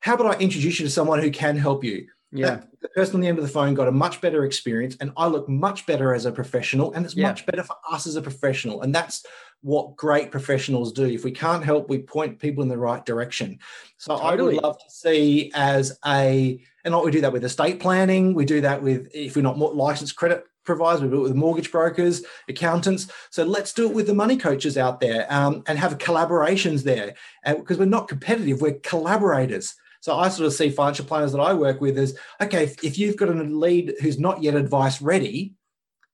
how 0.00 0.14
about 0.14 0.36
i 0.36 0.38
introduce 0.38 0.80
you 0.80 0.86
to 0.86 0.90
someone 0.90 1.20
who 1.20 1.30
can 1.30 1.56
help 1.56 1.84
you 1.84 2.08
yeah. 2.32 2.62
The 2.80 2.88
person 2.88 3.16
on 3.16 3.20
the 3.20 3.28
end 3.28 3.38
of 3.38 3.44
the 3.44 3.50
phone 3.50 3.74
got 3.74 3.88
a 3.88 3.92
much 3.92 4.20
better 4.20 4.44
experience, 4.44 4.96
and 5.00 5.12
I 5.16 5.26
look 5.26 5.48
much 5.48 5.86
better 5.86 6.14
as 6.14 6.24
a 6.24 6.32
professional, 6.32 6.92
and 6.94 7.04
it's 7.04 7.14
yeah. 7.14 7.28
much 7.28 7.44
better 7.46 7.62
for 7.62 7.76
us 7.90 8.06
as 8.06 8.16
a 8.16 8.22
professional. 8.22 8.82
And 8.82 8.94
that's 8.94 9.24
what 9.60 9.96
great 9.96 10.30
professionals 10.30 10.92
do. 10.92 11.04
If 11.04 11.24
we 11.24 11.30
can't 11.30 11.64
help, 11.64 11.88
we 11.88 11.98
point 11.98 12.38
people 12.38 12.62
in 12.62 12.68
the 12.68 12.78
right 12.78 13.04
direction. 13.04 13.58
So 13.98 14.16
totally. 14.16 14.54
I 14.54 14.54
would 14.54 14.62
love 14.62 14.78
to 14.78 14.90
see 14.90 15.52
as 15.54 15.98
a, 16.06 16.60
and 16.84 17.00
we 17.02 17.10
do 17.10 17.20
that 17.20 17.32
with 17.32 17.44
estate 17.44 17.80
planning. 17.80 18.34
We 18.34 18.44
do 18.44 18.62
that 18.62 18.82
with 18.82 19.08
if 19.14 19.36
we're 19.36 19.42
not 19.42 19.58
licensed 19.58 20.16
credit 20.16 20.44
providers, 20.64 21.02
we 21.02 21.10
do 21.10 21.20
it 21.20 21.22
with 21.22 21.34
mortgage 21.34 21.70
brokers, 21.70 22.24
accountants. 22.48 23.10
So 23.30 23.44
let's 23.44 23.72
do 23.72 23.88
it 23.88 23.94
with 23.94 24.06
the 24.06 24.14
money 24.14 24.36
coaches 24.36 24.78
out 24.78 25.00
there 25.00 25.26
um, 25.28 25.62
and 25.66 25.78
have 25.78 25.98
collaborations 25.98 26.82
there 26.82 27.14
because 27.46 27.78
we're 27.78 27.84
not 27.84 28.08
competitive, 28.08 28.60
we're 28.60 28.74
collaborators. 28.74 29.74
So 30.02 30.18
I 30.18 30.28
sort 30.30 30.48
of 30.48 30.52
see 30.52 30.68
financial 30.68 31.04
planners 31.04 31.30
that 31.30 31.40
I 31.40 31.54
work 31.54 31.80
with 31.80 31.96
as 31.96 32.18
okay, 32.40 32.64
if, 32.82 32.98
you've 32.98 33.16
got 33.16 33.28
a 33.28 33.34
lead 33.34 33.94
who's 34.00 34.18
not 34.18 34.42
yet 34.42 34.56
advice 34.56 35.00
ready, 35.00 35.54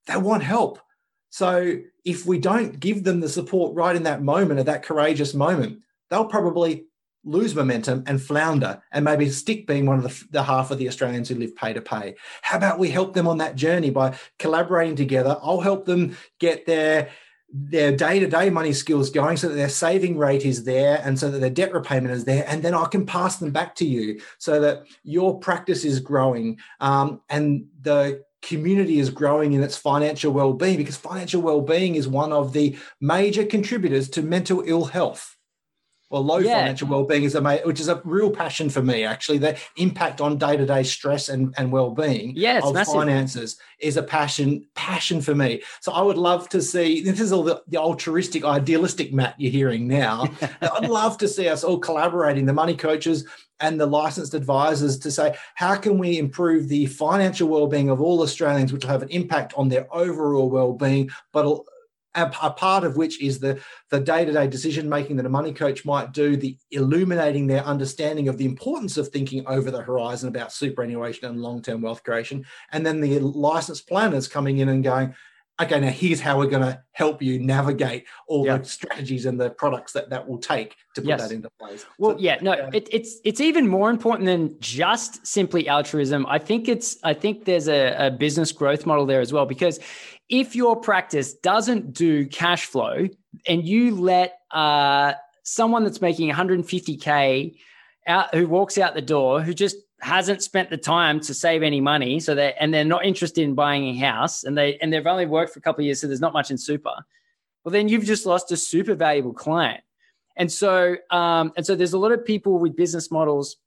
they 0.05 0.15
want 0.15 0.43
help. 0.43 0.79
So 1.31 1.79
if 2.05 2.25
we 2.25 2.37
don't 2.37 2.79
give 2.79 3.03
them 3.03 3.19
the 3.19 3.27
support 3.27 3.75
right 3.75 3.95
in 3.95 4.03
that 4.03 4.21
moment, 4.21 4.59
at 4.59 4.67
that 4.67 4.83
courageous 4.83 5.33
moment, 5.33 5.79
they'll 6.09 6.25
probably 6.25 6.85
lose 7.23 7.55
momentum 7.55 8.03
and 8.05 8.21
flounder 8.21 8.79
and 8.91 9.03
maybe 9.03 9.27
stick 9.27 9.65
being 9.65 9.87
one 9.87 9.97
of 9.97 10.03
the, 10.03 10.27
the, 10.31 10.43
half 10.43 10.69
of 10.69 10.77
the 10.77 10.87
Australians 10.87 11.27
who 11.27 11.35
live 11.35 11.55
pay 11.55 11.73
to 11.73 11.81
pay. 11.81 12.15
How 12.43 12.57
about 12.57 12.79
we 12.79 12.89
help 12.89 13.13
them 13.13 13.27
on 13.27 13.39
that 13.39 13.55
journey 13.55 13.89
by 13.89 14.15
collaborating 14.37 14.95
together? 14.95 15.35
I'll 15.41 15.61
help 15.61 15.85
them 15.85 16.15
get 16.39 16.67
their 16.67 17.09
their 17.51 17.95
day-to-day 17.95 18.49
money 18.49 18.73
skills 18.73 19.09
going 19.09 19.35
so 19.35 19.49
that 19.49 19.55
their 19.55 19.69
saving 19.69 20.17
rate 20.17 20.45
is 20.45 20.63
there 20.63 21.01
and 21.03 21.17
so 21.17 21.31
that 21.31 21.39
their 21.39 21.49
debt 21.49 21.73
repayment 21.73 22.13
is 22.13 22.23
there 22.23 22.45
and 22.47 22.61
then 22.61 22.75
i 22.75 22.85
can 22.85 23.05
pass 23.05 23.37
them 23.37 23.51
back 23.51 23.73
to 23.73 23.85
you 23.85 24.19
so 24.37 24.59
that 24.59 24.83
your 25.03 25.39
practice 25.39 25.83
is 25.83 25.99
growing 25.99 26.57
um, 26.79 27.21
and 27.29 27.65
the 27.81 28.23
community 28.41 28.99
is 28.99 29.09
growing 29.09 29.53
in 29.53 29.63
its 29.63 29.75
financial 29.75 30.31
well-being 30.31 30.77
because 30.77 30.95
financial 30.95 31.41
well-being 31.41 31.95
is 31.95 32.07
one 32.07 32.31
of 32.31 32.53
the 32.53 32.77
major 33.01 33.45
contributors 33.45 34.09
to 34.09 34.21
mental 34.21 34.63
ill 34.65 34.85
health 34.85 35.35
or 36.09 36.19
low 36.19 36.39
yeah. 36.39 36.59
financial 36.59 36.87
well-being 36.87 37.23
is 37.23 37.35
a 37.35 37.41
which 37.59 37.79
is 37.79 37.87
a 37.87 38.01
real 38.03 38.31
passion 38.31 38.69
for 38.69 38.81
me 38.81 39.03
actually 39.03 39.37
the 39.37 39.57
impact 39.77 40.21
on 40.21 40.37
day-to-day 40.37 40.83
stress 40.83 41.29
and, 41.29 41.53
and 41.57 41.71
well-being 41.71 42.33
yes, 42.35 42.63
of 42.63 42.73
massive. 42.73 42.93
finances 42.93 43.57
is 43.79 43.97
a 43.97 44.03
passion 44.03 44.65
passion 44.75 45.21
for 45.21 45.35
me 45.35 45.61
so 45.79 45.91
i 45.91 46.01
would 46.01 46.17
love 46.17 46.49
to 46.49 46.61
see 46.61 47.01
this 47.01 47.19
is 47.19 47.31
all 47.31 47.43
the, 47.43 47.61
the 47.67 47.77
altruistic 47.77 48.43
idealistic 48.43 49.13
matt 49.13 49.35
you're 49.37 49.51
hearing 49.51 49.87
now 49.87 50.27
i'd 50.61 50.89
love 50.89 51.17
to 51.17 51.27
see 51.27 51.47
us 51.47 51.63
all 51.63 51.79
collaborating 51.79 52.45
the 52.45 52.53
money 52.53 52.75
coaches 52.75 53.25
and 53.61 53.79
the 53.79 53.85
licensed 53.85 54.33
advisors 54.33 54.97
to 54.97 55.11
say 55.11 55.35
how 55.55 55.75
can 55.75 55.97
we 55.97 56.17
improve 56.17 56.67
the 56.67 56.85
financial 56.87 57.47
well-being 57.47 57.89
of 57.89 58.01
all 58.01 58.21
australians 58.21 58.73
which 58.73 58.83
will 58.83 58.91
have 58.91 59.03
an 59.03 59.09
impact 59.09 59.53
on 59.55 59.69
their 59.69 59.87
overall 59.93 60.49
well-being 60.49 61.09
but 61.31 61.59
a, 62.15 62.31
a 62.41 62.51
part 62.51 62.83
of 62.83 62.97
which 62.97 63.21
is 63.21 63.39
the, 63.39 63.59
the 63.89 63.99
day-to-day 63.99 64.47
decision 64.47 64.89
making 64.89 65.17
that 65.17 65.25
a 65.25 65.29
money 65.29 65.53
coach 65.53 65.85
might 65.85 66.11
do, 66.11 66.35
the 66.35 66.57
illuminating 66.71 67.47
their 67.47 67.63
understanding 67.63 68.27
of 68.27 68.37
the 68.37 68.45
importance 68.45 68.97
of 68.97 69.07
thinking 69.09 69.45
over 69.47 69.71
the 69.71 69.81
horizon 69.81 70.29
about 70.29 70.51
superannuation 70.51 71.27
and 71.27 71.41
long-term 71.41 71.81
wealth 71.81 72.03
creation, 72.03 72.45
and 72.71 72.85
then 72.85 73.01
the 73.01 73.19
licensed 73.19 73.87
planners 73.87 74.27
coming 74.27 74.57
in 74.57 74.69
and 74.69 74.83
going, 74.83 75.13
okay, 75.61 75.79
now 75.79 75.89
here's 75.89 76.21
how 76.21 76.37
we're 76.37 76.47
going 76.47 76.63
to 76.63 76.81
help 76.91 77.21
you 77.21 77.39
navigate 77.39 78.05
all 78.27 78.45
yep. 78.45 78.63
the 78.63 78.69
strategies 78.69 79.25
and 79.25 79.39
the 79.39 79.49
products 79.49 79.93
that 79.93 80.09
that 80.09 80.27
will 80.27 80.37
take 80.37 80.75
to 80.95 81.01
put 81.01 81.07
yes. 81.07 81.21
that 81.21 81.33
into 81.33 81.49
place. 81.59 81.85
Well, 81.97 82.13
so, 82.13 82.19
yeah, 82.19 82.37
no. 82.41 82.53
It, 82.73 82.87
it's 82.91 83.17
it's 83.23 83.41
even 83.41 83.67
more 83.67 83.89
important 83.89 84.25
than 84.25 84.59
just 84.59 85.25
simply 85.25 85.67
altruism. 85.67 86.25
I 86.27 86.39
think 86.39 86.67
it's 86.67 86.97
I 87.03 87.13
think 87.13 87.45
there's 87.45 87.67
a, 87.67 88.07
a 88.07 88.11
business 88.11 88.51
growth 88.51 88.85
model 88.85 89.05
there 89.05 89.21
as 89.21 89.33
well 89.33 89.45
because 89.45 89.79
if 90.29 90.55
your 90.55 90.75
practice 90.75 91.33
doesn't 91.33 91.93
do 91.93 92.25
cash 92.27 92.65
flow 92.65 93.07
and 93.47 93.67
you 93.67 93.95
let 93.95 94.39
uh, 94.51 95.13
someone 95.43 95.83
that's 95.83 96.01
making 96.01 96.31
150k 96.31 97.57
out 98.07 98.33
who 98.33 98.47
walks 98.47 98.77
out 98.77 98.93
the 98.93 99.01
door 99.01 99.41
who 99.41 99.53
just 99.53 99.75
hasn't 100.01 100.41
spent 100.41 100.69
the 100.69 100.77
time 100.77 101.19
to 101.19 101.33
save 101.33 101.61
any 101.61 101.81
money 101.81 102.19
so 102.19 102.33
they 102.33 102.53
and 102.59 102.73
they're 102.73 102.85
not 102.85 103.05
interested 103.05 103.41
in 103.41 103.53
buying 103.53 103.83
a 103.89 103.97
house 103.97 104.43
and 104.43 104.57
they 104.57 104.77
and 104.77 104.93
they've 104.93 105.07
only 105.07 105.25
worked 105.25 105.53
for 105.53 105.59
a 105.59 105.61
couple 105.61 105.81
of 105.81 105.85
years 105.85 105.99
so 105.99 106.07
there's 106.07 106.21
not 106.21 106.33
much 106.33 106.51
in 106.51 106.57
super 106.57 106.93
well 107.63 107.71
then 107.71 107.87
you've 107.87 108.05
just 108.05 108.25
lost 108.25 108.51
a 108.51 108.57
super 108.57 108.95
valuable 108.95 109.33
client 109.33 109.81
and 110.37 110.51
so 110.51 110.95
um, 111.11 111.51
and 111.57 111.65
so 111.65 111.75
there's 111.75 111.93
a 111.93 111.97
lot 111.97 112.11
of 112.11 112.25
people 112.25 112.59
with 112.59 112.75
business 112.75 113.11
models 113.11 113.57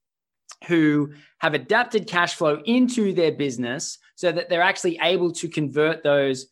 who 0.66 1.12
have 1.38 1.54
adapted 1.54 2.06
cash 2.06 2.34
flow 2.34 2.62
into 2.64 3.12
their 3.12 3.32
business 3.32 3.98
so 4.14 4.30
that 4.32 4.48
they're 4.48 4.62
actually 4.62 4.98
able 5.02 5.32
to 5.32 5.48
convert 5.48 6.02
those 6.02 6.46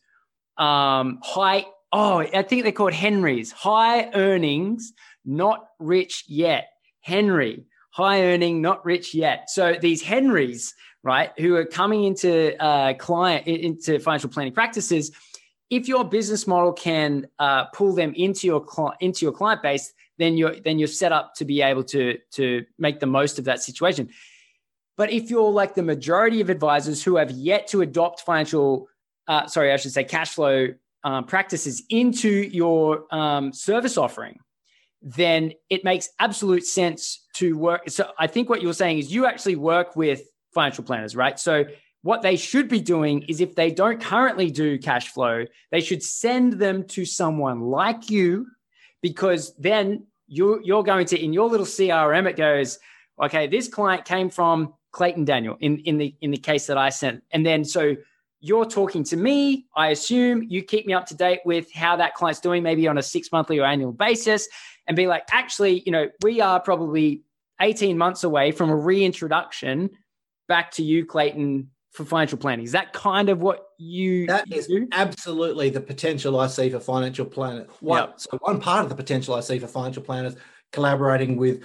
um, 0.57 1.19
high, 1.23 1.65
oh, 1.91 2.19
I 2.19 2.43
think 2.43 2.63
they're 2.63 2.71
called 2.71 2.93
Henrys, 2.93 3.51
high 3.51 4.11
earnings, 4.13 4.93
not 5.25 5.67
rich 5.79 6.25
yet. 6.27 6.67
Henry, 7.01 7.65
high 7.91 8.23
earning, 8.23 8.61
not 8.61 8.83
rich 8.85 9.13
yet. 9.13 9.49
So 9.49 9.75
these 9.79 10.01
Henrys, 10.01 10.73
right, 11.03 11.31
who 11.37 11.55
are 11.55 11.65
coming 11.65 12.05
into 12.05 12.61
uh, 12.61 12.93
client 12.95 13.47
into 13.47 13.99
financial 13.99 14.29
planning 14.29 14.53
practices, 14.53 15.11
if 15.69 15.87
your 15.87 16.03
business 16.03 16.47
model 16.47 16.73
can 16.73 17.27
uh, 17.39 17.65
pull 17.65 17.93
them 17.93 18.13
into 18.15 18.47
your 18.47 18.61
cli- 18.61 18.95
into 18.99 19.25
your 19.25 19.33
client 19.33 19.61
base, 19.61 19.93
then 20.17 20.37
you're 20.37 20.59
then 20.61 20.79
you're 20.79 20.87
set 20.87 21.11
up 21.11 21.35
to 21.35 21.45
be 21.45 21.61
able 21.61 21.83
to 21.85 22.17
to 22.31 22.65
make 22.79 22.99
the 22.99 23.05
most 23.05 23.39
of 23.39 23.45
that 23.45 23.61
situation. 23.61 24.09
But 24.97 25.11
if 25.11 25.29
you're 25.29 25.51
like 25.51 25.75
the 25.75 25.83
majority 25.83 26.41
of 26.41 26.49
advisors 26.49 27.03
who 27.03 27.15
have 27.15 27.31
yet 27.31 27.67
to 27.67 27.81
adopt 27.81 28.21
financial 28.21 28.87
uh, 29.27 29.47
sorry, 29.47 29.71
I 29.71 29.77
should 29.77 29.91
say 29.91 30.03
cash 30.03 30.31
flow 30.31 30.67
um, 31.03 31.25
practices 31.25 31.83
into 31.89 32.29
your 32.29 33.05
um, 33.11 33.53
service 33.53 33.97
offering, 33.97 34.39
then 35.01 35.53
it 35.69 35.83
makes 35.83 36.09
absolute 36.19 36.65
sense 36.65 37.20
to 37.33 37.57
work. 37.57 37.89
So 37.89 38.11
I 38.17 38.27
think 38.27 38.49
what 38.49 38.61
you're 38.61 38.73
saying 38.73 38.99
is 38.99 39.13
you 39.13 39.25
actually 39.25 39.55
work 39.55 39.95
with 39.95 40.23
financial 40.53 40.83
planners, 40.83 41.15
right? 41.15 41.39
So 41.39 41.65
what 42.03 42.21
they 42.21 42.35
should 42.35 42.67
be 42.67 42.81
doing 42.81 43.23
is 43.23 43.41
if 43.41 43.55
they 43.55 43.71
don't 43.71 44.01
currently 44.01 44.49
do 44.49 44.77
cash 44.77 45.09
flow, 45.09 45.45
they 45.71 45.81
should 45.81 46.01
send 46.01 46.53
them 46.53 46.83
to 46.89 47.05
someone 47.05 47.61
like 47.61 48.09
you 48.09 48.47
because 49.01 49.55
then 49.57 50.07
you're, 50.27 50.61
you're 50.63 50.83
going 50.83 51.05
to, 51.07 51.23
in 51.23 51.33
your 51.33 51.47
little 51.47 51.65
CRM, 51.65 52.27
it 52.27 52.37
goes, 52.37 52.79
okay, 53.21 53.47
this 53.47 53.67
client 53.67 54.05
came 54.05 54.29
from 54.29 54.73
Clayton 54.91 55.25
Daniel 55.25 55.57
in, 55.59 55.79
in 55.79 55.97
the 55.97 56.15
in 56.21 56.31
the 56.31 56.37
case 56.37 56.67
that 56.67 56.77
I 56.77 56.89
sent. 56.89 57.23
And 57.31 57.45
then 57.45 57.63
so 57.63 57.95
you're 58.41 58.65
talking 58.65 59.03
to 59.05 59.15
me. 59.15 59.67
I 59.75 59.89
assume 59.89 60.43
you 60.43 60.63
keep 60.63 60.87
me 60.87 60.93
up 60.93 61.05
to 61.07 61.15
date 61.15 61.41
with 61.45 61.71
how 61.71 61.95
that 61.97 62.15
client's 62.15 62.41
doing, 62.41 62.63
maybe 62.63 62.87
on 62.87 62.97
a 62.97 63.03
six 63.03 63.31
monthly 63.31 63.59
or 63.59 63.65
annual 63.65 63.91
basis, 63.91 64.47
and 64.91 64.95
be 64.97 65.07
like, 65.07 65.23
actually, 65.31 65.83
you 65.85 65.91
know, 65.93 66.09
we 66.21 66.41
are 66.41 66.59
probably 66.59 67.21
18 67.61 67.97
months 67.97 68.25
away 68.25 68.51
from 68.51 68.69
a 68.69 68.75
reintroduction 68.75 69.91
back 70.49 70.71
to 70.71 70.83
you, 70.83 71.05
Clayton, 71.05 71.69
for 71.93 72.03
financial 72.03 72.37
planning. 72.37 72.65
Is 72.65 72.73
that 72.73 72.91
kind 72.91 73.29
of 73.29 73.39
what 73.39 73.67
you 73.77 74.27
That 74.27 74.49
you 74.49 74.57
is 74.57 74.67
do? 74.67 74.89
absolutely 74.91 75.69
the 75.69 75.79
potential 75.79 76.37
I 76.37 76.47
see 76.47 76.69
for 76.69 76.81
financial 76.81 77.23
planners. 77.25 77.69
One, 77.79 77.99
yep. 77.99 78.19
So 78.19 78.37
one 78.41 78.59
part 78.59 78.83
of 78.83 78.89
the 78.89 78.95
potential 78.95 79.33
I 79.33 79.39
see 79.39 79.59
for 79.59 79.67
financial 79.67 80.03
planners 80.03 80.35
collaborating 80.73 81.37
with 81.37 81.63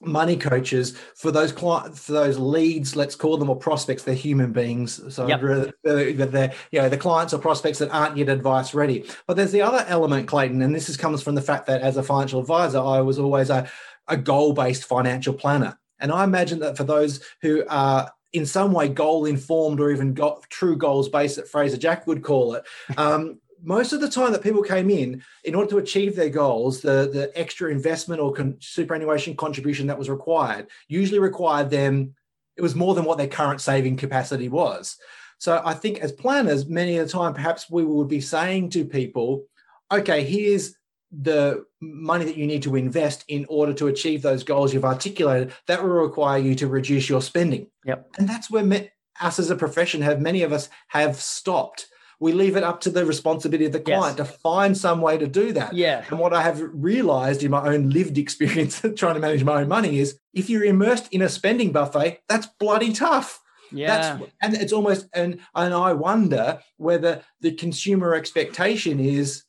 money 0.00 0.36
coaches 0.36 0.96
for 1.14 1.30
those 1.30 1.52
clients 1.52 2.06
for 2.06 2.12
those 2.12 2.38
leads 2.38 2.96
let's 2.96 3.14
call 3.14 3.36
them 3.36 3.50
or 3.50 3.56
prospects 3.56 4.02
they're 4.02 4.14
human 4.14 4.52
beings. 4.52 5.00
So 5.14 5.26
yep. 5.26 5.40
they're 5.84 6.52
you 6.70 6.80
know 6.80 6.88
the 6.88 6.96
clients 6.96 7.34
or 7.34 7.38
prospects 7.38 7.78
that 7.78 7.90
aren't 7.90 8.16
yet 8.16 8.28
advice 8.28 8.74
ready. 8.74 9.04
But 9.26 9.36
there's 9.36 9.52
the 9.52 9.62
other 9.62 9.84
element 9.88 10.26
clayton 10.26 10.62
and 10.62 10.74
this 10.74 10.88
is, 10.88 10.96
comes 10.96 11.22
from 11.22 11.34
the 11.34 11.42
fact 11.42 11.66
that 11.66 11.82
as 11.82 11.96
a 11.96 12.02
financial 12.02 12.40
advisor 12.40 12.78
i 12.78 13.00
was 13.00 13.18
always 13.18 13.50
a, 13.50 13.70
a 14.08 14.16
goal-based 14.16 14.84
financial 14.84 15.34
planner. 15.34 15.78
And 15.98 16.12
i 16.12 16.24
imagine 16.24 16.60
that 16.60 16.76
for 16.76 16.84
those 16.84 17.22
who 17.42 17.64
are 17.68 18.10
in 18.32 18.46
some 18.46 18.72
way 18.72 18.88
goal 18.88 19.26
informed 19.26 19.80
or 19.80 19.90
even 19.90 20.14
got 20.14 20.48
true 20.50 20.76
goals 20.76 21.08
based 21.08 21.36
that 21.36 21.48
fraser 21.48 21.76
jack 21.76 22.06
would 22.06 22.22
call 22.22 22.54
it 22.54 22.64
um, 22.96 23.40
most 23.62 23.92
of 23.92 24.00
the 24.00 24.08
time 24.08 24.32
that 24.32 24.42
people 24.42 24.62
came 24.62 24.90
in, 24.90 25.22
in 25.44 25.54
order 25.54 25.70
to 25.70 25.78
achieve 25.78 26.16
their 26.16 26.30
goals, 26.30 26.80
the, 26.80 27.10
the 27.12 27.30
extra 27.34 27.70
investment 27.70 28.20
or 28.20 28.32
con- 28.32 28.56
superannuation 28.60 29.36
contribution 29.36 29.86
that 29.86 29.98
was 29.98 30.10
required 30.10 30.68
usually 30.88 31.18
required 31.18 31.70
them, 31.70 32.14
it 32.56 32.62
was 32.62 32.74
more 32.74 32.94
than 32.94 33.04
what 33.04 33.18
their 33.18 33.28
current 33.28 33.60
saving 33.60 33.96
capacity 33.96 34.48
was. 34.48 34.96
So 35.38 35.62
I 35.64 35.74
think 35.74 36.00
as 36.00 36.12
planners, 36.12 36.66
many 36.66 36.98
of 36.98 37.06
the 37.06 37.12
time, 37.12 37.32
perhaps 37.32 37.70
we 37.70 37.84
would 37.84 38.08
be 38.08 38.20
saying 38.20 38.70
to 38.70 38.84
people, 38.84 39.44
okay, 39.90 40.22
here's 40.22 40.74
the 41.10 41.64
money 41.80 42.24
that 42.24 42.36
you 42.36 42.46
need 42.46 42.62
to 42.62 42.76
invest 42.76 43.24
in 43.28 43.46
order 43.48 43.72
to 43.74 43.88
achieve 43.88 44.22
those 44.22 44.44
goals 44.44 44.72
you've 44.72 44.84
articulated. 44.84 45.52
That 45.66 45.82
will 45.82 45.90
require 45.90 46.38
you 46.38 46.54
to 46.56 46.68
reduce 46.68 47.08
your 47.08 47.22
spending. 47.22 47.68
Yep. 47.84 48.10
And 48.18 48.28
that's 48.28 48.50
where 48.50 48.64
me- 48.64 48.90
us 49.20 49.38
as 49.38 49.50
a 49.50 49.56
profession 49.56 50.02
have, 50.02 50.20
many 50.20 50.42
of 50.42 50.52
us 50.52 50.68
have 50.88 51.16
stopped 51.16 51.86
we 52.20 52.32
leave 52.32 52.54
it 52.54 52.62
up 52.62 52.82
to 52.82 52.90
the 52.90 53.06
responsibility 53.06 53.64
of 53.64 53.72
the 53.72 53.80
client 53.80 54.18
yes. 54.18 54.28
to 54.28 54.38
find 54.38 54.76
some 54.76 55.00
way 55.00 55.16
to 55.16 55.26
do 55.26 55.52
that. 55.52 55.72
Yeah. 55.72 56.04
And 56.10 56.18
what 56.18 56.34
I 56.34 56.42
have 56.42 56.60
realized 56.60 57.42
in 57.42 57.50
my 57.50 57.66
own 57.66 57.88
lived 57.88 58.18
experience 58.18 58.84
of 58.84 58.94
trying 58.96 59.14
to 59.14 59.20
manage 59.20 59.42
my 59.42 59.62
own 59.62 59.68
money 59.68 59.98
is 59.98 60.18
if 60.34 60.50
you're 60.50 60.64
immersed 60.64 61.08
in 61.12 61.22
a 61.22 61.30
spending 61.30 61.72
buffet, 61.72 62.20
that's 62.28 62.46
bloody 62.58 62.92
tough. 62.92 63.40
Yeah. 63.72 64.18
That's, 64.18 64.32
and 64.42 64.54
it's 64.54 64.72
almost 64.72 65.08
and 65.14 65.40
and 65.54 65.72
I 65.72 65.94
wonder 65.94 66.60
whether 66.76 67.22
the 67.40 67.52
consumer 67.52 68.14
expectation 68.14 69.00
is 69.00 69.44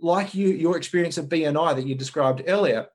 like 0.00 0.34
you 0.34 0.48
your 0.48 0.76
experience 0.76 1.18
of 1.18 1.28
BNI 1.28 1.76
that 1.76 1.86
you 1.86 1.94
described 1.94 2.42
earlier. 2.46 2.86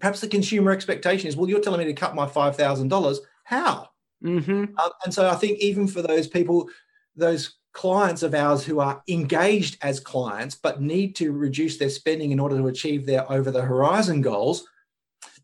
Perhaps 0.00 0.20
the 0.20 0.28
consumer 0.28 0.72
expectation 0.72 1.28
is, 1.28 1.36
well, 1.36 1.48
you're 1.48 1.60
telling 1.60 1.80
me 1.80 1.86
to 1.86 1.92
cut 1.92 2.14
my 2.14 2.26
five 2.26 2.56
thousand 2.56 2.88
dollars. 2.88 3.20
How? 3.44 3.90
Mm-hmm. 4.24 4.50
Um, 4.50 4.90
and 5.04 5.14
so 5.14 5.28
I 5.28 5.36
think 5.36 5.58
even 5.60 5.86
for 5.86 6.02
those 6.02 6.26
people, 6.26 6.68
those 7.14 7.54
clients 7.76 8.22
of 8.22 8.34
ours 8.34 8.64
who 8.64 8.80
are 8.80 9.02
engaged 9.06 9.76
as 9.82 10.00
clients 10.00 10.54
but 10.54 10.80
need 10.80 11.14
to 11.14 11.30
reduce 11.30 11.76
their 11.76 11.90
spending 11.90 12.30
in 12.30 12.40
order 12.40 12.56
to 12.56 12.68
achieve 12.68 13.04
their 13.04 13.30
over 13.30 13.50
the 13.50 13.60
horizon 13.60 14.22
goals 14.22 14.66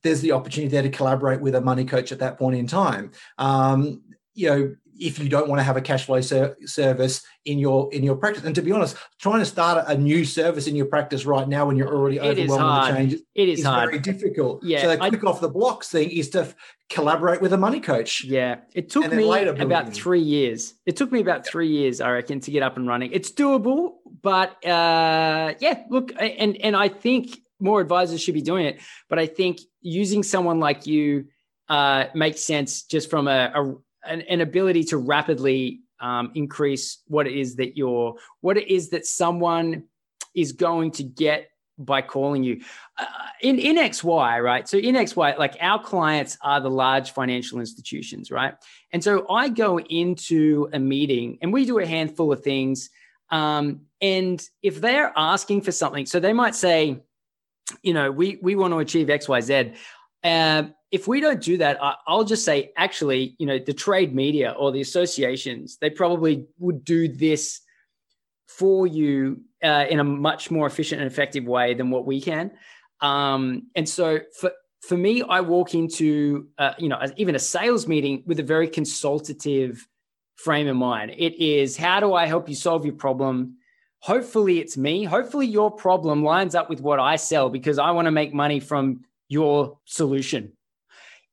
there's 0.03 0.20
the 0.20 0.33
opportunity 0.33 0.70
there 0.70 0.83
to 0.83 0.91
collaborate 0.91 1.41
with 1.41 1.55
a 1.55 1.61
money 1.61 1.85
coach 1.85 2.11
at 2.11 2.18
that 2.18 2.39
point 2.39 2.57
in 2.57 2.66
time. 2.66 3.12
Um, 3.39 4.03
you 4.35 4.49
know 4.49 4.74
if 4.99 5.18
you 5.18 5.28
don't 5.28 5.49
want 5.49 5.59
to 5.59 5.62
have 5.64 5.76
a 5.76 5.80
cash 5.80 6.07
flow 6.07 6.20
ser- 6.20 6.57
service 6.64 7.24
in 7.45 7.59
your 7.59 7.93
in 7.93 8.03
your 8.03 8.16
practice. 8.16 8.45
And 8.45 8.55
to 8.55 8.62
be 8.62 8.72
honest 8.72 8.97
trying 9.20 9.40
to 9.40 9.47
start 9.47 9.84
a 9.88 9.97
new 9.97 10.24
service 10.24 10.66
in 10.66 10.76
your 10.76 10.86
practice 10.86 11.24
right 11.26 11.49
now 11.49 11.66
when 11.66 11.76
you're 11.76 11.93
already 11.95 12.20
overwhelmed 12.20 12.51
with 12.51 12.88
the 12.88 12.97
changes 12.97 13.20
it 13.34 13.49
is, 13.49 13.61
is 13.61 13.64
hard. 13.64 13.90
very 13.90 14.01
difficult. 14.01 14.62
Yeah 14.62 14.82
so 14.82 14.88
the 14.88 14.97
quick 14.97 15.24
I, 15.24 15.26
off 15.28 15.40
the 15.40 15.49
blocks 15.49 15.88
thing 15.88 16.11
is 16.11 16.30
to 16.30 16.43
f- 16.43 16.55
collaborate 16.88 17.40
with 17.40 17.53
a 17.53 17.59
money 17.59 17.80
coach. 17.80 18.22
Yeah. 18.22 18.57
It 18.74 18.90
took 18.90 19.11
me 19.12 19.24
about 19.59 19.95
three 19.95 20.20
years. 20.20 20.74
It 20.84 20.97
took 20.97 21.11
me 21.11 21.20
about 21.20 21.47
three 21.47 21.68
years 21.68 22.01
i 22.01 22.11
reckon 22.11 22.40
to 22.40 22.51
get 22.51 22.62
up 22.62 22.76
and 22.76 22.86
running. 22.86 23.11
It's 23.12 23.32
doable 23.32 23.95
but 24.22 24.64
uh 24.64 25.55
yeah 25.59 25.82
look 25.90 26.12
and 26.18 26.57
and 26.62 26.76
i 26.76 26.88
think 26.88 27.38
more 27.61 27.80
advisors 27.80 28.22
should 28.22 28.34
be 28.34 28.43
doing 28.43 28.66
it 28.66 28.80
but 29.09 29.18
i 29.18 29.26
think 29.26 29.61
using 29.80 30.22
someone 30.22 30.61
like 30.61 30.86
you 30.86 31.26
uh 31.68 32.07
makes 32.14 32.45
sense 32.45 32.84
just 32.84 33.11
from 33.11 33.28
a, 33.28 33.53
a 33.55 33.74
an, 34.05 34.23
an 34.23 34.41
ability 34.41 34.85
to 34.85 34.97
rapidly 34.97 35.81
um, 36.01 36.33
increase 36.35 36.99
what 37.07 37.27
it 37.27 37.35
is 37.35 37.57
that 37.57 37.77
you're, 37.77 38.17
what 38.41 38.57
it 38.57 38.69
is 38.69 38.91
that 38.91 39.07
someone 39.07 39.85
is 40.35 40.53
going 40.53 40.91
to 40.93 41.03
get 41.03 41.49
by 41.79 42.03
calling 42.03 42.43
you. 42.43 42.61
Uh, 42.99 43.07
in, 43.41 43.59
in 43.59 43.77
XY, 43.77 44.43
right? 44.43 44.69
So 44.69 44.79
in 44.79 44.95
XY, 44.95 45.39
like 45.39 45.57
our 45.61 45.83
clients 45.83 46.37
are 46.43 46.61
the 46.61 46.71
large 46.71 47.13
financial 47.13 47.61
institutions, 47.61 48.31
right? 48.31 48.55
And 48.93 49.03
so 49.03 49.27
I 49.29 49.49
go 49.49 49.79
into 49.81 50.69
a 50.73 50.79
meeting 50.79 51.39
and 51.43 51.53
we 51.53 51.65
do 51.65 51.79
a 51.79 51.87
handful 51.87 52.33
of 52.33 52.43
things. 52.43 52.91
Um, 53.31 53.83
and 54.01 54.47
if 54.63 54.81
they're 54.81 55.13
asking 55.17 55.63
for 55.63 55.73
something, 55.73 56.07
so 56.07 56.21
they 56.21 56.33
might 56.33 56.55
say, 56.55 57.01
you 57.83 57.95
know, 57.95 58.11
we 58.11 58.39
we 58.43 58.55
want 58.55 58.73
to 58.73 58.79
achieve 58.79 59.09
X, 59.09 59.29
Y, 59.29 59.41
Z. 59.41 59.73
Uh, 60.23 60.65
if 60.93 61.09
we 61.09 61.20
don't 61.20 61.40
do 61.40 61.57
that, 61.57 61.82
I, 61.82 61.95
I'll 62.07 62.22
just 62.22 62.45
say, 62.45 62.70
actually, 62.76 63.34
you 63.38 63.47
know, 63.47 63.59
the 63.59 63.72
trade 63.72 64.14
media 64.14 64.55
or 64.59 64.70
the 64.70 64.82
associations, 64.82 65.78
they 65.78 65.88
probably 65.88 66.47
would 66.59 66.84
do 66.84 67.09
this 67.09 67.61
for 68.47 68.86
you 68.86 69.40
uh, 69.64 69.86
in 69.88 69.99
a 69.99 70.05
much 70.05 70.51
more 70.51 70.66
efficient 70.66 71.01
and 71.01 71.11
effective 71.11 71.45
way 71.45 71.72
than 71.72 71.90
what 71.90 72.05
we 72.05 72.20
can. 72.20 72.53
Um, 73.01 73.68
and 73.74 73.88
so 73.88 74.20
for 74.38 74.53
for 74.82 74.97
me, 74.97 75.22
I 75.22 75.40
walk 75.40 75.74
into 75.74 76.49
uh, 76.59 76.74
you 76.78 76.88
know 76.88 77.01
even 77.16 77.34
a 77.34 77.38
sales 77.38 77.88
meeting 77.88 78.22
with 78.26 78.38
a 78.38 78.43
very 78.43 78.68
consultative 78.68 79.88
frame 80.36 80.68
of 80.68 80.76
mind. 80.76 81.12
It 81.16 81.34
is 81.40 81.76
how 81.76 82.01
do 82.01 82.12
I 82.12 82.26
help 82.26 82.49
you 82.49 82.55
solve 82.55 82.84
your 82.84 82.95
problem? 82.95 83.57
Hopefully, 84.01 84.59
it's 84.59 84.76
me. 84.76 85.05
Hopefully, 85.05 85.47
your 85.47 85.70
problem 85.70 86.22
lines 86.22 86.55
up 86.55 86.68
with 86.68 86.80
what 86.80 87.01
I 87.01 87.16
sell 87.16 87.49
because 87.49 87.78
I 87.78 87.93
want 87.93 88.07
to 88.07 88.11
make 88.11 88.34
money 88.34 88.61
from 88.61 89.05
your 89.28 89.78
solution. 89.86 90.53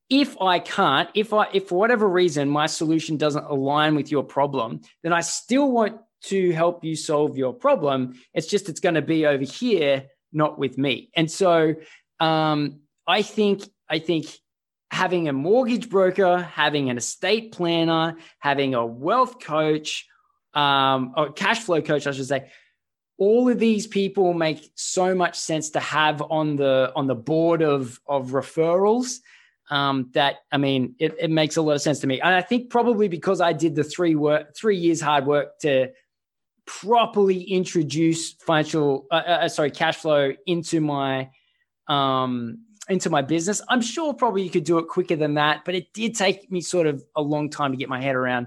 If 0.09 0.41
I 0.41 0.59
can't, 0.59 1.09
if 1.13 1.33
I 1.33 1.47
if 1.53 1.67
for 1.67 1.77
whatever 1.77 2.07
reason 2.07 2.49
my 2.49 2.65
solution 2.65 3.17
doesn't 3.17 3.45
align 3.45 3.95
with 3.95 4.11
your 4.11 4.23
problem, 4.23 4.81
then 5.03 5.13
I 5.13 5.21
still 5.21 5.71
want 5.71 5.99
to 6.23 6.51
help 6.51 6.83
you 6.83 6.95
solve 6.95 7.37
your 7.37 7.53
problem. 7.53 8.19
It's 8.33 8.47
just 8.47 8.69
it's 8.69 8.79
going 8.79 8.95
to 8.95 9.01
be 9.01 9.25
over 9.25 9.43
here, 9.43 10.05
not 10.33 10.57
with 10.57 10.77
me. 10.77 11.11
And 11.15 11.29
so 11.29 11.75
um, 12.19 12.79
I 13.07 13.21
think 13.21 13.63
I 13.87 13.99
think 13.99 14.25
having 14.91 15.27
a 15.27 15.33
mortgage 15.33 15.89
broker, 15.89 16.41
having 16.41 16.89
an 16.89 16.97
estate 16.97 17.51
planner, 17.51 18.17
having 18.39 18.73
a 18.73 18.85
wealth 18.85 19.39
coach, 19.39 20.07
um, 20.53 21.13
or 21.15 21.31
cash 21.31 21.59
flow 21.59 21.81
coach, 21.81 22.07
I 22.07 22.11
should 22.11 22.25
say, 22.25 22.49
all 23.17 23.49
of 23.49 23.59
these 23.59 23.85
people 23.85 24.33
make 24.33 24.71
so 24.75 25.13
much 25.13 25.35
sense 25.35 25.71
to 25.71 25.79
have 25.79 26.21
on 26.21 26.55
the 26.55 26.91
on 26.95 27.07
the 27.07 27.15
board 27.15 27.61
of 27.61 27.99
of 28.07 28.29
referrals 28.29 29.19
um, 29.69 30.09
that 30.13 30.37
I 30.51 30.57
mean 30.57 30.95
it, 30.99 31.15
it 31.19 31.29
makes 31.29 31.57
a 31.57 31.61
lot 31.61 31.73
of 31.73 31.81
sense 31.81 31.99
to 31.99 32.07
me. 32.07 32.19
And 32.21 32.33
I 32.33 32.41
think 32.41 32.69
probably 32.69 33.07
because 33.07 33.41
I 33.41 33.53
did 33.53 33.75
the 33.75 33.83
three 33.83 34.15
work 34.15 34.55
three 34.55 34.77
years 34.77 35.01
hard 35.01 35.25
work 35.25 35.59
to 35.59 35.89
properly 36.69 37.41
introduce 37.41 38.33
financial 38.33 39.07
uh, 39.09 39.15
uh, 39.15 39.39
uh, 39.41 39.49
sorry 39.49 39.71
cash 39.71 39.95
flow 39.95 40.31
into 40.45 40.79
my 40.79 41.27
um 41.87 42.59
into 42.89 43.09
my 43.09 43.23
business 43.23 43.59
i'm 43.69 43.81
sure 43.81 44.13
probably 44.13 44.43
you 44.43 44.51
could 44.51 44.65
do 44.65 44.77
it 44.77 44.87
quicker 44.87 45.15
than 45.15 45.33
that 45.33 45.65
but 45.65 45.73
it 45.73 45.91
did 45.93 46.13
take 46.13 46.51
me 46.51 46.61
sort 46.61 46.85
of 46.85 47.03
a 47.15 47.21
long 47.21 47.49
time 47.49 47.71
to 47.71 47.77
get 47.77 47.89
my 47.89 47.99
head 47.99 48.15
around 48.15 48.45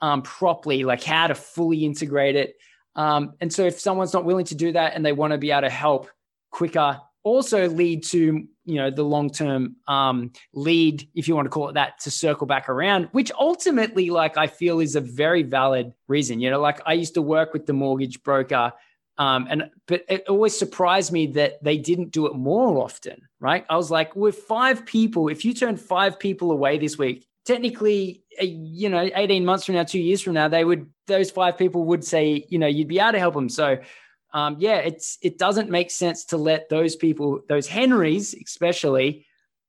um 0.00 0.22
properly 0.22 0.82
like 0.82 1.04
how 1.04 1.26
to 1.26 1.34
fully 1.34 1.84
integrate 1.84 2.36
it 2.36 2.56
um 2.96 3.34
and 3.42 3.52
so 3.52 3.66
if 3.66 3.78
someone's 3.78 4.14
not 4.14 4.24
willing 4.24 4.46
to 4.46 4.54
do 4.54 4.72
that 4.72 4.94
and 4.94 5.04
they 5.04 5.12
want 5.12 5.30
to 5.34 5.38
be 5.38 5.50
able 5.50 5.60
to 5.60 5.68
help 5.68 6.08
quicker 6.50 6.98
also 7.22 7.68
lead 7.68 8.02
to 8.02 8.48
you 8.68 8.76
know 8.76 8.90
the 8.90 9.02
long 9.02 9.30
term 9.30 9.76
um, 9.86 10.32
lead, 10.52 11.08
if 11.14 11.26
you 11.26 11.34
want 11.34 11.46
to 11.46 11.50
call 11.50 11.68
it 11.70 11.74
that, 11.74 11.98
to 12.00 12.10
circle 12.10 12.46
back 12.46 12.68
around, 12.68 13.08
which 13.12 13.32
ultimately, 13.38 14.10
like 14.10 14.36
I 14.36 14.46
feel, 14.46 14.80
is 14.80 14.94
a 14.96 15.00
very 15.00 15.42
valid 15.42 15.92
reason. 16.06 16.40
You 16.40 16.50
know, 16.50 16.60
like 16.60 16.80
I 16.86 16.92
used 16.92 17.14
to 17.14 17.22
work 17.22 17.52
with 17.52 17.66
the 17.66 17.72
mortgage 17.72 18.22
broker. 18.22 18.72
Um, 19.16 19.48
and 19.50 19.70
but 19.88 20.04
it 20.08 20.28
always 20.28 20.56
surprised 20.56 21.10
me 21.10 21.26
that 21.32 21.62
they 21.64 21.76
didn't 21.76 22.12
do 22.12 22.26
it 22.26 22.34
more 22.36 22.78
often, 22.78 23.22
right? 23.40 23.64
I 23.68 23.76
was 23.76 23.90
like, 23.90 24.14
with 24.14 24.36
five 24.36 24.86
people, 24.86 25.26
if 25.28 25.44
you 25.44 25.54
turn 25.54 25.76
five 25.76 26.20
people 26.20 26.52
away 26.52 26.78
this 26.78 26.96
week, 26.96 27.26
technically, 27.44 28.22
you 28.40 28.88
know, 28.88 29.10
eighteen 29.16 29.44
months 29.44 29.64
from 29.64 29.74
now, 29.74 29.82
two 29.82 29.98
years 29.98 30.22
from 30.22 30.34
now, 30.34 30.46
they 30.46 30.64
would 30.64 30.88
those 31.08 31.32
five 31.32 31.58
people 31.58 31.86
would 31.86 32.04
say, 32.04 32.46
you 32.48 32.60
know, 32.60 32.68
you'd 32.68 32.86
be 32.86 33.00
able 33.00 33.12
to 33.12 33.18
help 33.18 33.34
them. 33.34 33.48
So 33.48 33.78
um, 34.32 34.56
yeah, 34.58 34.76
it's 34.76 35.18
it 35.22 35.38
doesn't 35.38 35.70
make 35.70 35.90
sense 35.90 36.26
to 36.26 36.36
let 36.36 36.68
those 36.68 36.96
people, 36.96 37.40
those 37.48 37.66
Henrys 37.66 38.34
especially, 38.34 39.26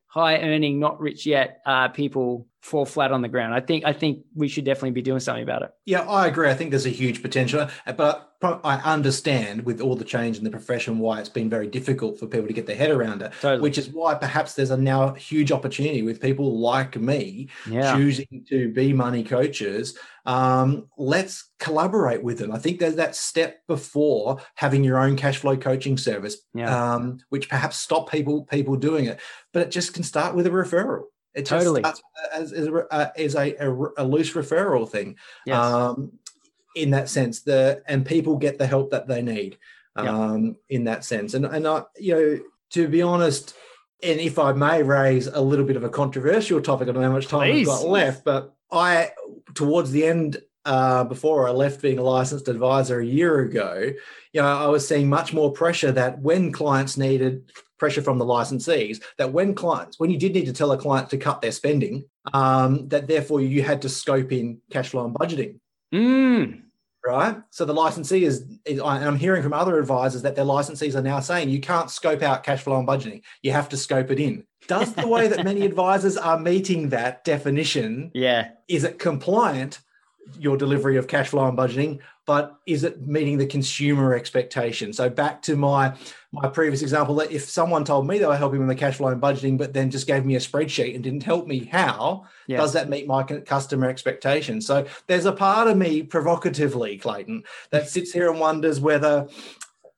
high 0.08 0.40
earning, 0.42 0.80
not 0.80 1.00
rich 1.00 1.26
yet, 1.26 1.62
uh, 1.66 1.88
people 1.88 2.48
fall 2.62 2.86
flat 2.86 3.12
on 3.12 3.22
the 3.22 3.28
ground. 3.28 3.54
I 3.54 3.62
think 3.62 3.86
I 3.86 3.94
think 3.94 4.26
we 4.36 4.48
should 4.48 4.66
definitely 4.66 4.92
be 4.92 5.02
doing 5.02 5.20
something 5.20 5.44
about 5.44 5.62
it. 5.62 5.72
Yeah, 5.86 6.02
I 6.02 6.28
agree. 6.28 6.50
I 6.50 6.54
think 6.54 6.72
there's 6.72 6.86
a 6.86 6.90
huge 6.90 7.22
potential, 7.22 7.68
but 7.86 8.30
I 8.42 8.78
understand 8.84 9.66
with 9.66 9.82
all 9.82 9.96
the 9.96 10.06
change 10.06 10.38
in 10.38 10.44
the 10.44 10.50
profession 10.50 11.00
why 11.00 11.20
it's 11.20 11.30
been 11.30 11.50
very 11.50 11.68
difficult 11.68 12.20
for 12.20 12.26
people 12.26 12.48
to 12.48 12.54
get 12.54 12.68
their 12.68 12.76
head 12.76 12.90
around 12.90 13.22
it. 13.22 13.34
Totally. 13.42 13.62
Which 13.62 13.78
is 13.78 13.90
why 13.90 14.16
perhaps 14.16 14.54
there's 14.54 14.72
a 14.72 14.78
now 14.78 15.14
huge 15.14 15.52
opportunity 15.52 16.04
with 16.04 16.22
people 16.22 16.60
like 16.60 16.96
me 16.98 17.50
yeah. 17.70 17.96
choosing 17.96 18.46
to 18.50 18.72
be 18.72 18.94
money 18.94 19.24
coaches. 19.24 19.98
Um, 20.26 20.88
let's 20.98 21.50
collaborate 21.60 22.24
with 22.24 22.40
them. 22.40 22.52
I 22.52 22.60
think 22.60 22.80
there's 22.80 22.96
that 22.96 23.16
step 23.16 23.66
before 23.68 24.40
having 24.56 24.84
your 24.84 25.00
own 25.00 25.16
cash 25.16 25.38
flow 25.38 25.58
coaching 25.58 25.98
service, 25.98 26.38
yeah. 26.54 26.94
um, 26.94 27.20
which 27.30 27.50
perhaps 27.50 27.78
stop 27.78 28.12
people 28.12 28.46
people 28.46 28.76
doing 28.76 29.06
it. 29.06 29.20
But 29.54 29.64
it 29.64 29.72
just 29.72 29.94
can 29.94 30.04
start 30.04 30.36
with 30.36 30.46
a 30.46 30.50
referral. 30.50 31.04
It 31.36 31.46
totally 31.46 31.84
as, 31.84 32.02
as, 32.34 32.54
as, 32.54 32.68
a, 32.68 33.12
as 33.16 33.36
a, 33.36 33.56
a, 33.56 33.72
a, 33.98 34.04
loose 34.04 34.34
referral 34.34 34.90
thing. 34.90 35.16
Yes. 35.46 35.58
Um, 35.58 36.12
in 36.76 36.92
that 36.92 37.10
sense, 37.10 37.42
the 37.42 37.84
and 37.88 38.06
people 38.06 38.38
get 38.38 38.58
the 38.58 38.68
help 38.68 38.92
that 38.92 39.08
they 39.08 39.22
need 39.22 39.58
um, 39.96 40.46
yep. 40.46 40.56
in 40.70 40.84
that 40.86 41.04
sense. 41.04 41.34
And 41.34 41.46
and 41.46 41.68
I, 41.68 41.84
you 41.98 42.14
know, 42.14 42.40
to 42.72 42.88
be 42.88 43.02
honest, 43.02 43.56
and 44.02 44.20
if 44.20 44.40
I 44.40 44.54
may 44.54 44.84
raise 44.84 45.28
a 45.28 45.42
little 45.42 45.66
bit 45.66 45.76
of 45.76 45.84
a 45.84 45.90
controversial 45.90 46.62
topic, 46.62 46.88
I 46.88 46.92
don't 46.92 47.02
know 47.02 47.10
how 47.10 47.16
much 47.16 47.28
time 47.28 47.52
Please. 47.52 47.70
I've 47.70 47.80
got 47.80 47.88
left, 47.88 48.24
but 48.24 48.56
I 48.72 49.12
towards 49.54 49.92
the 49.92 50.06
end 50.06 50.42
uh, 50.66 51.04
before 51.04 51.48
I 51.48 51.52
left 51.52 51.82
being 51.82 52.00
a 52.00 52.04
licensed 52.04 52.48
advisor 52.48 53.00
a 53.00 53.06
year 53.06 53.40
ago, 53.40 53.92
you 54.34 54.42
know, 54.42 54.48
I 54.48 54.68
was 54.68 54.88
seeing 54.88 55.10
much 55.10 55.34
more 55.34 55.52
pressure 55.52 55.92
that 55.92 56.20
when 56.20 56.52
clients 56.52 56.98
needed 56.98 57.52
pressure 57.78 58.02
from 58.02 58.18
the 58.18 58.26
licensees, 58.26 59.02
that 59.18 59.32
when 59.32 59.56
clients, 59.56 60.00
when 60.00 60.10
you 60.10 60.18
did 60.18 60.34
need 60.34 60.46
to 60.46 60.54
tell 60.54 60.72
a 60.72 60.78
client 60.78 61.10
to 61.10 61.18
cut 61.18 61.42
their 61.42 61.52
spending, 61.52 62.06
um, 62.34 62.88
that 62.90 63.08
therefore 63.08 63.42
you 63.42 63.64
had 63.64 63.82
to 63.82 63.90
scope 63.90 64.32
in 64.32 64.60
cash 64.70 64.90
flow 64.90 65.06
and 65.06 65.16
budgeting. 65.16 65.60
Mm. 65.94 66.64
Right. 67.06 67.38
So 67.50 67.64
the 67.64 67.74
licensee 67.74 68.26
is, 68.26 68.46
is, 68.66 68.80
and 68.80 68.82
I'm 68.82 69.16
hearing 69.16 69.42
from 69.42 69.54
other 69.54 69.80
advisors 69.80 70.22
that 70.24 70.36
their 70.36 70.46
licensees 70.46 70.96
are 70.96 71.02
now 71.02 71.22
saying 71.22 71.50
you 71.50 71.62
can't 71.62 71.90
scope 71.90 72.22
out 72.22 72.44
cash 72.44 72.62
flow 72.62 72.78
and 72.78 72.88
budgeting. 72.88 73.22
You 73.42 73.54
have 73.54 73.70
to 73.70 73.78
scope 73.78 74.12
it 74.12 74.20
in. 74.20 74.44
Does 74.68 74.94
the 74.94 75.08
way 75.08 75.30
that 75.30 75.46
many 75.46 75.62
advisors 75.66 76.18
are 76.18 76.38
meeting 76.38 76.90
that 76.90 77.24
definition, 77.24 78.12
yeah, 78.14 78.50
is 78.68 78.84
it 78.84 79.00
compliant 79.00 79.80
your 80.40 80.58
delivery 80.58 80.98
of 80.98 81.08
cash 81.08 81.30
flow 81.30 81.48
and 81.48 81.58
budgeting, 81.58 82.00
but 82.26 82.60
is 82.66 82.84
it 82.84 83.08
meeting 83.08 83.38
the 83.38 83.46
consumer 83.48 84.14
expectation? 84.14 84.94
So 84.94 85.10
back 85.10 85.42
to 85.44 85.56
my 85.56 85.96
my 86.32 86.48
previous 86.48 86.84
example, 86.84 87.16
that 87.16 87.32
if 87.32 87.50
someone 87.50 87.84
told 87.84 88.06
me 88.06 88.20
they 88.20 88.26
were 88.28 88.38
helping 88.38 88.60
with 88.60 88.68
the 88.68 88.76
cash 88.76 88.98
flow 88.98 89.08
and 89.08 89.22
budgeting, 89.22 89.58
but 89.58 89.74
then 89.74 89.90
just 89.90 90.06
gave 90.06 90.26
me 90.26 90.36
a 90.36 90.40
spreadsheet 90.40 90.94
and 90.94 91.04
didn't 91.04 91.24
help 91.24 91.48
me, 91.48 91.66
how 91.66 92.26
yes. 92.46 92.60
does 92.60 92.74
that 92.74 92.88
meet 92.88 93.08
my 93.08 93.24
customer 93.24 93.90
expectation? 93.90 94.62
So 94.62 94.86
there's 95.08 95.26
a 95.26 95.32
part 95.32 95.68
of 95.68 95.76
me, 95.76 96.04
provocatively, 96.04 97.00
Clayton, 97.00 97.44
that 97.72 97.90
sits 97.94 98.12
here 98.12 98.30
and 98.30 98.40
wonders 98.40 98.80
whether 98.80 99.28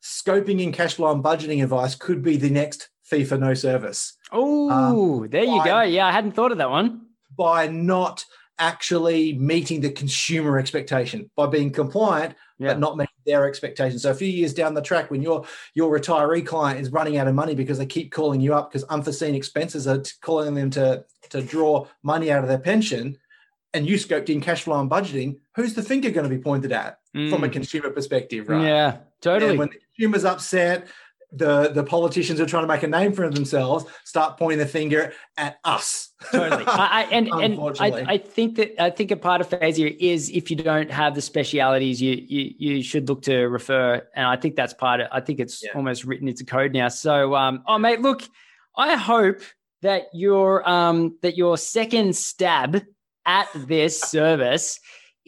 scoping 0.02 0.62
in 0.62 0.72
cash 0.72 0.94
flow 0.94 1.12
and 1.12 1.24
budgeting 1.24 1.62
advice 1.62 1.96
could 1.96 2.24
be 2.24 2.38
the 2.38 2.50
next 2.50 2.90
fee 3.04 3.26
for 3.26 3.38
no 3.38 3.54
service. 3.54 4.18
Oh, 4.32 4.70
um, 4.70 5.30
there 5.30 5.44
you 5.44 5.58
by, 5.58 5.66
go. 5.66 5.82
Yeah, 5.82 6.08
I 6.08 6.14
hadn't 6.14 6.32
thought 6.32 6.54
of 6.54 6.60
that 6.60 6.70
one. 6.70 7.08
By 7.38 7.68
not 7.68 8.26
actually 8.62 9.34
meeting 9.34 9.82
the 9.82 9.90
consumer 9.90 10.60
expectation 10.60 11.30
by 11.36 11.48
being 11.48 11.72
compliant 11.72 12.36
yeah. 12.62 12.68
but 12.70 12.80
not 12.80 12.96
meeting 12.96 13.14
their 13.26 13.48
expectations. 13.48 14.04
So 14.04 14.12
a 14.12 14.14
few 14.14 14.28
years 14.28 14.54
down 14.54 14.76
the 14.76 14.82
track, 14.82 15.10
when 15.10 15.22
your 15.22 15.46
your 15.74 15.98
retiree 15.98 16.46
client 16.46 16.80
is 16.80 16.92
running 16.92 17.18
out 17.18 17.28
of 17.28 17.34
money 17.34 17.56
because 17.56 17.80
they 17.80 17.88
keep 17.88 18.12
calling 18.12 18.40
you 18.40 18.54
up 18.54 18.70
because 18.70 18.84
unforeseen 18.86 19.34
expenses 19.34 19.88
are 19.88 20.04
calling 20.22 20.54
them 20.54 20.70
to 20.72 21.04
to 21.32 21.42
draw 21.42 21.88
money 22.04 22.32
out 22.32 22.44
of 22.44 22.50
their 22.50 22.60
pension, 22.60 23.18
and 23.74 23.90
you 23.90 23.96
scoped 23.96 24.30
in 24.30 24.42
cash 24.42 24.64
flow 24.64 24.80
and 24.80 24.92
budgeting, 24.92 25.40
who's 25.56 25.74
the 25.74 25.82
finger 25.82 26.12
going 26.12 26.30
to 26.30 26.36
be 26.36 26.42
pointed 26.42 26.72
at 26.72 27.00
mm. 27.16 27.32
from 27.32 27.44
a 27.44 27.48
mm. 27.48 27.54
consumer 27.54 27.90
perspective, 27.90 28.48
right? 28.48 28.64
Yeah, 28.64 28.98
totally. 29.22 29.52
And 29.52 29.60
when 29.60 29.70
the 29.70 29.80
consumer's 29.96 30.24
upset, 30.24 30.88
the 31.32 31.70
the 31.70 31.84
politicians 31.84 32.40
who 32.40 32.46
are 32.46 32.48
trying 32.48 32.64
to 32.64 32.68
make 32.68 32.84
a 32.84 32.88
name 32.88 33.14
for 33.14 33.30
themselves 33.30 33.86
start 34.04 34.38
pointing 34.38 34.60
the 34.60 34.66
finger 34.66 35.14
at 35.38 35.58
us. 35.64 36.10
totally. 36.32 36.64
I, 36.68 37.08
and 37.12 37.30
and 37.30 37.60
I, 37.80 38.14
I 38.14 38.18
think 38.18 38.58
that 38.58 38.82
I 38.82 38.90
think 38.90 39.12
a 39.12 39.16
part 39.16 39.40
of 39.40 39.50
phasing 39.50 39.96
is 40.00 40.30
if 40.30 40.52
you 40.52 40.58
don't 40.58 40.92
have 40.92 41.16
the 41.16 41.22
specialities, 41.22 42.02
you 42.02 42.14
you 42.28 42.54
you 42.58 42.84
should 42.84 43.08
look 43.08 43.22
to 43.24 43.44
refer. 43.44 44.06
And 44.14 44.26
I 44.26 44.36
think 44.36 44.56
that's 44.56 44.74
part 44.74 45.00
of. 45.00 45.08
I 45.12 45.22
think 45.22 45.40
it's 45.40 45.64
yeah. 45.64 45.72
almost 45.74 46.04
written 46.04 46.28
into 46.28 46.44
code 46.44 46.74
now. 46.74 46.90
So, 46.90 47.36
um, 47.36 47.64
oh 47.66 47.78
mate, 47.78 48.02
look, 48.02 48.24
I 48.76 48.96
hope 48.96 49.42
that 49.82 50.08
your 50.14 50.68
um 50.70 51.18
that 51.22 51.38
your 51.38 51.58
second 51.58 52.16
stab 52.16 52.84
at 53.26 53.48
this 53.56 54.00
service 54.02 54.80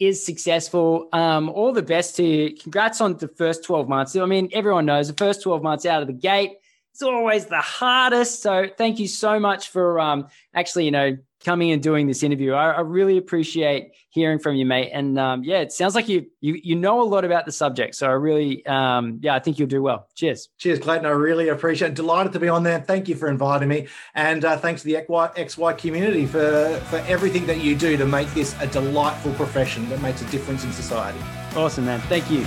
is 0.06 0.24
successful. 0.24 1.08
Um, 1.12 1.48
all 1.48 1.72
the 1.72 1.82
best 1.82 2.16
to 2.16 2.24
you. 2.24 2.56
Congrats 2.56 3.00
on 3.00 3.16
the 3.16 3.28
first 3.28 3.64
12 3.64 3.88
months. 3.88 4.16
I 4.16 4.24
mean, 4.26 4.48
everyone 4.52 4.86
knows 4.86 5.08
the 5.08 5.14
first 5.14 5.42
12 5.42 5.62
months 5.62 5.86
out 5.86 6.02
of 6.02 6.08
the 6.08 6.14
gate, 6.14 6.52
it's 6.94 7.02
always 7.02 7.46
the 7.46 7.60
hardest. 7.60 8.40
So 8.40 8.68
thank 8.78 9.00
you 9.00 9.08
so 9.08 9.40
much 9.40 9.70
for 9.70 9.98
um, 9.98 10.28
actually, 10.54 10.84
you 10.84 10.92
know, 10.92 11.18
coming 11.44 11.70
and 11.70 11.82
doing 11.82 12.06
this 12.06 12.22
interview. 12.22 12.52
I, 12.52 12.72
I 12.72 12.80
really 12.80 13.18
appreciate 13.18 13.92
hearing 14.10 14.38
from 14.38 14.54
you, 14.54 14.64
mate. 14.64 14.90
And 14.92 15.18
um, 15.18 15.44
yeah, 15.44 15.58
it 15.58 15.72
sounds 15.72 15.94
like 15.94 16.08
you 16.08 16.26
you 16.40 16.58
you 16.62 16.76
know 16.76 17.02
a 17.02 17.04
lot 17.04 17.24
about 17.24 17.46
the 17.46 17.52
subject. 17.52 17.94
So 17.96 18.06
I 18.06 18.12
really, 18.12 18.64
um, 18.66 19.18
yeah, 19.22 19.34
I 19.34 19.38
think 19.38 19.58
you'll 19.58 19.68
do 19.68 19.82
well. 19.82 20.08
Cheers. 20.14 20.48
Cheers, 20.58 20.78
Clayton. 20.78 21.06
I 21.06 21.10
really 21.10 21.48
appreciate 21.48 21.88
it. 21.88 21.94
Delighted 21.94 22.32
to 22.32 22.40
be 22.40 22.48
on 22.48 22.62
there. 22.62 22.80
Thank 22.80 23.08
you 23.08 23.14
for 23.14 23.28
inviting 23.28 23.68
me. 23.68 23.88
And 24.14 24.44
uh, 24.44 24.56
thanks 24.56 24.82
to 24.82 24.86
the 24.86 24.94
XY, 24.94 25.36
XY 25.36 25.78
community 25.78 26.26
for, 26.26 26.80
for 26.88 26.96
everything 27.06 27.46
that 27.46 27.60
you 27.60 27.76
do 27.76 27.96
to 27.96 28.06
make 28.06 28.28
this 28.34 28.54
a 28.60 28.66
delightful 28.66 29.32
profession 29.34 29.88
that 29.90 30.00
makes 30.00 30.22
a 30.22 30.30
difference 30.30 30.64
in 30.64 30.72
society. 30.72 31.18
Awesome, 31.56 31.84
man. 31.84 32.00
Thank 32.02 32.30
you. 32.30 32.44